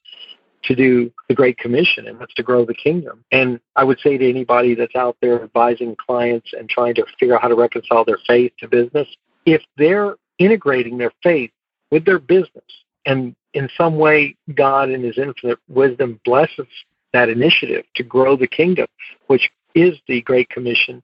to 0.64 0.74
do 0.74 1.12
the 1.28 1.34
Great 1.34 1.58
Commission, 1.58 2.06
and 2.06 2.20
that's 2.20 2.34
to 2.34 2.42
grow 2.42 2.64
the 2.64 2.74
kingdom. 2.74 3.24
And 3.32 3.60
I 3.76 3.84
would 3.84 3.98
say 4.00 4.16
to 4.16 4.28
anybody 4.28 4.74
that's 4.74 4.94
out 4.94 5.16
there 5.20 5.42
advising 5.42 5.96
clients 5.96 6.52
and 6.52 6.68
trying 6.68 6.94
to 6.94 7.04
figure 7.18 7.34
out 7.34 7.42
how 7.42 7.48
to 7.48 7.54
reconcile 7.54 8.04
their 8.04 8.18
faith 8.26 8.52
to 8.60 8.68
business, 8.68 9.08
if 9.44 9.62
they're 9.76 10.16
integrating 10.38 10.98
their 10.98 11.12
faith 11.22 11.50
with 11.90 12.04
their 12.04 12.18
business, 12.18 12.64
and 13.06 13.34
in 13.54 13.68
some 13.76 13.96
way 13.98 14.36
God 14.54 14.90
in 14.90 15.02
His 15.02 15.18
infinite 15.18 15.58
wisdom 15.68 16.20
blesses 16.24 16.68
that 17.12 17.28
initiative 17.28 17.84
to 17.96 18.02
grow 18.02 18.36
the 18.36 18.46
kingdom, 18.46 18.86
which 19.26 19.50
is 19.74 19.98
the 20.08 20.20
Great 20.22 20.48
Commission, 20.48 21.02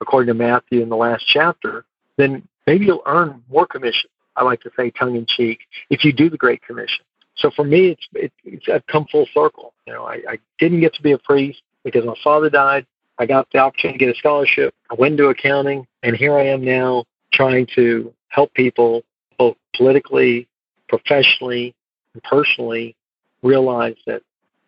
according 0.00 0.28
to 0.28 0.34
Matthew 0.34 0.82
in 0.82 0.88
the 0.88 0.96
last 0.96 1.24
chapter, 1.26 1.84
then 2.16 2.46
maybe 2.66 2.86
you'll 2.86 3.02
earn 3.06 3.42
more 3.50 3.66
commission. 3.66 4.10
I 4.36 4.44
like 4.44 4.60
to 4.62 4.70
say 4.76 4.90
tongue 4.90 5.16
in 5.16 5.26
cheek 5.26 5.60
if 5.90 6.04
you 6.04 6.12
do 6.12 6.30
the 6.30 6.36
Great 6.36 6.62
Commission. 6.62 7.04
So 7.36 7.50
for 7.50 7.64
me, 7.64 7.88
it's 7.88 8.06
it, 8.14 8.32
it's 8.44 8.68
I've 8.68 8.86
come 8.86 9.06
full 9.10 9.26
circle. 9.32 9.72
You 9.86 9.94
know, 9.94 10.04
I, 10.04 10.22
I 10.28 10.38
didn't 10.58 10.80
get 10.80 10.94
to 10.94 11.02
be 11.02 11.12
a 11.12 11.18
priest 11.18 11.62
because 11.84 12.04
my 12.04 12.14
father 12.22 12.50
died. 12.50 12.86
I 13.18 13.26
got 13.26 13.48
the 13.52 13.58
opportunity 13.58 13.98
to 13.98 14.04
get 14.06 14.14
a 14.14 14.18
scholarship. 14.18 14.74
I 14.90 14.94
went 14.94 15.12
into 15.12 15.28
accounting, 15.28 15.86
and 16.02 16.16
here 16.16 16.36
I 16.36 16.46
am 16.46 16.64
now 16.64 17.04
trying 17.32 17.66
to 17.74 18.12
help 18.28 18.52
people 18.54 19.02
both 19.38 19.56
politically, 19.74 20.48
professionally, 20.88 21.74
and 22.14 22.22
personally 22.22 22.96
realize 23.42 23.96
that 24.06 24.22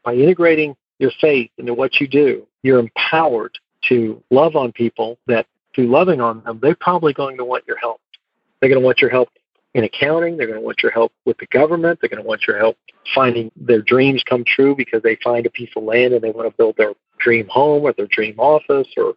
by 0.05 0.15
integrating 0.15 0.77
your 1.03 1.11
faith 1.21 1.51
into 1.59 1.75
what 1.75 2.01
you 2.01 2.09
do, 2.09 2.47
you're 2.63 2.79
empowered 2.79 3.59
to 3.89 4.23
love 4.31 4.57
on 4.57 4.73
people 4.73 5.19
that 5.27 5.47
through 5.75 5.89
loving 5.89 6.21
on 6.21 6.43
them, 6.45 6.61
they're 6.63 6.77
probably 6.77 7.13
going 7.13 7.37
to 7.37 7.45
want 7.45 7.65
your 7.67 7.77
help. 7.77 8.01
They're 8.61 8.71
going 8.71 8.81
to 8.81 8.85
want 8.85 9.01
your 9.01 9.11
help 9.11 9.29
in 9.75 9.85
accounting. 9.85 10.37
They're 10.37 10.47
going 10.47 10.59
to 10.59 10.65
want 10.65 10.83
your 10.83 10.93
help 10.93 11.13
with 11.25 11.37
the 11.39 11.47
government. 11.47 11.99
They're 12.01 12.11
going 12.11 12.23
to 12.23 12.29
want 12.29 12.47
your 12.47 12.59
help 12.59 12.77
finding 13.15 13.51
their 13.57 13.83
dreams 13.83 14.23
come 14.29 14.45
true 14.45 14.77
because 14.77 15.03
they 15.03 15.19
find 15.25 15.45
a 15.45 15.51
piece 15.51 15.71
of 15.77 15.83
land 15.83 16.15
and 16.15 16.23
they 16.23 16.31
want 16.31 16.49
to 16.49 16.57
build 16.57 16.77
their 16.77 16.93
dream 17.19 17.49
home 17.49 17.83
or 17.83 17.93
their 17.93 18.07
dream 18.07 18.39
office 18.39 18.89
or 18.97 19.15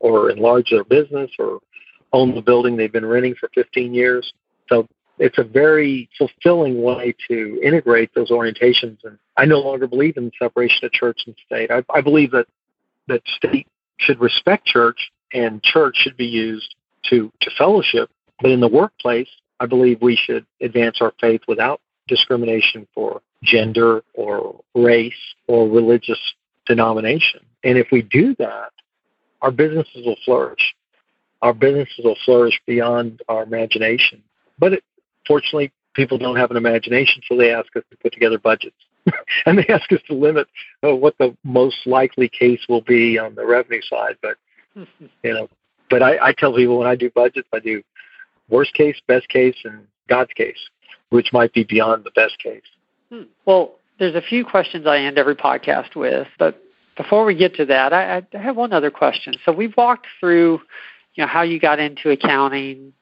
or 0.00 0.30
enlarge 0.30 0.70
their 0.70 0.84
business 0.84 1.30
or 1.38 1.60
own 2.12 2.34
the 2.34 2.40
building 2.40 2.76
they've 2.76 2.92
been 2.92 3.04
renting 3.04 3.34
for 3.38 3.50
15 3.54 3.92
years. 3.92 4.32
So 4.68 4.86
it's 5.18 5.38
a 5.38 5.44
very 5.44 6.08
fulfilling 6.18 6.82
way 6.82 7.14
to 7.28 7.60
integrate 7.62 8.14
those 8.14 8.30
orientations. 8.30 8.98
And 9.04 9.18
I 9.36 9.44
no 9.44 9.60
longer 9.60 9.86
believe 9.86 10.16
in 10.16 10.30
separation 10.38 10.84
of 10.84 10.92
church 10.92 11.22
and 11.26 11.34
state. 11.46 11.70
I, 11.70 11.82
I 11.92 12.00
believe 12.00 12.32
that 12.32 12.46
that 13.08 13.22
state 13.36 13.66
should 13.98 14.20
respect 14.20 14.66
church 14.66 15.10
and 15.32 15.62
church 15.62 15.96
should 15.96 16.16
be 16.16 16.26
used 16.26 16.74
to 17.10 17.32
to 17.40 17.50
fellowship. 17.56 18.10
But 18.40 18.50
in 18.50 18.60
the 18.60 18.68
workplace, 18.68 19.28
I 19.60 19.66
believe 19.66 20.02
we 20.02 20.16
should 20.16 20.44
advance 20.60 20.98
our 21.00 21.12
faith 21.20 21.40
without 21.48 21.80
discrimination 22.08 22.86
for 22.94 23.22
gender 23.42 24.02
or 24.14 24.60
race 24.74 25.14
or 25.46 25.68
religious 25.68 26.18
denomination. 26.66 27.40
And 27.64 27.78
if 27.78 27.88
we 27.90 28.02
do 28.02 28.34
that, 28.36 28.72
our 29.42 29.50
businesses 29.50 30.04
will 30.04 30.16
flourish. 30.24 30.74
Our 31.42 31.54
businesses 31.54 32.04
will 32.04 32.16
flourish 32.24 32.60
beyond 32.66 33.22
our 33.28 33.42
imagination. 33.42 34.22
But 34.58 34.74
it, 34.74 34.84
fortunately, 35.26 35.72
people 35.94 36.18
don't 36.18 36.36
have 36.36 36.50
an 36.50 36.56
imagination, 36.56 37.22
so 37.28 37.36
they 37.36 37.52
ask 37.52 37.74
us 37.76 37.82
to 37.90 37.96
put 37.98 38.12
together 38.12 38.38
budgets. 38.38 38.76
and 39.46 39.58
they 39.58 39.66
ask 39.68 39.90
us 39.92 40.00
to 40.08 40.14
limit 40.14 40.48
uh, 40.84 40.94
what 40.94 41.16
the 41.18 41.36
most 41.44 41.86
likely 41.86 42.28
case 42.28 42.60
will 42.68 42.80
be 42.80 43.18
on 43.18 43.34
the 43.34 43.44
revenue 43.44 43.80
side. 43.82 44.16
But, 44.20 44.36
you 44.74 44.86
know, 45.32 45.48
but 45.88 46.02
I, 46.02 46.28
I 46.28 46.32
tell 46.32 46.54
people 46.54 46.78
when 46.78 46.88
I 46.88 46.96
do 46.96 47.10
budgets, 47.10 47.48
I 47.52 47.60
do 47.60 47.82
worst 48.48 48.74
case, 48.74 48.96
best 49.06 49.28
case, 49.28 49.56
and 49.64 49.86
God's 50.08 50.32
case, 50.32 50.58
which 51.10 51.32
might 51.32 51.52
be 51.52 51.64
beyond 51.64 52.04
the 52.04 52.10
best 52.12 52.38
case. 52.42 52.62
Hmm. 53.10 53.22
Well, 53.44 53.76
there's 53.98 54.14
a 54.14 54.22
few 54.22 54.44
questions 54.44 54.86
I 54.86 54.98
end 54.98 55.18
every 55.18 55.36
podcast 55.36 55.94
with, 55.96 56.28
but 56.38 56.60
before 56.96 57.24
we 57.24 57.34
get 57.34 57.54
to 57.56 57.66
that, 57.66 57.92
I, 57.92 58.22
I 58.34 58.38
have 58.38 58.56
one 58.56 58.72
other 58.72 58.90
question. 58.90 59.34
So 59.44 59.52
we've 59.52 59.76
walked 59.76 60.06
through, 60.18 60.60
you 61.14 61.24
know, 61.24 61.26
how 61.26 61.42
you 61.42 61.60
got 61.60 61.78
into 61.78 62.10
accounting, 62.10 62.92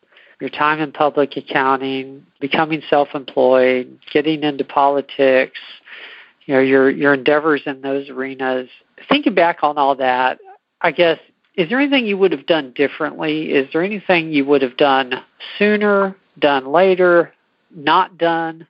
your 0.45 0.51
time 0.51 0.79
in 0.79 0.93
public 0.93 1.39
accounting, 1.39 2.27
becoming 2.39 2.83
self-employed, 2.91 3.99
getting 4.13 4.43
into 4.43 4.63
politics, 4.63 5.59
you 6.45 6.53
know, 6.53 6.61
your 6.61 6.91
your 6.91 7.15
endeavors 7.15 7.63
in 7.65 7.81
those 7.81 8.11
arenas. 8.11 8.69
Thinking 9.09 9.35
back 9.35 9.61
on 9.63 9.79
all 9.79 9.95
that, 9.97 10.39
I 10.83 10.91
guess 10.91 11.19
is 11.55 11.71
there 11.71 11.81
anything 11.81 12.05
you 12.05 12.19
would 12.19 12.33
have 12.33 12.45
done 12.45 12.75
differently? 12.75 13.53
Is 13.53 13.73
there 13.73 13.83
anything 13.83 14.35
you 14.35 14.45
would 14.45 14.61
have 14.61 14.77
done 14.77 15.15
sooner, 15.59 16.15
done 16.39 16.67
later, 16.67 17.33
not 17.75 18.19
done, 18.19 18.67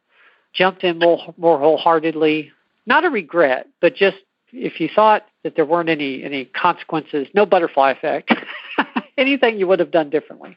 jumped 0.52 0.84
in 0.84 1.00
more, 1.00 1.34
more 1.36 1.58
wholeheartedly? 1.58 2.52
Not 2.86 3.04
a 3.04 3.10
regret, 3.10 3.66
but 3.80 3.96
just 3.96 4.18
if 4.52 4.78
you 4.78 4.88
thought 4.94 5.26
that 5.42 5.56
there 5.56 5.66
weren't 5.66 5.88
any 5.88 6.22
any 6.22 6.44
consequences, 6.44 7.26
no 7.34 7.44
butterfly 7.44 7.90
effect, 7.90 8.32
anything 9.18 9.58
you 9.58 9.66
would 9.66 9.80
have 9.80 9.90
done 9.90 10.08
differently? 10.08 10.56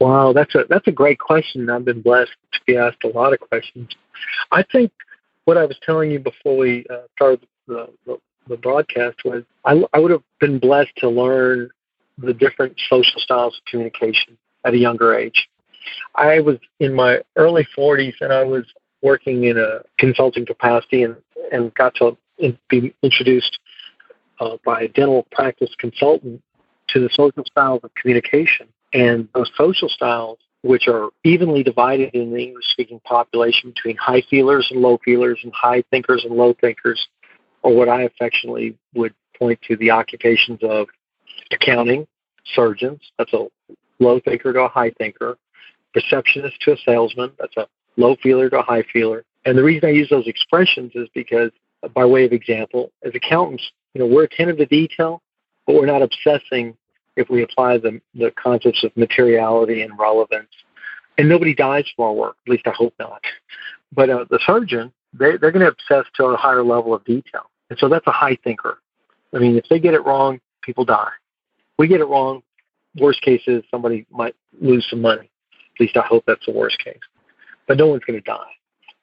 Wow, 0.00 0.32
that's 0.32 0.54
a 0.54 0.64
that's 0.68 0.86
a 0.86 0.92
great 0.92 1.18
question. 1.18 1.68
I've 1.68 1.84
been 1.84 2.02
blessed 2.02 2.30
to 2.52 2.60
be 2.66 2.76
asked 2.76 3.02
a 3.02 3.08
lot 3.08 3.32
of 3.32 3.40
questions. 3.40 3.88
I 4.52 4.62
think 4.62 4.92
what 5.44 5.56
I 5.56 5.64
was 5.64 5.76
telling 5.84 6.10
you 6.10 6.20
before 6.20 6.56
we 6.56 6.84
uh, 6.88 7.02
started 7.16 7.46
the, 7.66 7.88
the, 8.06 8.18
the 8.48 8.56
broadcast 8.56 9.16
was 9.24 9.42
I, 9.64 9.82
I 9.92 9.98
would 9.98 10.10
have 10.10 10.22
been 10.40 10.58
blessed 10.58 10.92
to 10.98 11.08
learn 11.08 11.70
the 12.16 12.32
different 12.32 12.78
social 12.88 13.20
styles 13.20 13.56
of 13.56 13.64
communication 13.70 14.36
at 14.64 14.74
a 14.74 14.78
younger 14.78 15.14
age. 15.14 15.48
I 16.14 16.40
was 16.40 16.58
in 16.80 16.94
my 16.94 17.20
early 17.36 17.66
40s 17.76 18.14
and 18.20 18.32
I 18.32 18.44
was 18.44 18.64
working 19.02 19.44
in 19.44 19.58
a 19.58 19.80
consulting 19.98 20.44
capacity 20.44 21.04
and, 21.04 21.16
and 21.52 21.72
got 21.74 21.94
to 21.96 22.16
be 22.68 22.94
introduced 23.02 23.58
uh, 24.40 24.56
by 24.64 24.82
a 24.82 24.88
dental 24.88 25.26
practice 25.32 25.70
consultant 25.78 26.42
to 26.88 27.00
the 27.00 27.08
social 27.12 27.44
styles 27.44 27.80
of 27.84 27.94
communication. 27.94 28.68
And 28.92 29.28
those 29.34 29.50
social 29.56 29.88
styles, 29.88 30.38
which 30.62 30.88
are 30.88 31.10
evenly 31.24 31.62
divided 31.62 32.14
in 32.14 32.32
the 32.32 32.42
English 32.42 32.64
speaking 32.70 33.00
population 33.00 33.70
between 33.70 33.96
high 33.96 34.22
feelers 34.28 34.68
and 34.70 34.80
low 34.80 34.98
feelers 35.04 35.38
and 35.42 35.52
high 35.54 35.82
thinkers 35.90 36.24
and 36.24 36.34
low 36.34 36.54
thinkers, 36.60 37.06
or 37.62 37.74
what 37.74 37.88
I 37.88 38.02
affectionately 38.02 38.76
would 38.94 39.14
point 39.38 39.60
to 39.68 39.76
the 39.76 39.90
occupations 39.90 40.58
of 40.62 40.88
accounting, 41.52 42.06
surgeons, 42.54 43.00
that's 43.18 43.32
a 43.32 43.46
low 44.00 44.20
thinker 44.20 44.52
to 44.52 44.62
a 44.62 44.68
high 44.68 44.90
thinker, 44.98 45.38
receptionist 45.94 46.60
to 46.62 46.72
a 46.72 46.76
salesman, 46.84 47.32
that's 47.38 47.56
a 47.56 47.66
low 47.96 48.16
feeler 48.22 48.48
to 48.50 48.58
a 48.58 48.62
high 48.62 48.84
feeler. 48.92 49.24
And 49.44 49.56
the 49.56 49.62
reason 49.62 49.88
I 49.88 49.92
use 49.92 50.08
those 50.10 50.26
expressions 50.26 50.92
is 50.94 51.08
because, 51.14 51.50
by 51.94 52.04
way 52.04 52.24
of 52.24 52.32
example, 52.32 52.90
as 53.04 53.14
accountants, 53.14 53.70
you 53.94 54.00
know, 54.00 54.06
we're 54.06 54.24
attentive 54.24 54.58
to 54.58 54.66
detail, 54.66 55.22
but 55.66 55.74
we're 55.76 55.86
not 55.86 56.02
obsessing 56.02 56.76
if 57.18 57.28
we 57.28 57.42
apply 57.42 57.78
the, 57.78 58.00
the 58.14 58.32
concepts 58.42 58.84
of 58.84 58.96
materiality 58.96 59.82
and 59.82 59.98
relevance. 59.98 60.48
And 61.18 61.28
nobody 61.28 61.54
dies 61.54 61.84
from 61.94 62.06
our 62.06 62.12
work, 62.12 62.36
at 62.46 62.50
least 62.50 62.66
I 62.66 62.72
hope 62.72 62.94
not. 62.98 63.22
But 63.92 64.08
uh, 64.08 64.24
the 64.30 64.38
surgeon, 64.46 64.92
they, 65.12 65.36
they're 65.36 65.50
going 65.50 65.66
to 65.66 65.72
obsess 65.72 66.10
to 66.14 66.26
a 66.26 66.36
higher 66.36 66.62
level 66.62 66.94
of 66.94 67.04
detail. 67.04 67.50
And 67.70 67.78
so 67.78 67.88
that's 67.88 68.06
a 68.06 68.12
high 68.12 68.38
thinker. 68.44 68.78
I 69.34 69.38
mean, 69.38 69.56
if 69.56 69.64
they 69.68 69.80
get 69.80 69.94
it 69.94 70.04
wrong, 70.04 70.40
people 70.62 70.84
die. 70.84 71.10
We 71.78 71.88
get 71.88 72.00
it 72.00 72.06
wrong, 72.06 72.42
worst 72.96 73.22
case 73.22 73.42
is 73.46 73.62
somebody 73.70 74.06
might 74.10 74.34
lose 74.60 74.86
some 74.88 75.00
money. 75.00 75.30
At 75.74 75.80
least 75.80 75.96
I 75.96 76.02
hope 76.06 76.24
that's 76.26 76.46
the 76.46 76.52
worst 76.52 76.78
case. 76.82 76.98
But 77.66 77.78
no 77.78 77.86
one's 77.86 78.04
going 78.04 78.18
to 78.18 78.24
die. 78.24 78.50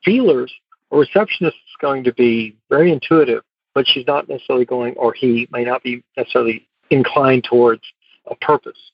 Feelers, 0.04 0.54
a 0.92 0.98
receptionist 0.98 1.56
is 1.56 1.76
going 1.82 2.04
to 2.04 2.14
be 2.14 2.56
very 2.70 2.92
intuitive, 2.92 3.44
but 3.74 3.86
she's 3.88 4.08
not 4.08 4.28
necessarily 4.28 4.66
going, 4.66 4.96
or 4.96 5.14
he 5.14 5.48
may 5.52 5.64
not 5.64 5.84
be 5.84 6.04
necessarily 6.18 6.68
inclined 6.90 7.44
towards 7.44 7.82
a 8.28 8.36
purpose. 8.36 8.92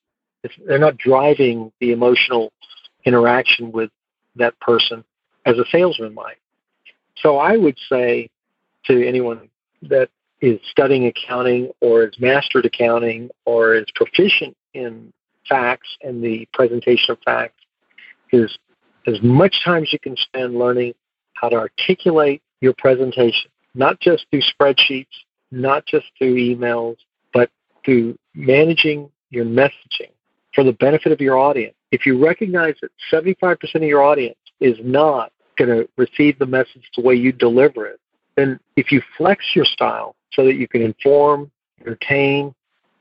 They're 0.66 0.80
not 0.80 0.98
driving 0.98 1.72
the 1.80 1.92
emotional 1.92 2.52
interaction 3.06 3.72
with 3.72 3.90
that 4.36 4.60
person 4.60 5.04
as 5.46 5.58
a 5.58 5.66
salesman 5.72 6.14
might. 6.14 6.38
So 7.18 7.38
I 7.38 7.58
would 7.58 7.78
say 7.90 8.30
to 8.86 9.08
anyone 9.08 9.50
that 9.84 10.10
is 10.42 10.60
studying 10.70 11.06
accounting 11.06 11.72
or 11.82 12.04
is 12.04 12.20
mastered 12.20 12.66
accounting 12.66 13.30
or 13.46 13.76
is 13.76 13.86
proficient 13.96 14.56
in 14.74 15.14
facts 15.48 15.98
and 16.02 16.24
the 16.24 16.48
presentation 16.54 17.12
of 17.12 17.20
facts 17.24 17.62
is 18.32 18.58
as 19.08 19.22
much 19.22 19.64
time 19.64 19.84
as 19.84 19.94
you 19.94 20.00
can 20.00 20.16
spend 20.16 20.58
learning 20.58 20.94
how 21.34 21.50
to 21.50 21.56
articulate 21.56 22.42
your 22.62 22.74
presentation, 22.78 23.50
not 23.74 24.00
just 24.00 24.26
through 24.30 24.42
spreadsheets, 24.42 25.08
not 25.52 25.86
just 25.86 26.06
through 26.18 26.36
emails, 26.36 26.98
but 27.34 27.50
through 27.84 28.18
managing 28.36 29.10
your 29.32 29.46
messaging 29.46 30.12
for 30.54 30.64
the 30.64 30.74
benefit 30.74 31.12
of 31.12 31.20
your 31.20 31.38
audience. 31.38 31.76
If 31.92 32.06
you 32.06 32.24
recognize 32.24 32.76
that 32.82 32.92
75% 33.12 33.58
of 33.76 33.84
your 33.84 34.04
audience 34.04 34.38
is 34.60 34.78
not 34.84 35.32
going 35.58 35.70
to 35.70 35.90
receive 35.98 36.38
the 36.40 36.46
message 36.46 36.90
the 36.96 37.02
way 37.02 37.16
you 37.16 37.32
deliver 37.32 37.86
it, 37.86 38.00
then 38.36 38.60
if 38.76 38.92
you 38.92 39.02
flex 39.18 39.44
your 39.56 39.66
style 39.66 40.16
so 40.34 40.46
that 40.46 40.56
you 40.56 40.68
can 40.68 40.82
inform, 40.82 41.52
entertain, 41.82 42.54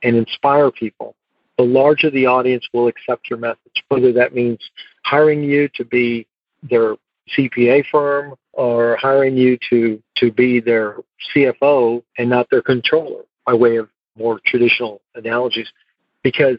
and 0.03 0.17
inspire 0.17 0.71
people, 0.71 1.15
the 1.59 1.65
larger 1.65 2.11
the 2.11 2.27
audience 2.27 2.67
will 2.73 2.89
accept 2.89 3.29
your 3.29 3.39
message, 3.39 3.85
whether 3.89 4.13
that 4.13 4.35
means 4.35 4.59
hiring 5.05 5.43
you 5.43 5.69
to 5.75 5.85
be 5.85 6.27
their 6.63 6.97
CPA 7.37 7.85
firm 7.91 8.35
or 8.53 8.97
hiring 8.97 9.37
you 9.37 9.59
to, 9.69 10.03
to 10.17 10.33
be 10.33 10.61
their 10.61 10.97
CFO 11.35 12.03
and 12.19 12.31
not 12.31 12.49
their 12.51 12.63
controller, 12.63 13.23
by 13.47 13.55
way 13.55 13.77
of 13.77 13.89
more 14.17 14.41
traditional 14.45 15.01
analogies. 15.15 15.71
Because 16.23 16.59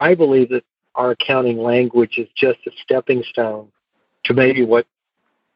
I 0.00 0.14
believe 0.14 0.50
that 0.50 0.64
our 0.94 1.12
accounting 1.12 1.58
language 1.58 2.18
is 2.18 2.28
just 2.36 2.58
a 2.66 2.70
stepping 2.82 3.22
stone 3.28 3.68
to 4.24 4.34
maybe 4.34 4.64
what 4.64 4.86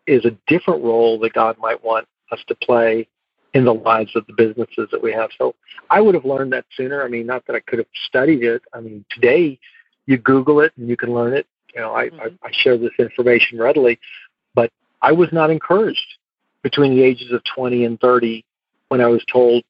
is 0.06 0.24
a 0.24 0.36
different 0.46 0.82
role 0.82 1.18
that 1.20 1.32
God 1.32 1.56
might 1.58 1.82
want 1.82 2.06
us 2.32 2.40
to 2.48 2.54
play 2.54 3.08
in 3.54 3.64
the 3.64 3.74
lives 3.74 4.14
of 4.14 4.26
the 4.26 4.32
businesses 4.34 4.88
that 4.90 5.02
we 5.02 5.12
have. 5.12 5.30
So 5.38 5.54
I 5.90 6.00
would 6.00 6.14
have 6.14 6.24
learned 6.24 6.52
that 6.52 6.66
sooner. 6.76 7.02
I 7.02 7.08
mean, 7.08 7.26
not 7.26 7.46
that 7.46 7.56
I 7.56 7.60
could 7.60 7.78
have 7.78 7.88
studied 8.06 8.42
it. 8.42 8.62
I 8.74 8.80
mean, 8.80 9.04
today 9.10 9.58
you 10.06 10.18
Google 10.18 10.60
it 10.60 10.72
and 10.76 10.88
you 10.88 10.96
can 10.96 11.14
learn 11.14 11.34
it. 11.34 11.46
You 11.74 11.80
know, 11.80 11.94
I, 11.94 12.08
mm-hmm. 12.08 12.20
I, 12.42 12.48
I 12.48 12.50
share 12.52 12.76
this 12.76 12.90
information 12.98 13.58
readily, 13.58 13.98
but 14.54 14.72
I 15.02 15.12
was 15.12 15.28
not 15.32 15.50
encouraged 15.50 16.16
between 16.62 16.94
the 16.96 17.02
ages 17.02 17.32
of 17.32 17.42
20 17.54 17.84
and 17.84 18.00
30 18.00 18.44
when 18.88 19.00
I 19.00 19.06
was 19.06 19.22
told, 19.30 19.62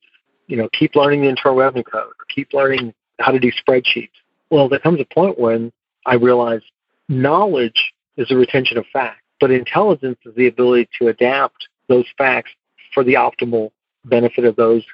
you 0.47 0.57
know, 0.57 0.68
keep 0.72 0.95
learning 0.95 1.22
the 1.22 1.29
Internal 1.29 1.59
Revenue 1.59 1.85
Code 1.85 2.03
or 2.03 2.24
keep 2.35 2.53
learning 2.53 2.95
how 3.18 3.32
to 3.32 3.38
do 3.38 3.50
spreadsheets. 3.52 4.10
Well, 4.50 4.68
there 4.68 4.78
comes 4.78 5.00
a 5.00 5.14
point 5.14 5.38
when 5.38 5.72
I 6.06 6.14
realized 6.14 6.64
knowledge 7.08 7.92
is 8.16 8.30
a 8.30 8.36
retention 8.36 8.78
of 8.78 8.86
facts, 8.92 9.22
but 9.40 9.50
intelligence 9.50 10.18
is 10.24 10.34
the 10.34 10.46
ability 10.46 10.88
to 11.00 11.08
adapt 11.08 11.68
those 11.88 12.06
facts 12.16 12.50
for 12.94 13.04
the 13.04 13.14
optimal 13.14 13.70
benefit 14.04 14.44
of 14.44 14.56
those 14.56 14.84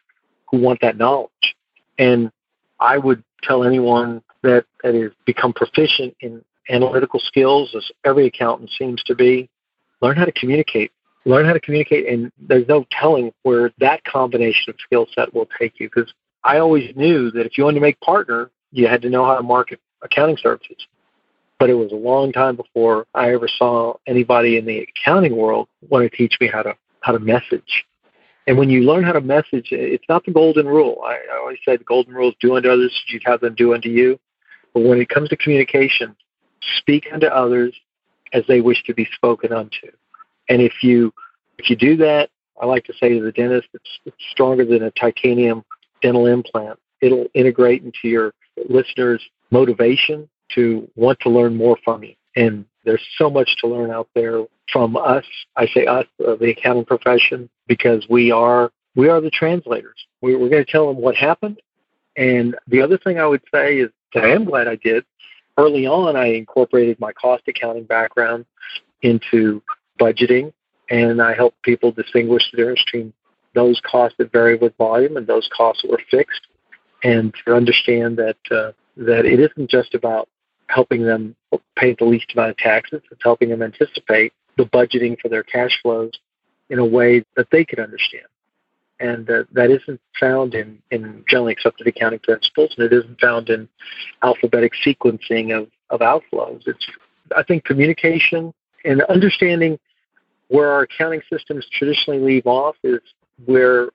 who 0.50 0.58
want 0.58 0.80
that 0.80 0.96
knowledge. 0.96 1.56
And 1.98 2.30
I 2.80 2.98
would 2.98 3.22
tell 3.42 3.64
anyone 3.64 4.22
that, 4.42 4.64
that 4.82 4.94
has 4.94 5.12
become 5.24 5.52
proficient 5.52 6.16
in 6.20 6.44
analytical 6.68 7.20
skills, 7.20 7.74
as 7.76 7.90
every 8.04 8.26
accountant 8.26 8.70
seems 8.70 9.02
to 9.04 9.14
be, 9.14 9.48
learn 10.00 10.16
how 10.16 10.24
to 10.24 10.32
communicate. 10.32 10.92
Learn 11.26 11.46
how 11.46 11.54
to 11.54 11.60
communicate, 11.60 12.06
and 12.06 12.30
there's 12.38 12.68
no 12.68 12.84
telling 12.90 13.32
where 13.44 13.70
that 13.78 14.04
combination 14.04 14.68
of 14.68 14.76
skill 14.78 15.06
set 15.14 15.32
will 15.32 15.48
take 15.58 15.80
you. 15.80 15.88
Because 15.88 16.12
I 16.45 16.59
always 16.59 16.95
knew 16.95 17.30
that 17.30 17.47
if 17.47 17.57
you 17.57 17.64
wanted 17.64 17.76
to 17.76 17.80
make 17.80 17.99
partner, 18.01 18.51
you 18.70 18.86
had 18.86 19.03
to 19.03 19.11
know 19.11 19.24
how 19.24 19.36
to 19.36 19.42
market 19.42 19.80
accounting 20.03 20.36
services. 20.36 20.76
But 21.59 21.70
it 21.70 21.74
was 21.74 21.92
a 21.92 21.97
long 21.97 22.32
time 22.32 22.57
before 22.57 23.07
I 23.14 23.32
ever 23.32 23.49
saw 23.49 23.95
anybody 24.07 24.59
in 24.59 24.66
the 24.66 24.80
accounting 24.80 25.36
world 25.36 25.68
want 25.88 26.11
to 26.11 26.14
teach 26.14 26.36
me 26.40 26.49
how 26.49 26.62
to 26.62 26.76
how 27.01 27.12
to 27.12 27.18
message. 27.18 27.84
And 28.47 28.59
when 28.59 28.68
you 28.68 28.82
learn 28.82 29.05
how 29.05 29.12
to 29.12 29.20
message, 29.20 29.68
it's 29.70 30.05
not 30.09 30.24
the 30.24 30.32
golden 30.32 30.66
rule. 30.66 31.01
I, 31.05 31.14
I 31.32 31.38
always 31.38 31.59
say 31.64 31.76
the 31.76 31.84
golden 31.84 32.12
rule 32.14 32.28
is 32.28 32.34
do 32.40 32.57
unto 32.57 32.68
others 32.68 32.92
as 32.92 33.12
you'd 33.12 33.22
have 33.24 33.40
them 33.40 33.55
do 33.55 33.72
unto 33.72 33.88
you. 33.88 34.18
But 34.74 34.82
when 34.82 35.01
it 35.01 35.09
comes 35.09 35.30
to 35.30 35.36
communication, 35.36 36.14
speak 36.78 37.07
unto 37.12 37.26
others 37.26 37.74
as 38.32 38.42
they 38.49 38.61
wish 38.61 38.82
to 38.84 38.95
be 38.95 39.09
spoken 39.14 39.53
unto. 39.53 39.88
And 40.49 40.61
if 40.61 40.82
you 40.82 41.12
if 41.59 41.70
you 41.70 41.76
do 41.76 41.97
that, 41.99 42.30
I 42.61 42.66
like 42.66 42.84
to 42.84 42.92
say 43.01 43.11
to 43.11 43.24
the 43.24 43.32
dentist, 43.32 43.68
it's, 43.72 43.99
it's 44.05 44.16
stronger 44.30 44.64
than 44.64 44.82
a 44.82 44.90
titanium 44.90 45.64
dental 46.05 46.26
implant. 46.26 46.78
It'll 47.00 47.26
integrate 47.34 47.82
into 47.82 48.09
your 48.09 48.32
listeners' 48.68 49.22
motivation 49.50 50.28
to 50.55 50.88
want 50.96 51.18
to 51.20 51.30
learn 51.30 51.57
more 51.57 51.78
from 51.82 52.05
you. 52.05 52.14
And 52.36 52.66
there's 52.84 53.05
so 53.16 53.30
much 53.30 53.57
to 53.61 53.66
learn 53.66 53.90
out 53.90 54.09
there 54.14 54.44
from 54.70 54.96
us. 54.96 55.24
I 55.57 55.66
say 55.66 55.86
us, 55.86 56.07
uh, 56.26 56.36
the 56.36 56.50
accounting 56.50 56.84
profession, 56.84 57.48
because 57.66 58.07
we 58.09 58.30
are 58.30 58.70
we 58.96 59.09
are 59.09 59.20
the 59.20 59.30
translators. 59.30 60.07
We, 60.20 60.36
we're 60.36 60.50
going 60.50 60.64
to 60.64 60.70
tell 60.70 60.86
them 60.86 61.00
what 61.02 61.16
happened. 61.16 61.61
And 62.16 62.55
the 62.68 62.80
other 62.80 62.98
thing 62.98 63.18
I 63.18 63.26
would 63.26 63.42
say 63.52 63.78
is 63.78 63.90
that 64.12 64.24
I 64.24 64.28
am 64.28 64.44
glad 64.44 64.68
I 64.68 64.76
did. 64.76 65.05
Early 65.59 65.86
on, 65.86 66.16
I 66.16 66.26
incorporated 66.34 67.00
my 67.00 67.12
cost 67.12 67.42
accounting 67.48 67.84
background 67.84 68.44
into 69.02 69.62
budgeting, 69.98 70.52
and 70.90 71.20
I 71.20 71.34
help 71.34 71.55
people 71.62 71.90
distinguish 71.90 72.44
the 72.50 72.59
difference 72.59 72.84
between 72.84 73.12
those 73.55 73.80
costs 73.80 74.16
that 74.18 74.32
vary 74.32 74.57
with 74.57 74.76
volume 74.76 75.16
and 75.16 75.26
those 75.26 75.48
costs 75.57 75.82
that 75.82 75.90
were 75.90 76.00
fixed, 76.11 76.46
and 77.02 77.34
to 77.44 77.55
understand 77.55 78.16
that 78.16 78.36
uh, 78.50 78.72
that 78.96 79.24
it 79.26 79.40
isn't 79.40 79.70
just 79.70 79.94
about 79.94 80.28
helping 80.68 81.05
them 81.05 81.34
pay 81.76 81.94
the 81.98 82.05
least 82.05 82.32
amount 82.34 82.50
of 82.50 82.57
taxes. 82.57 83.02
It's 83.11 83.22
helping 83.22 83.50
them 83.50 83.62
anticipate 83.62 84.32
the 84.57 84.64
budgeting 84.64 85.18
for 85.20 85.28
their 85.28 85.42
cash 85.42 85.78
flows 85.82 86.12
in 86.70 86.78
a 86.78 86.84
way 86.84 87.24
that 87.36 87.48
they 87.50 87.64
could 87.64 87.78
understand. 87.78 88.24
And 89.00 89.28
uh, 89.28 89.44
that 89.52 89.70
isn't 89.70 90.00
found 90.18 90.55
in, 90.55 90.78
in 90.90 91.24
generally 91.28 91.52
accepted 91.52 91.86
accounting 91.86 92.20
principles, 92.20 92.74
and 92.76 92.86
it 92.86 92.92
isn't 92.92 93.20
found 93.20 93.50
in 93.50 93.68
alphabetic 94.22 94.72
sequencing 94.86 95.57
of, 95.57 95.68
of 95.90 96.00
outflows. 96.00 96.62
It's, 96.66 96.86
I 97.36 97.42
think, 97.42 97.64
communication 97.64 98.55
and 98.84 99.02
understanding 99.02 99.78
where 100.48 100.70
our 100.70 100.82
accounting 100.82 101.22
systems 101.30 101.66
traditionally 101.72 102.20
leave 102.20 102.46
off 102.46 102.76
is 102.84 103.00
where 103.47 103.91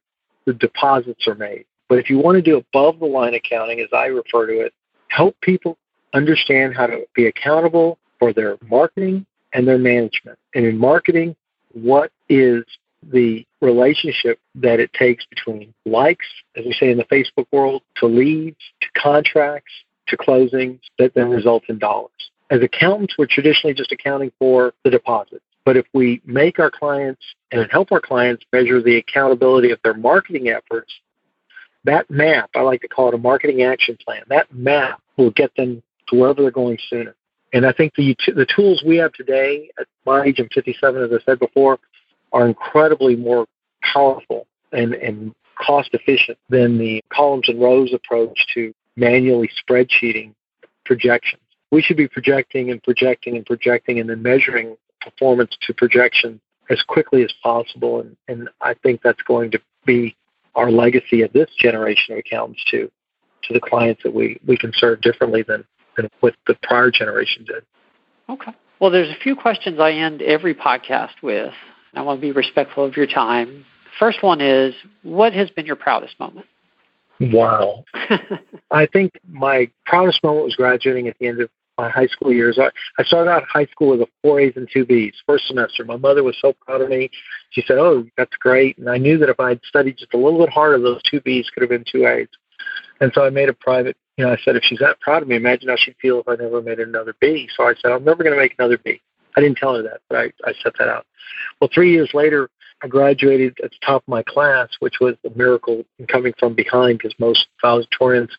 the 0.46 0.54
deposits 0.54 1.28
are 1.28 1.36
made. 1.36 1.66
But 1.88 2.00
if 2.00 2.10
you 2.10 2.20
want 2.20 2.36
to 2.36 2.42
do 2.42 2.58
above 2.58 3.00
the 3.00 3.06
line 3.06 3.34
accounting, 3.34 3.80
as 3.80 3.90
I 3.94 4.06
refer 4.06 4.48
to 4.48 4.62
it, 4.62 4.74
help 5.08 5.36
people 5.42 5.78
understand 6.14 6.76
how 6.76 6.88
to 6.88 7.06
be 7.16 7.28
accountable 7.28 7.98
for 8.20 8.34
their 8.34 8.58
marketing 8.70 9.26
and 9.54 9.68
their 9.68 9.78
management. 9.78 10.38
And 10.54 10.66
in 10.66 10.78
marketing, 10.78 11.36
what 11.74 12.12
is 12.28 12.64
the 13.12 13.46
relationship 13.62 14.40
that 14.56 14.80
it 14.80 14.92
takes 14.94 15.26
between 15.26 15.74
likes, 15.86 16.28
as 16.56 16.66
we 16.66 16.74
say 16.74 16.92
in 16.92 16.98
the 16.98 17.06
Facebook 17.06 17.48
world, 17.52 17.82
to 17.96 18.08
leads, 18.08 18.58
to 18.82 18.88
contracts, 19.00 19.72
to 20.08 20.18
closings 20.18 20.80
that 20.98 21.14
then 21.14 21.30
result 21.30 21.64
in 21.70 21.80
dollars. 21.80 22.12
As 22.50 22.62
accountants, 22.62 23.16
we're 23.18 23.28
traditionally 23.28 23.74
just 23.74 23.92
accounting 23.92 24.32
for 24.40 24.74
the 24.84 24.90
deposit. 24.90 25.42
But 25.66 25.78
if 25.78 25.86
we 25.94 26.22
make 26.26 26.60
our 26.60 26.72
clients 26.72 27.22
and 27.52 27.70
help 27.72 27.92
our 27.92 28.02
clients 28.02 28.44
measure 28.52 28.82
the 28.82 28.98
accountability 28.98 29.72
of 29.72 29.80
their 29.84 29.94
marketing 29.94 30.50
efforts, 30.50 30.92
that 31.84 32.10
map, 32.10 32.50
I 32.56 32.62
like 32.62 32.82
to 32.82 32.88
call 32.88 33.10
it 33.10 33.14
a 33.14 33.18
marketing 33.18 33.64
action 33.64 33.98
plan, 34.04 34.24
that 34.30 34.54
map 34.54 35.02
will 35.18 35.32
get 35.32 35.56
them 35.56 35.82
to 36.08 36.16
wherever 36.16 36.42
they're 36.42 36.52
going 36.52 36.78
sooner. 36.90 37.16
And 37.54 37.66
I 37.66 37.72
think 37.72 37.94
the 37.96 38.16
the 38.28 38.46
tools 38.46 38.84
we 38.86 38.98
have 38.98 39.14
today 39.14 39.72
at 39.80 39.88
my 40.06 40.26
age, 40.26 40.40
I'm 40.40 40.50
57, 40.54 41.04
as 41.04 41.10
I 41.12 41.24
said 41.24 41.40
before, 41.40 41.80
are 42.32 42.48
incredibly 42.48 43.16
more 43.16 43.48
powerful 43.82 44.46
and, 44.72 44.94
and 44.94 45.34
cost 45.60 45.90
efficient 45.94 46.38
than 46.50 46.78
the 46.78 47.04
columns 47.12 47.50
and 47.50 47.60
rows 47.60 47.94
approach 47.94 48.46
to 48.54 48.74
manually 48.96 49.50
spreadsheeting 49.68 50.34
projections. 50.86 51.42
We 51.72 51.82
should 51.82 51.98
be 51.98 52.08
projecting 52.08 52.72
and 52.72 52.82
projecting 52.84 53.36
and 53.36 53.46
projecting 53.46 54.00
and 54.00 54.10
then 54.10 54.22
measuring 54.22 54.78
performance 55.02 55.56
to 55.62 55.74
projection 55.74 56.40
as 56.70 56.82
quickly 56.84 57.24
as 57.24 57.34
possible. 57.44 58.02
And, 58.02 58.18
and 58.28 58.50
I 58.62 58.74
think 58.76 59.02
that's 59.04 59.22
going 59.24 59.52
to 59.52 59.62
be 59.86 60.16
our 60.56 60.72
legacy 60.72 61.22
of 61.22 61.34
this 61.34 61.50
generation 61.58 62.14
of 62.14 62.20
accountants 62.20 62.64
to 62.72 62.92
to 63.44 63.54
the 63.54 63.62
clients 63.62 64.04
that 64.04 64.14
we, 64.14 64.38
we 64.46 64.58
can 64.58 64.72
serve 64.76 65.02
differently 65.02 65.44
than 65.48 65.64
than 65.96 66.10
what 66.20 66.36
the 66.48 66.56
prior 66.64 66.92
generation 66.92 67.46
did. 67.46 67.64
Okay. 68.30 68.52
Well, 68.80 68.92
there's 68.92 69.10
a 69.10 69.20
few 69.22 69.36
questions 69.36 69.80
I 69.80 69.92
end 69.92 70.22
every 70.22 70.54
podcast 70.54 71.22
with. 71.22 71.54
I 71.94 72.02
want 72.02 72.20
to 72.20 72.22
be 72.22 72.32
respectful 72.32 72.86
of 72.86 72.96
your 72.96 73.08
time. 73.08 73.66
First 73.98 74.24
one 74.24 74.40
is, 74.40 74.74
what 75.04 75.34
has 75.34 75.50
been 75.50 75.66
your 75.66 75.76
proudest 75.76 76.18
moment? 76.20 76.46
Wow. 77.20 77.84
I 78.72 78.86
think 78.86 79.12
my 79.28 79.70
proudest 79.86 80.24
moment 80.24 80.46
was 80.46 80.56
graduating 80.56 81.08
at 81.08 81.18
the 81.20 81.28
end 81.28 81.42
of 81.42 81.50
my 81.82 81.90
high 81.90 82.08
school 82.08 82.34
years. 82.34 82.60
I, 82.60 82.70
I 83.00 83.04
started 83.04 83.30
out 83.32 83.44
high 83.44 83.66
school 83.68 83.90
with 83.90 84.02
a 84.02 84.08
four 84.22 84.40
A's 84.40 84.54
and 84.56 84.70
two 84.72 84.86
B's 84.86 85.14
first 85.26 85.48
semester. 85.48 85.84
My 85.86 85.98
mother 85.98 86.24
was 86.24 86.38
so 86.42 86.54
proud 86.54 86.82
of 86.82 86.90
me. 86.90 87.10
She 87.52 87.64
said, 87.68 87.78
"Oh, 87.78 88.06
that's 88.18 88.36
great." 88.38 88.78
And 88.78 88.90
I 88.90 88.98
knew 88.98 89.18
that 89.18 89.30
if 89.30 89.40
I 89.40 89.50
had 89.50 89.62
studied 89.64 89.98
just 89.98 90.14
a 90.14 90.18
little 90.18 90.40
bit 90.40 90.50
harder, 90.50 90.80
those 90.80 91.02
two 91.04 91.22
B's 91.22 91.50
could 91.50 91.62
have 91.62 91.70
been 91.70 91.86
two 91.90 92.06
A's. 92.06 92.28
And 93.02 93.12
so 93.14 93.24
I 93.24 93.30
made 93.30 93.50
a 93.50 93.54
private 93.54 93.96
you 94.20 94.26
know, 94.26 94.34
I 94.34 94.38
said, 94.44 94.58
if 94.58 94.64
she's 94.66 94.80
that 94.80 95.00
proud 95.00 95.22
of 95.22 95.30
me, 95.30 95.38
imagine 95.38 95.70
how 95.70 95.78
she'd 95.78 95.96
feel 96.02 96.20
if 96.20 96.28
I 96.28 96.36
never 96.36 96.62
made 96.62 96.82
another 96.82 97.16
B. 97.22 97.48
So 97.56 97.64
I 97.64 97.74
said, 97.82 97.94
I'm 97.94 98.04
never 98.04 98.22
going 98.22 98.36
to 98.36 98.42
make 98.42 98.54
another 98.60 98.78
B. 98.78 99.00
I 99.38 99.40
didn't 99.40 99.58
tell 99.58 99.76
her 99.76 99.82
that, 99.82 100.02
but 100.10 100.18
I, 100.18 100.24
I 100.44 100.52
set 100.62 100.74
that 100.78 100.90
out. 100.90 101.06
Well, 101.62 101.70
three 101.74 101.94
years 101.94 102.10
later, 102.14 102.50
I 102.82 102.88
graduated 102.88 103.58
at 103.64 103.72
the 103.72 103.78
top 103.86 104.04
of 104.04 104.08
my 104.08 104.24
class, 104.24 104.70
which 104.80 104.96
was 105.02 105.16
a 105.26 105.38
miracle 105.38 105.84
coming 106.08 106.34
from 106.40 106.54
behind 106.54 107.00
because 107.00 107.14
most 107.20 107.48
valedictorians 107.64 108.30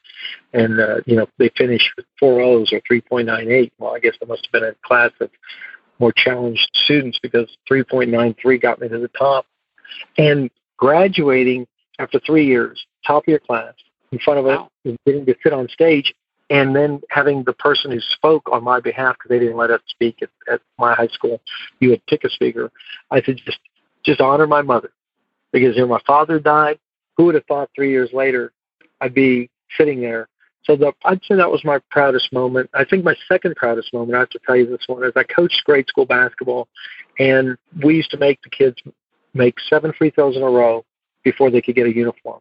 and, 0.53 0.81
uh, 0.81 1.01
you 1.05 1.17
know, 1.17 1.27
they 1.39 1.51
finish 1.57 1.93
with 1.97 2.07
four 2.19 2.41
O's 2.41 2.73
or 2.73 2.81
3.98. 2.91 3.71
Well, 3.79 3.95
I 3.95 3.99
guess 3.99 4.15
I 4.23 4.27
must 4.27 4.47
have 4.47 4.53
been 4.53 4.71
a 4.71 4.75
class 4.87 5.11
of 5.21 5.31
more 5.99 6.13
challenged 6.13 6.69
students 6.73 7.19
because 7.23 7.55
3.93 7.71 8.61
got 8.63 8.81
me 8.81 8.89
to 8.89 8.99
the 8.99 9.09
top. 9.09 9.45
And 10.17 10.51
graduating 10.79 11.67
after 11.99 12.19
three 12.21 12.47
years, 12.47 12.85
top 13.07 13.25
of 13.25 13.29
your 13.29 13.41
class, 13.41 13.75
in 14.11 14.19
front 14.19 14.39
of 14.39 14.47
wow. 14.47 14.71
us, 14.87 14.97
getting 15.05 15.27
to 15.27 15.35
sit 15.43 15.53
on 15.53 15.69
stage, 15.69 16.15
and 16.49 16.75
then 16.75 17.01
having 17.11 17.45
the 17.45 17.53
person 17.53 17.93
who 17.93 18.01
spoke 18.01 18.49
on 18.51 18.65
my 18.65 18.81
behalf 18.81 19.17
because 19.17 19.29
they 19.29 19.39
didn't 19.39 19.57
let 19.57 19.71
us 19.71 19.81
speak 19.87 20.17
at, 20.21 20.31
at 20.53 20.61
my 20.79 20.95
high 20.95 21.07
school. 21.09 21.41
You 21.79 21.91
would 21.91 22.05
pick 22.07 22.25
a 22.25 22.31
speaker. 22.31 22.73
I 23.11 23.23
said, 23.23 23.37
just 23.45 23.61
just 24.05 24.21
honor 24.21 24.47
my 24.47 24.63
mother 24.63 24.91
because 25.53 25.77
you 25.77 25.83
know, 25.83 25.89
my 25.89 26.01
father 26.07 26.39
died. 26.39 26.79
Who 27.17 27.25
would 27.27 27.35
have 27.35 27.45
thought 27.47 27.71
three 27.75 27.91
years 27.91 28.11
later 28.13 28.53
I'd 29.01 29.15
be 29.15 29.51
sitting 29.77 30.01
there? 30.01 30.29
So 30.65 30.77
the, 30.77 30.93
I'd 31.05 31.23
say 31.25 31.37
that 31.37 31.51
was 31.51 31.65
my 31.65 31.81
proudest 31.91 32.33
moment. 32.33 32.71
I 32.75 32.85
think 32.85 33.05
my 33.05 33.17
second 33.29 33.57
proudest 33.57 33.93
moment, 33.93 34.17
I 34.17 34.21
have 34.21 34.31
to 34.31 34.39
tell 34.47 34.57
you 34.57 34.67
this 34.67 34.85
one, 34.87 35.05
is 35.05 35.13
I 35.17 35.25
coached 35.25 35.63
grade 35.65 35.87
school 35.89 36.07
basketball, 36.07 36.69
and 37.19 37.57
we 37.83 37.97
used 37.97 38.11
to 38.11 38.19
make 38.19 38.41
the 38.43 38.51
kids 38.51 38.77
make 39.33 39.59
seven 39.61 39.93
free 39.97 40.11
throws 40.11 40.37
in 40.37 40.43
a 40.43 40.51
row 40.51 40.85
before 41.25 41.51
they 41.51 41.63
could 41.63 41.75
get 41.75 41.87
a 41.87 41.95
uniform 41.95 42.41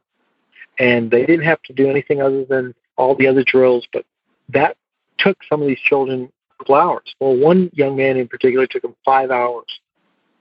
and 0.80 1.12
they 1.12 1.26
didn't 1.26 1.46
have 1.46 1.62
to 1.64 1.74
do 1.74 1.90
anything 1.90 2.22
other 2.22 2.46
than 2.46 2.74
all 2.98 3.16
the 3.16 3.28
other 3.28 3.44
drills. 3.44 3.86
But 3.92 4.06
that 4.50 4.78
took 5.20 5.38
some 5.50 5.62
of 5.62 5.68
these 5.68 5.80
children 5.80 6.32
a 6.54 6.64
couple 6.64 6.76
hours. 6.76 7.14
Well, 7.20 7.36
one 7.36 7.70
young 7.74 7.98
man 7.98 8.18
in 8.18 8.28
particular 8.28 8.66
took 8.66 8.84
him 8.84 8.96
five 9.06 9.30
hours. 9.30 9.68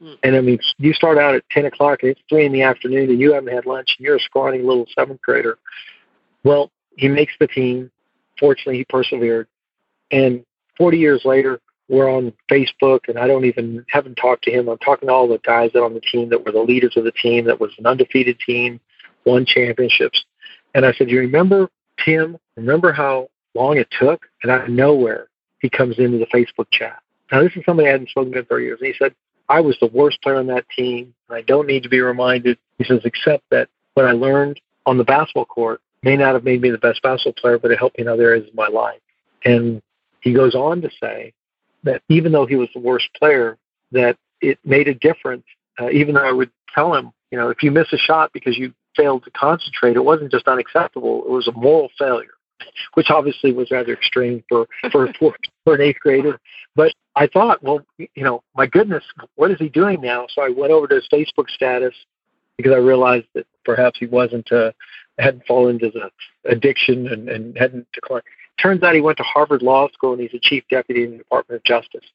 Hmm. 0.00 0.14
And 0.22 0.36
I 0.36 0.40
mean, 0.40 0.58
you 0.78 0.92
start 0.92 1.18
out 1.18 1.34
at 1.34 1.48
10 1.50 1.66
o'clock 1.66 2.00
and 2.02 2.12
it's 2.12 2.20
three 2.28 2.46
in 2.46 2.52
the 2.52 2.62
afternoon 2.62 3.10
and 3.10 3.20
you 3.20 3.32
haven't 3.32 3.52
had 3.52 3.66
lunch 3.66 3.96
and 3.98 4.06
you're 4.06 4.16
a 4.16 4.20
scrawny 4.20 4.60
little 4.60 4.86
seventh 4.96 5.20
grader. 5.22 5.58
Well, 6.44 6.70
he 6.96 7.08
makes 7.08 7.32
the 7.40 7.46
team. 7.46 7.90
Fortunately, 8.38 8.78
he 8.78 8.84
persevered. 8.84 9.48
And 10.10 10.44
40 10.76 10.98
years 10.98 11.22
later, 11.24 11.60
we're 11.88 12.10
on 12.10 12.32
Facebook, 12.50 13.00
and 13.08 13.18
I 13.18 13.26
don't 13.26 13.46
even 13.46 13.84
haven't 13.88 14.16
talked 14.16 14.44
to 14.44 14.50
him. 14.50 14.68
I'm 14.68 14.78
talking 14.78 15.08
to 15.08 15.12
all 15.12 15.26
the 15.26 15.38
guys 15.38 15.70
that 15.72 15.82
on 15.82 15.94
the 15.94 16.00
team 16.00 16.28
that 16.28 16.44
were 16.44 16.52
the 16.52 16.60
leaders 16.60 16.96
of 16.96 17.04
the 17.04 17.12
team, 17.12 17.46
that 17.46 17.60
was 17.60 17.72
an 17.78 17.86
undefeated 17.86 18.38
team, 18.44 18.78
won 19.24 19.46
championships. 19.46 20.22
And 20.74 20.84
I 20.84 20.92
said, 20.92 21.10
"You 21.10 21.20
remember 21.20 21.70
Tim? 22.04 22.36
Remember 22.56 22.92
how 22.92 23.30
long 23.54 23.78
it 23.78 23.88
took?" 23.90 24.28
And 24.42 24.52
out 24.52 24.64
of 24.64 24.68
nowhere, 24.68 25.28
he 25.60 25.70
comes 25.70 25.98
into 25.98 26.18
the 26.18 26.26
Facebook 26.26 26.70
chat. 26.70 27.00
Now, 27.32 27.42
this 27.42 27.56
is 27.56 27.64
somebody 27.64 27.88
I 27.88 27.92
hadn't 27.92 28.10
spoken 28.10 28.32
to 28.32 28.40
in 28.40 28.44
30 28.44 28.64
years. 28.64 28.80
And 28.80 28.88
he 28.88 28.94
said, 28.98 29.14
"I 29.48 29.60
was 29.60 29.76
the 29.80 29.86
worst 29.86 30.20
player 30.22 30.36
on 30.36 30.46
that 30.48 30.68
team, 30.70 31.14
and 31.28 31.36
I 31.36 31.42
don't 31.42 31.66
need 31.66 31.82
to 31.82 31.88
be 31.88 32.00
reminded." 32.00 32.58
He 32.78 32.84
says, 32.84 33.00
"Except 33.04 33.44
that 33.50 33.68
what 33.94 34.06
I 34.06 34.12
learned 34.12 34.60
on 34.86 34.98
the 34.98 35.04
basketball 35.04 35.46
court 35.46 35.80
may 36.02 36.16
not 36.16 36.34
have 36.34 36.44
made 36.44 36.60
me 36.60 36.70
the 36.70 36.78
best 36.78 37.02
basketball 37.02 37.40
player, 37.40 37.58
but 37.58 37.70
it 37.70 37.78
helped 37.78 37.98
me 37.98 38.02
in 38.02 38.08
other 38.08 38.24
areas 38.24 38.48
of 38.48 38.54
my 38.54 38.68
life." 38.68 39.00
And 39.44 39.82
he 40.20 40.32
goes 40.32 40.54
on 40.54 40.82
to 40.82 40.90
say 41.00 41.32
that 41.84 42.02
even 42.08 42.32
though 42.32 42.46
he 42.46 42.56
was 42.56 42.68
the 42.74 42.80
worst 42.80 43.08
player, 43.18 43.56
that 43.92 44.16
it 44.40 44.58
made 44.64 44.88
a 44.88 44.94
difference. 44.94 45.44
Uh, 45.80 45.90
even 45.90 46.14
though 46.14 46.26
I 46.26 46.32
would 46.32 46.50
tell 46.74 46.94
him, 46.94 47.12
you 47.30 47.38
know, 47.38 47.50
if 47.50 47.62
you 47.62 47.70
miss 47.70 47.92
a 47.92 47.98
shot 47.98 48.32
because 48.32 48.58
you 48.58 48.72
failed 48.96 49.24
to 49.24 49.30
concentrate, 49.30 49.96
it 49.96 50.04
wasn't 50.04 50.30
just 50.30 50.48
unacceptable; 50.48 51.22
it 51.24 51.30
was 51.30 51.48
a 51.48 51.52
moral 51.52 51.88
failure, 51.98 52.34
which 52.94 53.10
obviously 53.10 53.52
was 53.52 53.70
rather 53.70 53.92
extreme 53.92 54.42
for 54.48 54.66
for 54.90 55.12
for, 55.18 55.34
for 55.68 55.74
an 55.74 55.82
eighth 55.82 56.00
grader. 56.00 56.40
But 56.74 56.94
I 57.14 57.26
thought, 57.26 57.62
well, 57.62 57.80
you 57.98 58.24
know, 58.24 58.42
my 58.56 58.66
goodness, 58.66 59.04
what 59.34 59.50
is 59.50 59.58
he 59.58 59.68
doing 59.68 60.00
now? 60.00 60.26
So 60.34 60.42
I 60.42 60.48
went 60.48 60.72
over 60.72 60.86
to 60.86 60.94
his 60.94 61.08
Facebook 61.12 61.50
status 61.50 61.94
because 62.56 62.72
I 62.72 62.76
realized 62.78 63.26
that 63.34 63.46
perhaps 63.64 63.98
he 63.98 64.06
wasn't 64.06 64.50
uh, 64.50 64.72
hadn't 65.18 65.44
fallen 65.46 65.74
into 65.74 65.90
the 65.90 66.10
addiction 66.50 67.08
and, 67.08 67.28
and 67.28 67.58
hadn't 67.58 67.86
declined. 67.92 68.22
Turns 68.60 68.82
out 68.82 68.94
he 68.94 69.00
went 69.02 69.18
to 69.18 69.24
Harvard 69.24 69.62
Law 69.62 69.88
School 69.92 70.12
and 70.12 70.22
he's 70.22 70.32
a 70.34 70.38
chief 70.40 70.64
deputy 70.70 71.04
in 71.04 71.10
the 71.12 71.18
Department 71.18 71.58
of 71.60 71.64
Justice. 71.64 72.08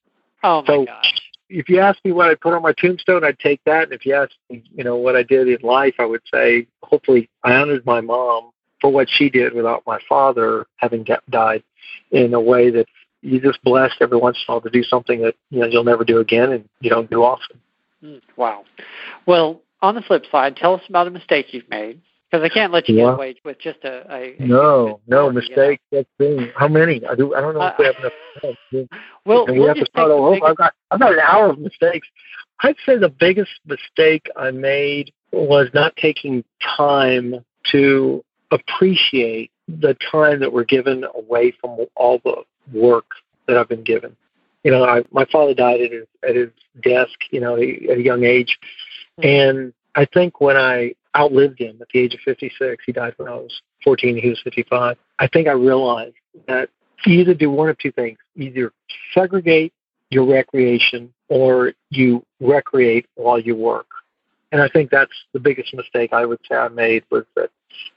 Oh 0.43 0.61
my 0.61 0.67
So- 0.67 0.85
gosh. 0.85 1.19
If 1.49 1.69
you 1.69 1.79
ask 1.79 1.99
me 2.03 2.13
what 2.13 2.29
I'd 2.29 2.41
put 2.41 2.53
on 2.53 2.63
my 2.63 2.73
tombstone, 2.73 3.23
I'd 3.23 3.37
take 3.37 3.63
that. 3.65 3.83
And 3.83 3.93
if 3.93 4.07
you 4.07 4.15
ask 4.15 4.31
me, 4.49 4.63
you 4.73 4.83
know, 4.83 4.95
what 4.95 5.15
I 5.15 5.21
did 5.21 5.47
in 5.47 5.59
life, 5.61 5.93
I 5.99 6.05
would 6.05 6.21
say, 6.33 6.65
hopefully, 6.81 7.29
I 7.43 7.53
honored 7.53 7.85
my 7.85 8.01
mom 8.01 8.49
for 8.81 8.91
what 8.91 9.07
she 9.07 9.29
did 9.29 9.53
without 9.53 9.83
my 9.85 9.99
father 10.09 10.65
having 10.77 11.05
died 11.29 11.61
in 12.09 12.33
a 12.33 12.39
way 12.39 12.71
that 12.71 12.87
you 13.23 13.39
just 13.39 13.63
blessed 13.63 13.95
every 14.01 14.17
once 14.17 14.37
in 14.37 14.51
a 14.51 14.53
while 14.55 14.61
to 14.61 14.69
do 14.69 14.83
something 14.83 15.21
that 15.21 15.35
you 15.49 15.59
know 15.61 15.65
you'll 15.67 15.83
never 15.83 16.03
do 16.03 16.19
again 16.19 16.51
and 16.51 16.69
you 16.81 16.89
don't 16.89 17.09
do 17.09 17.23
often. 17.23 17.59
Mm, 18.03 18.21
Wow. 18.35 18.65
Well, 19.25 19.61
on 19.81 19.95
the 19.95 20.01
flip 20.01 20.25
side, 20.31 20.55
tell 20.57 20.75
us 20.75 20.81
about 20.89 21.07
a 21.07 21.11
mistake 21.11 21.53
you've 21.53 21.69
made 21.69 22.01
because 22.29 22.43
I 22.43 22.49
can't 22.49 22.73
let 22.73 22.89
you 22.89 22.95
Yeah. 22.95 23.05
get 23.05 23.13
away 23.13 23.35
with 23.45 23.59
just 23.59 23.79
a, 23.83 24.05
a, 24.13 24.35
a 24.37 24.45
No, 24.45 24.99
no 25.07 25.17
story, 25.17 25.25
you 25.25 25.31
know? 25.31 25.31
mistake. 25.33 25.79
That's 25.91 26.09
been 26.17 26.51
how 26.55 26.67
many? 26.67 27.01
I 27.05 27.15
do. 27.15 27.33
I 27.33 27.41
don't 27.41 27.53
know 27.53 27.63
if 27.65 27.77
we 27.79 27.85
have 27.85 27.97
enough. 27.97 28.13
time. 28.41 28.89
Well, 29.25 29.45
and 29.45 29.53
we 29.53 29.59
we'll 29.59 29.69
have 29.69 29.77
to 29.77 29.85
start 29.85 30.11
all 30.11 30.25
over. 30.25 30.45
I've 30.45 30.57
got 30.57 30.73
I've 30.91 30.99
got 30.99 31.13
an 31.13 31.19
hour 31.19 31.49
of 31.49 31.59
mistakes. 31.59 32.07
I'd 32.61 32.75
say 32.85 32.97
the 32.97 33.09
biggest 33.09 33.51
mistake 33.65 34.25
I 34.35 34.51
made 34.51 35.11
was 35.31 35.69
not 35.73 35.95
taking 35.95 36.43
time 36.77 37.43
to 37.71 38.23
appreciate 38.51 39.51
the 39.67 39.95
time 40.11 40.39
that 40.39 40.51
we're 40.51 40.63
given 40.65 41.05
away 41.15 41.51
from 41.59 41.77
all 41.95 42.19
the 42.23 42.43
work 42.71 43.05
that 43.47 43.57
I've 43.57 43.69
been 43.69 43.83
given. 43.83 44.15
You 44.63 44.71
know, 44.71 44.83
I, 44.83 45.03
my 45.11 45.25
father 45.25 45.53
died 45.53 45.81
at 45.81 45.91
his 45.91 46.05
at 46.27 46.35
his 46.35 46.49
desk. 46.81 47.19
You 47.31 47.41
know, 47.41 47.55
at 47.55 47.97
a 47.97 48.01
young 48.01 48.23
age, 48.23 48.57
mm-hmm. 49.19 49.27
and 49.27 49.73
I 49.95 50.05
think 50.05 50.39
when 50.39 50.55
I 50.55 50.93
outlived 51.15 51.59
him 51.59 51.77
at 51.81 51.87
the 51.93 51.99
age 51.99 52.13
of 52.13 52.21
56, 52.21 52.83
he 52.85 52.91
died 52.91 53.13
when 53.17 53.27
I 53.27 53.35
was 53.35 53.61
14. 53.83 54.17
He 54.17 54.29
was 54.29 54.41
55. 54.43 54.97
I 55.19 55.27
think 55.27 55.47
I 55.47 55.51
realized 55.51 56.15
that 56.47 56.69
you 57.05 57.19
either 57.19 57.33
do 57.33 57.51
one 57.51 57.69
of 57.69 57.77
two 57.77 57.91
things: 57.91 58.17
either 58.35 58.71
segregate 59.13 59.73
your 60.09 60.25
recreation 60.25 61.13
or 61.27 61.73
you 61.89 62.23
recreate 62.39 63.07
while 63.15 63.39
you 63.39 63.55
work. 63.55 63.87
And 64.51 64.61
I 64.61 64.69
think 64.69 64.91
that's 64.91 65.11
the 65.33 65.39
biggest 65.39 65.73
mistake 65.73 66.13
I 66.13 66.25
would 66.25 66.39
say 66.47 66.55
I 66.55 66.67
made 66.67 67.03
was 67.09 67.25
that 67.35 67.49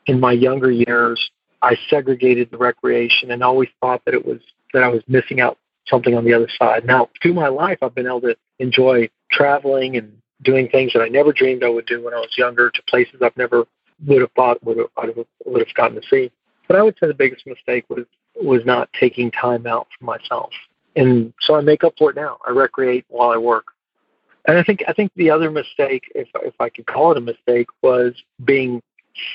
in 0.06 0.18
my 0.18 0.32
younger 0.32 0.70
years 0.70 1.30
I 1.66 1.76
segregated 1.90 2.50
the 2.50 2.58
recreation 2.58 3.32
and 3.32 3.42
always 3.42 3.68
thought 3.80 4.02
that 4.04 4.14
it 4.14 4.24
was 4.24 4.40
that 4.72 4.82
I 4.82 4.88
was 4.88 5.02
missing 5.08 5.40
out 5.40 5.58
something 5.88 6.14
on 6.14 6.24
the 6.24 6.32
other 6.32 6.48
side. 6.58 6.84
Now 6.84 7.08
through 7.20 7.34
my 7.34 7.48
life 7.48 7.78
I've 7.82 7.94
been 7.94 8.06
able 8.06 8.20
to 8.22 8.36
enjoy 8.58 9.08
traveling 9.30 9.96
and 9.96 10.16
doing 10.42 10.68
things 10.68 10.92
that 10.92 11.02
I 11.02 11.08
never 11.08 11.32
dreamed 11.32 11.64
I 11.64 11.68
would 11.68 11.86
do 11.86 12.02
when 12.02 12.14
I 12.14 12.18
was 12.18 12.30
younger 12.38 12.70
to 12.70 12.82
places 12.88 13.20
I've 13.20 13.36
never 13.36 13.66
would 14.06 14.20
have 14.20 14.30
thought 14.36 14.62
would 14.64 14.78
have 14.78 15.26
would 15.44 15.66
have 15.66 15.74
gotten 15.74 16.00
to 16.00 16.06
see. 16.08 16.30
But 16.68 16.76
I 16.76 16.82
would 16.82 16.96
say 17.00 17.08
the 17.08 17.14
biggest 17.14 17.46
mistake 17.46 17.84
was 17.88 18.06
was 18.34 18.62
not 18.64 18.88
taking 18.92 19.30
time 19.30 19.66
out 19.66 19.88
for 19.98 20.04
myself 20.04 20.50
and 20.96 21.32
so 21.40 21.54
I 21.54 21.60
make 21.60 21.84
up 21.84 21.94
for 21.98 22.10
it 22.10 22.16
now. 22.16 22.38
I 22.46 22.50
recreate 22.50 23.04
while 23.08 23.30
I 23.30 23.36
work. 23.36 23.66
And 24.48 24.56
I 24.56 24.62
think 24.62 24.82
I 24.88 24.92
think 24.92 25.12
the 25.16 25.30
other 25.30 25.50
mistake, 25.50 26.04
if 26.14 26.28
if 26.36 26.54
I 26.60 26.68
could 26.68 26.86
call 26.86 27.12
it 27.12 27.18
a 27.18 27.20
mistake, 27.20 27.66
was 27.82 28.14
being 28.44 28.80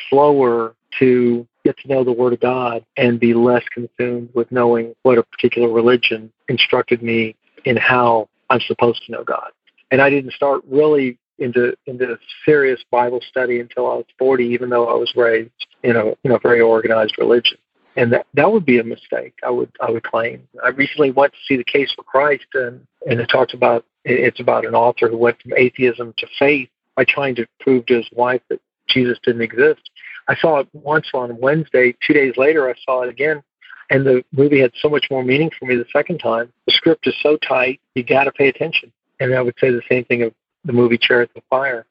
slower 0.10 0.74
to 1.00 1.48
get 1.72 1.82
to 1.84 1.88
know 1.88 2.04
the 2.04 2.12
Word 2.12 2.34
of 2.34 2.40
God 2.40 2.86
and 2.98 3.20
be 3.20 3.34
less 3.34 3.64
consumed 3.74 4.30
with 4.34 4.52
knowing 4.52 4.96
what 5.04 5.18
a 5.18 5.24
particular 5.24 5.70
religion 5.70 6.32
instructed 6.50 7.02
me 7.02 7.36
in 7.66 7.78
how 7.78 8.28
I'm 8.50 8.62
supposed 8.62 9.04
to 9.06 9.12
know 9.12 9.24
God. 9.24 9.52
And 9.92 10.02
I 10.02 10.10
didn't 10.10 10.34
start 10.34 10.62
really 10.70 11.18
into 11.40 11.76
into 11.88 12.18
serious 12.46 12.82
Bible 12.92 13.20
study 13.28 13.60
until 13.60 13.90
I 13.90 13.96
was 13.96 14.06
40, 14.20 14.46
even 14.46 14.70
though 14.70 14.88
I 14.88 14.94
was 14.94 15.12
raised 15.16 15.52
in 15.84 15.96
a 15.96 16.14
in 16.24 16.32
a 16.32 16.40
very 16.40 16.62
organized 16.62 17.16
religion 17.18 17.58
and 17.96 18.14
that 18.14 18.26
that 18.34 18.52
would 18.52 18.66
be 18.66 18.80
a 18.80 18.84
mistake. 18.84 19.34
I 19.44 19.50
would 19.50 19.72
I 19.82 19.92
would 19.92 20.04
claim. 20.04 20.48
I 20.64 20.70
recently 20.70 21.12
went 21.12 21.34
to 21.34 21.40
see 21.48 21.58
the 21.58 21.64
Case 21.64 21.92
for 21.96 22.04
Christ, 22.04 22.46
and 22.54 22.86
and 23.10 23.20
it 23.20 23.28
talks 23.28 23.54
about 23.54 23.86
it's 24.06 24.40
about 24.40 24.66
an 24.66 24.76
author 24.76 25.08
who 25.08 25.18
went 25.18 25.42
from 25.42 25.54
atheism 25.58 26.14
to 26.18 26.28
faith 26.40 26.70
by 26.96 27.06
trying 27.06 27.36
to 27.36 27.48
prove 27.60 27.86
to 27.88 27.98
his 27.98 28.10
wife 28.14 28.42
that 28.50 28.60
Jesus 28.88 29.18
didn't 29.24 29.42
exist. 29.42 29.82
I 30.28 30.36
saw 30.36 30.60
it 30.60 30.68
once 30.74 31.08
on 31.14 31.40
Wednesday. 31.40 31.96
Two 32.06 32.14
days 32.14 32.34
later, 32.38 32.70
I 32.70 32.74
saw 32.86 33.04
it 33.04 33.10
again, 33.10 33.44
and 33.90 34.06
the 34.06 34.24
movie 34.32 34.60
had 34.60 34.72
so 34.82 34.90
much 34.90 35.08
more 35.12 35.24
meaning 35.24 35.52
for 35.58 35.66
me 35.66 35.76
the 35.76 35.86
second 35.92 36.20
time. 36.20 36.52
The 36.66 36.74
script 36.74 37.08
is 37.08 37.16
so 37.22 37.38
tight, 37.38 37.80
you 37.96 38.04
got 38.04 38.26
to 38.26 38.32
pay 38.32 38.48
attention. 38.48 38.92
And 39.20 39.34
I 39.34 39.42
would 39.42 39.56
say 39.60 39.70
the 39.70 39.82
same 39.90 40.06
thing 40.06 40.24
of 40.24 40.34
the 40.66 40.74
movie 40.74 40.98
Chariots 40.98 41.32
of 41.36 41.44
the 41.44 41.48
Fire. 41.50 41.86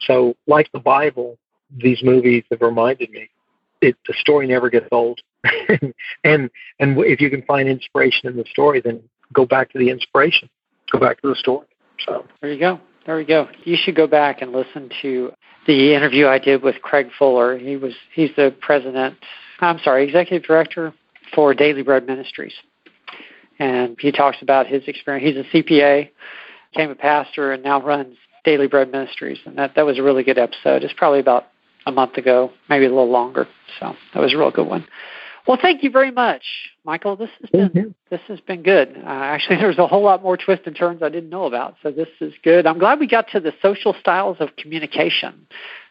So, 0.00 0.34
like 0.46 0.70
the 0.72 0.80
Bible, 0.80 1.38
these 1.76 2.02
movies 2.02 2.44
have 2.50 2.60
reminded 2.60 3.10
me 3.10 3.30
it, 3.84 3.96
the 4.06 4.14
story 4.14 4.46
never 4.46 4.70
gets 4.70 4.88
old. 4.90 5.20
and 6.24 6.50
and 6.80 6.98
if 6.98 7.20
you 7.20 7.30
can 7.30 7.42
find 7.42 7.68
inspiration 7.68 8.28
in 8.28 8.36
the 8.36 8.44
story, 8.50 8.80
then 8.80 9.02
go 9.32 9.44
back 9.44 9.70
to 9.72 9.78
the 9.78 9.90
inspiration. 9.90 10.48
Go 10.90 10.98
back 10.98 11.20
to 11.22 11.28
the 11.28 11.36
story. 11.36 11.66
So 12.06 12.24
There 12.40 12.52
you 12.52 12.58
go. 12.58 12.80
There 13.06 13.20
you 13.20 13.26
go. 13.26 13.48
You 13.64 13.76
should 13.76 13.94
go 13.94 14.06
back 14.06 14.40
and 14.40 14.52
listen 14.52 14.90
to 15.02 15.32
the 15.66 15.94
interview 15.94 16.26
I 16.26 16.38
did 16.38 16.62
with 16.62 16.82
Craig 16.82 17.08
Fuller. 17.18 17.58
He 17.58 17.76
was 17.76 17.94
he's 18.14 18.30
the 18.36 18.54
president. 18.60 19.16
I'm 19.60 19.78
sorry, 19.78 20.04
executive 20.04 20.46
director 20.46 20.92
for 21.34 21.54
Daily 21.54 21.82
Bread 21.82 22.06
Ministries, 22.06 22.54
and 23.58 23.96
he 23.98 24.12
talks 24.12 24.38
about 24.42 24.66
his 24.66 24.82
experience. 24.86 25.36
He's 25.36 25.44
a 25.44 25.62
CPA, 25.62 26.10
became 26.72 26.90
a 26.90 26.94
pastor, 26.94 27.52
and 27.52 27.62
now 27.62 27.80
runs 27.80 28.16
Daily 28.44 28.66
Bread 28.66 28.90
Ministries. 28.90 29.38
And 29.46 29.56
that 29.58 29.74
that 29.76 29.86
was 29.86 29.98
a 29.98 30.02
really 30.02 30.22
good 30.22 30.38
episode. 30.38 30.84
It's 30.84 30.94
probably 30.94 31.20
about 31.20 31.46
a 31.86 31.92
month 31.92 32.16
ago, 32.16 32.50
maybe 32.68 32.86
a 32.86 32.88
little 32.88 33.10
longer. 33.10 33.46
So 33.80 33.94
that 34.12 34.20
was 34.20 34.34
a 34.34 34.38
real 34.38 34.50
good 34.50 34.66
one. 34.66 34.86
Well, 35.46 35.58
thank 35.60 35.82
you 35.82 35.90
very 35.90 36.10
much, 36.10 36.42
Michael. 36.84 37.16
This 37.16 37.28
has 37.40 37.50
been 37.50 37.68
Mhm. 37.70 37.94
this 38.10 38.20
has 38.28 38.40
been 38.40 38.62
good. 38.62 38.96
Uh, 38.96 39.08
actually, 39.08 39.56
there's 39.60 39.78
a 39.78 39.86
whole 39.86 40.02
lot 40.02 40.22
more 40.22 40.36
twists 40.36 40.66
and 40.66 40.74
turns 40.74 41.02
I 41.02 41.08
didn't 41.10 41.30
know 41.30 41.44
about, 41.44 41.76
so 41.82 41.90
this 41.90 42.08
is 42.20 42.32
good. 42.42 42.66
I'm 42.66 42.78
glad 42.78 42.98
we 43.00 43.06
got 43.06 43.28
to 43.32 43.40
the 43.40 43.52
social 43.60 43.94
styles 44.00 44.38
of 44.40 44.56
communication 44.56 45.46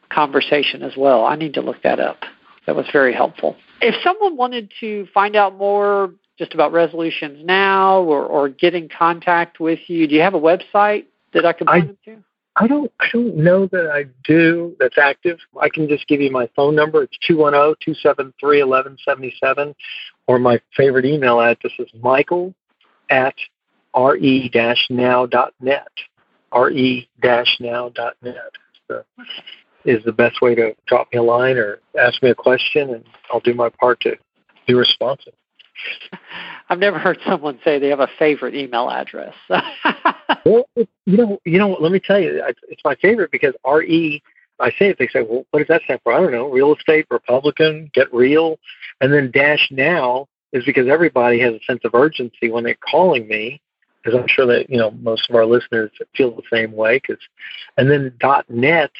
conversation 0.10 0.82
as 0.84 0.96
well. 0.98 1.26
I 1.26 1.36
need 1.36 1.54
to 1.56 1.62
look 1.62 1.82
that 1.84 2.00
up. 2.00 2.24
That 2.66 2.76
was 2.76 2.86
very 2.92 3.14
helpful. 3.14 3.56
If 3.82 3.96
someone 4.04 4.38
wanted 4.38 4.72
to 4.80 5.08
find 5.14 5.36
out 5.36 5.58
more 5.58 6.12
just 6.40 6.54
about 6.54 6.72
resolutions 6.72 7.46
now 7.46 8.00
or, 8.02 8.26
or 8.26 8.50
get 8.50 8.74
in 8.74 8.90
contact 8.90 9.60
with 9.60 9.80
you, 9.88 10.08
do 10.08 10.16
you 10.16 10.22
have 10.22 10.34
a 10.34 10.40
website 10.40 11.06
that 11.34 11.46
I 11.46 11.54
could 11.54 11.68
I- 11.68 11.82
point 11.82 11.88
them 12.06 12.16
to? 12.16 12.24
I 12.56 12.68
don't 12.68 12.92
I 13.00 13.08
don't 13.12 13.36
know 13.36 13.68
that 13.68 13.90
I 13.92 14.06
do 14.24 14.76
that's 14.80 14.98
active. 14.98 15.40
I 15.60 15.70
can 15.70 15.88
just 15.88 16.08
give 16.08 16.22
you 16.22 16.30
my 16.32 16.50
phone 16.56 16.76
number. 16.76 17.04
It's 17.04 17.18
two 17.26 17.38
one 17.38 17.54
zero 17.54 17.76
two 17.84 17.96
seven 17.96 18.34
three 18.40 18.60
eleven 18.62 18.98
seventy 19.04 19.34
seven, 19.44 19.74
or 20.28 20.38
my 20.38 20.62
favorite 20.76 21.06
email 21.06 21.40
address 21.40 21.74
is 21.80 21.90
Michael 22.02 22.54
at 23.10 23.36
re 23.96 24.52
now 24.90 25.26
dot 25.26 25.54
net. 25.60 25.88
re 26.56 27.10
now 27.60 27.90
dot 27.90 28.16
net 28.22 28.52
is 29.86 30.04
the 30.04 30.12
best 30.12 30.42
way 30.42 30.56
to 30.56 30.76
drop 30.86 31.08
me 31.12 31.20
a 31.20 31.24
line 31.24 31.58
or 31.58 31.80
ask 32.00 32.22
me 32.22 32.30
a 32.30 32.36
question, 32.36 32.92
and 32.92 33.04
I'll 33.32 33.40
do 33.40 33.54
my 33.54 33.70
part 33.70 34.00
to 34.02 34.16
be 34.68 34.74
responsive. 34.74 35.34
I've 36.70 36.80
never 36.80 36.98
heard 36.98 37.20
someone 37.26 37.60
say 37.64 37.80
they 37.80 37.90
have 37.90 38.00
a 38.00 38.10
favorite 38.20 38.56
email 38.56 38.90
address. 38.90 39.36
Well, 40.46 40.66
you 40.76 41.18
know, 41.18 41.40
you 41.46 41.58
know. 41.58 41.78
Let 41.80 41.92
me 41.92 42.00
tell 42.00 42.20
you, 42.20 42.42
it's, 42.68 42.82
my 42.84 42.96
favorite 42.96 43.32
because 43.32 43.54
RE. 43.66 44.22
I 44.60 44.70
say 44.72 44.90
it. 44.90 44.98
They 45.00 45.08
say, 45.08 45.22
"Well, 45.22 45.46
what 45.52 45.60
does 45.60 45.68
that 45.70 45.84
stand 45.84 46.02
for?" 46.04 46.12
I 46.12 46.20
don't 46.20 46.32
know. 46.32 46.50
Real 46.50 46.76
estate, 46.76 47.06
Republican, 47.10 47.90
get 47.94 48.14
real, 48.14 48.60
and 49.00 49.14
then 49.14 49.32
dash 49.32 49.70
now 49.72 50.28
is 50.52 50.66
because 50.66 50.88
everybody 50.88 51.40
has 51.40 51.54
a 51.54 51.64
sense 51.64 51.82
of 51.86 51.96
urgency 51.96 52.50
when 52.52 52.64
they're 52.64 52.76
calling 52.76 53.28
me, 53.28 53.62
because 54.04 54.20
I'm 54.20 54.28
sure 54.28 54.46
that 54.48 54.70
you 54.70 54.78
know 54.78 54.92
most 54.92 55.30
of 55.30 55.36
our 55.36 55.46
listeners 55.46 55.92
feel 56.16 56.36
the 56.36 56.44
same 56.52 56.74
way. 56.74 57.00
Because, 57.00 57.24
and 57.78 57.90
then 57.90 58.14
dot 58.20 58.50
.net 58.50 58.92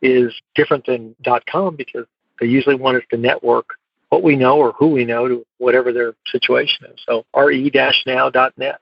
is 0.00 0.34
different 0.54 0.86
than 0.86 1.14
dot 1.22 1.44
.com 1.46 1.76
because 1.76 2.06
they 2.40 2.46
usually 2.46 2.76
want 2.76 2.96
us 2.96 3.04
to 3.10 3.16
network 3.18 3.70
what 4.10 4.22
we 4.22 4.36
know 4.36 4.58
or 4.58 4.72
who 4.72 4.88
we 4.88 5.04
know 5.04 5.28
to 5.28 5.44
whatever 5.58 5.92
their 5.92 6.14
situation 6.30 6.86
is. 6.86 7.00
So 7.06 7.24
re-now.net. 7.34 8.80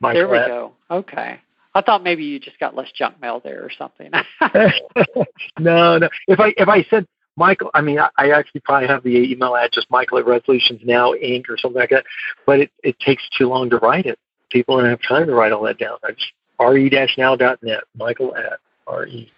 Michael 0.00 0.20
there 0.20 0.28
we 0.28 0.38
go. 0.38 0.72
Okay. 0.90 1.40
I 1.74 1.82
thought 1.82 2.02
maybe 2.02 2.24
you 2.24 2.40
just 2.40 2.58
got 2.58 2.74
less 2.74 2.90
junk 2.92 3.20
mail 3.20 3.40
there 3.42 3.62
or 3.62 3.70
something. 3.70 4.10
no, 5.58 5.98
no. 5.98 6.08
If 6.26 6.40
I 6.40 6.52
if 6.56 6.68
I 6.68 6.82
said 6.90 7.06
Michael, 7.36 7.70
I 7.74 7.80
mean, 7.80 7.98
I, 7.98 8.08
I 8.18 8.30
actually 8.30 8.60
probably 8.62 8.88
have 8.88 9.02
the 9.02 9.16
email 9.32 9.54
address 9.54 9.86
Michael 9.88 10.18
at 10.18 10.26
Resolutions 10.26 10.80
Now 10.84 11.12
Inc. 11.12 11.48
or 11.48 11.56
something 11.56 11.80
like 11.80 11.90
that, 11.90 12.04
but 12.44 12.60
it, 12.60 12.70
it 12.82 12.98
takes 12.98 13.22
too 13.36 13.48
long 13.48 13.70
to 13.70 13.78
write 13.78 14.06
it. 14.06 14.18
People 14.50 14.78
don't 14.78 14.90
have 14.90 15.00
time 15.06 15.26
to 15.26 15.34
write 15.34 15.52
all 15.52 15.62
that 15.62 15.78
down. 15.78 15.96
I 16.02 16.10
just 16.10 16.32
re-now.net, 16.58 17.84
Michael 17.96 18.36
at 18.36 18.58
re. 18.92 19.30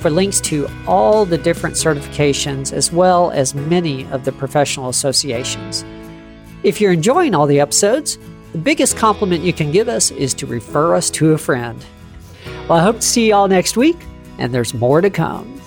for 0.00 0.10
links 0.10 0.40
to 0.40 0.68
all 0.88 1.24
the 1.24 1.38
different 1.38 1.76
certifications 1.76 2.72
as 2.72 2.90
well 2.90 3.30
as 3.30 3.54
many 3.54 4.08
of 4.08 4.24
the 4.24 4.32
professional 4.32 4.88
associations. 4.88 5.84
If 6.64 6.80
you're 6.80 6.92
enjoying 6.92 7.36
all 7.36 7.46
the 7.46 7.60
episodes, 7.60 8.18
the 8.52 8.58
biggest 8.58 8.96
compliment 8.96 9.44
you 9.44 9.52
can 9.52 9.70
give 9.70 9.88
us 9.88 10.10
is 10.10 10.32
to 10.34 10.46
refer 10.46 10.94
us 10.94 11.10
to 11.10 11.32
a 11.32 11.38
friend. 11.38 11.84
Well, 12.68 12.78
I 12.78 12.82
hope 12.82 12.96
to 12.96 13.02
see 13.02 13.28
you 13.28 13.34
all 13.34 13.48
next 13.48 13.76
week, 13.76 13.96
and 14.38 14.54
there's 14.54 14.72
more 14.74 15.00
to 15.00 15.10
come. 15.10 15.57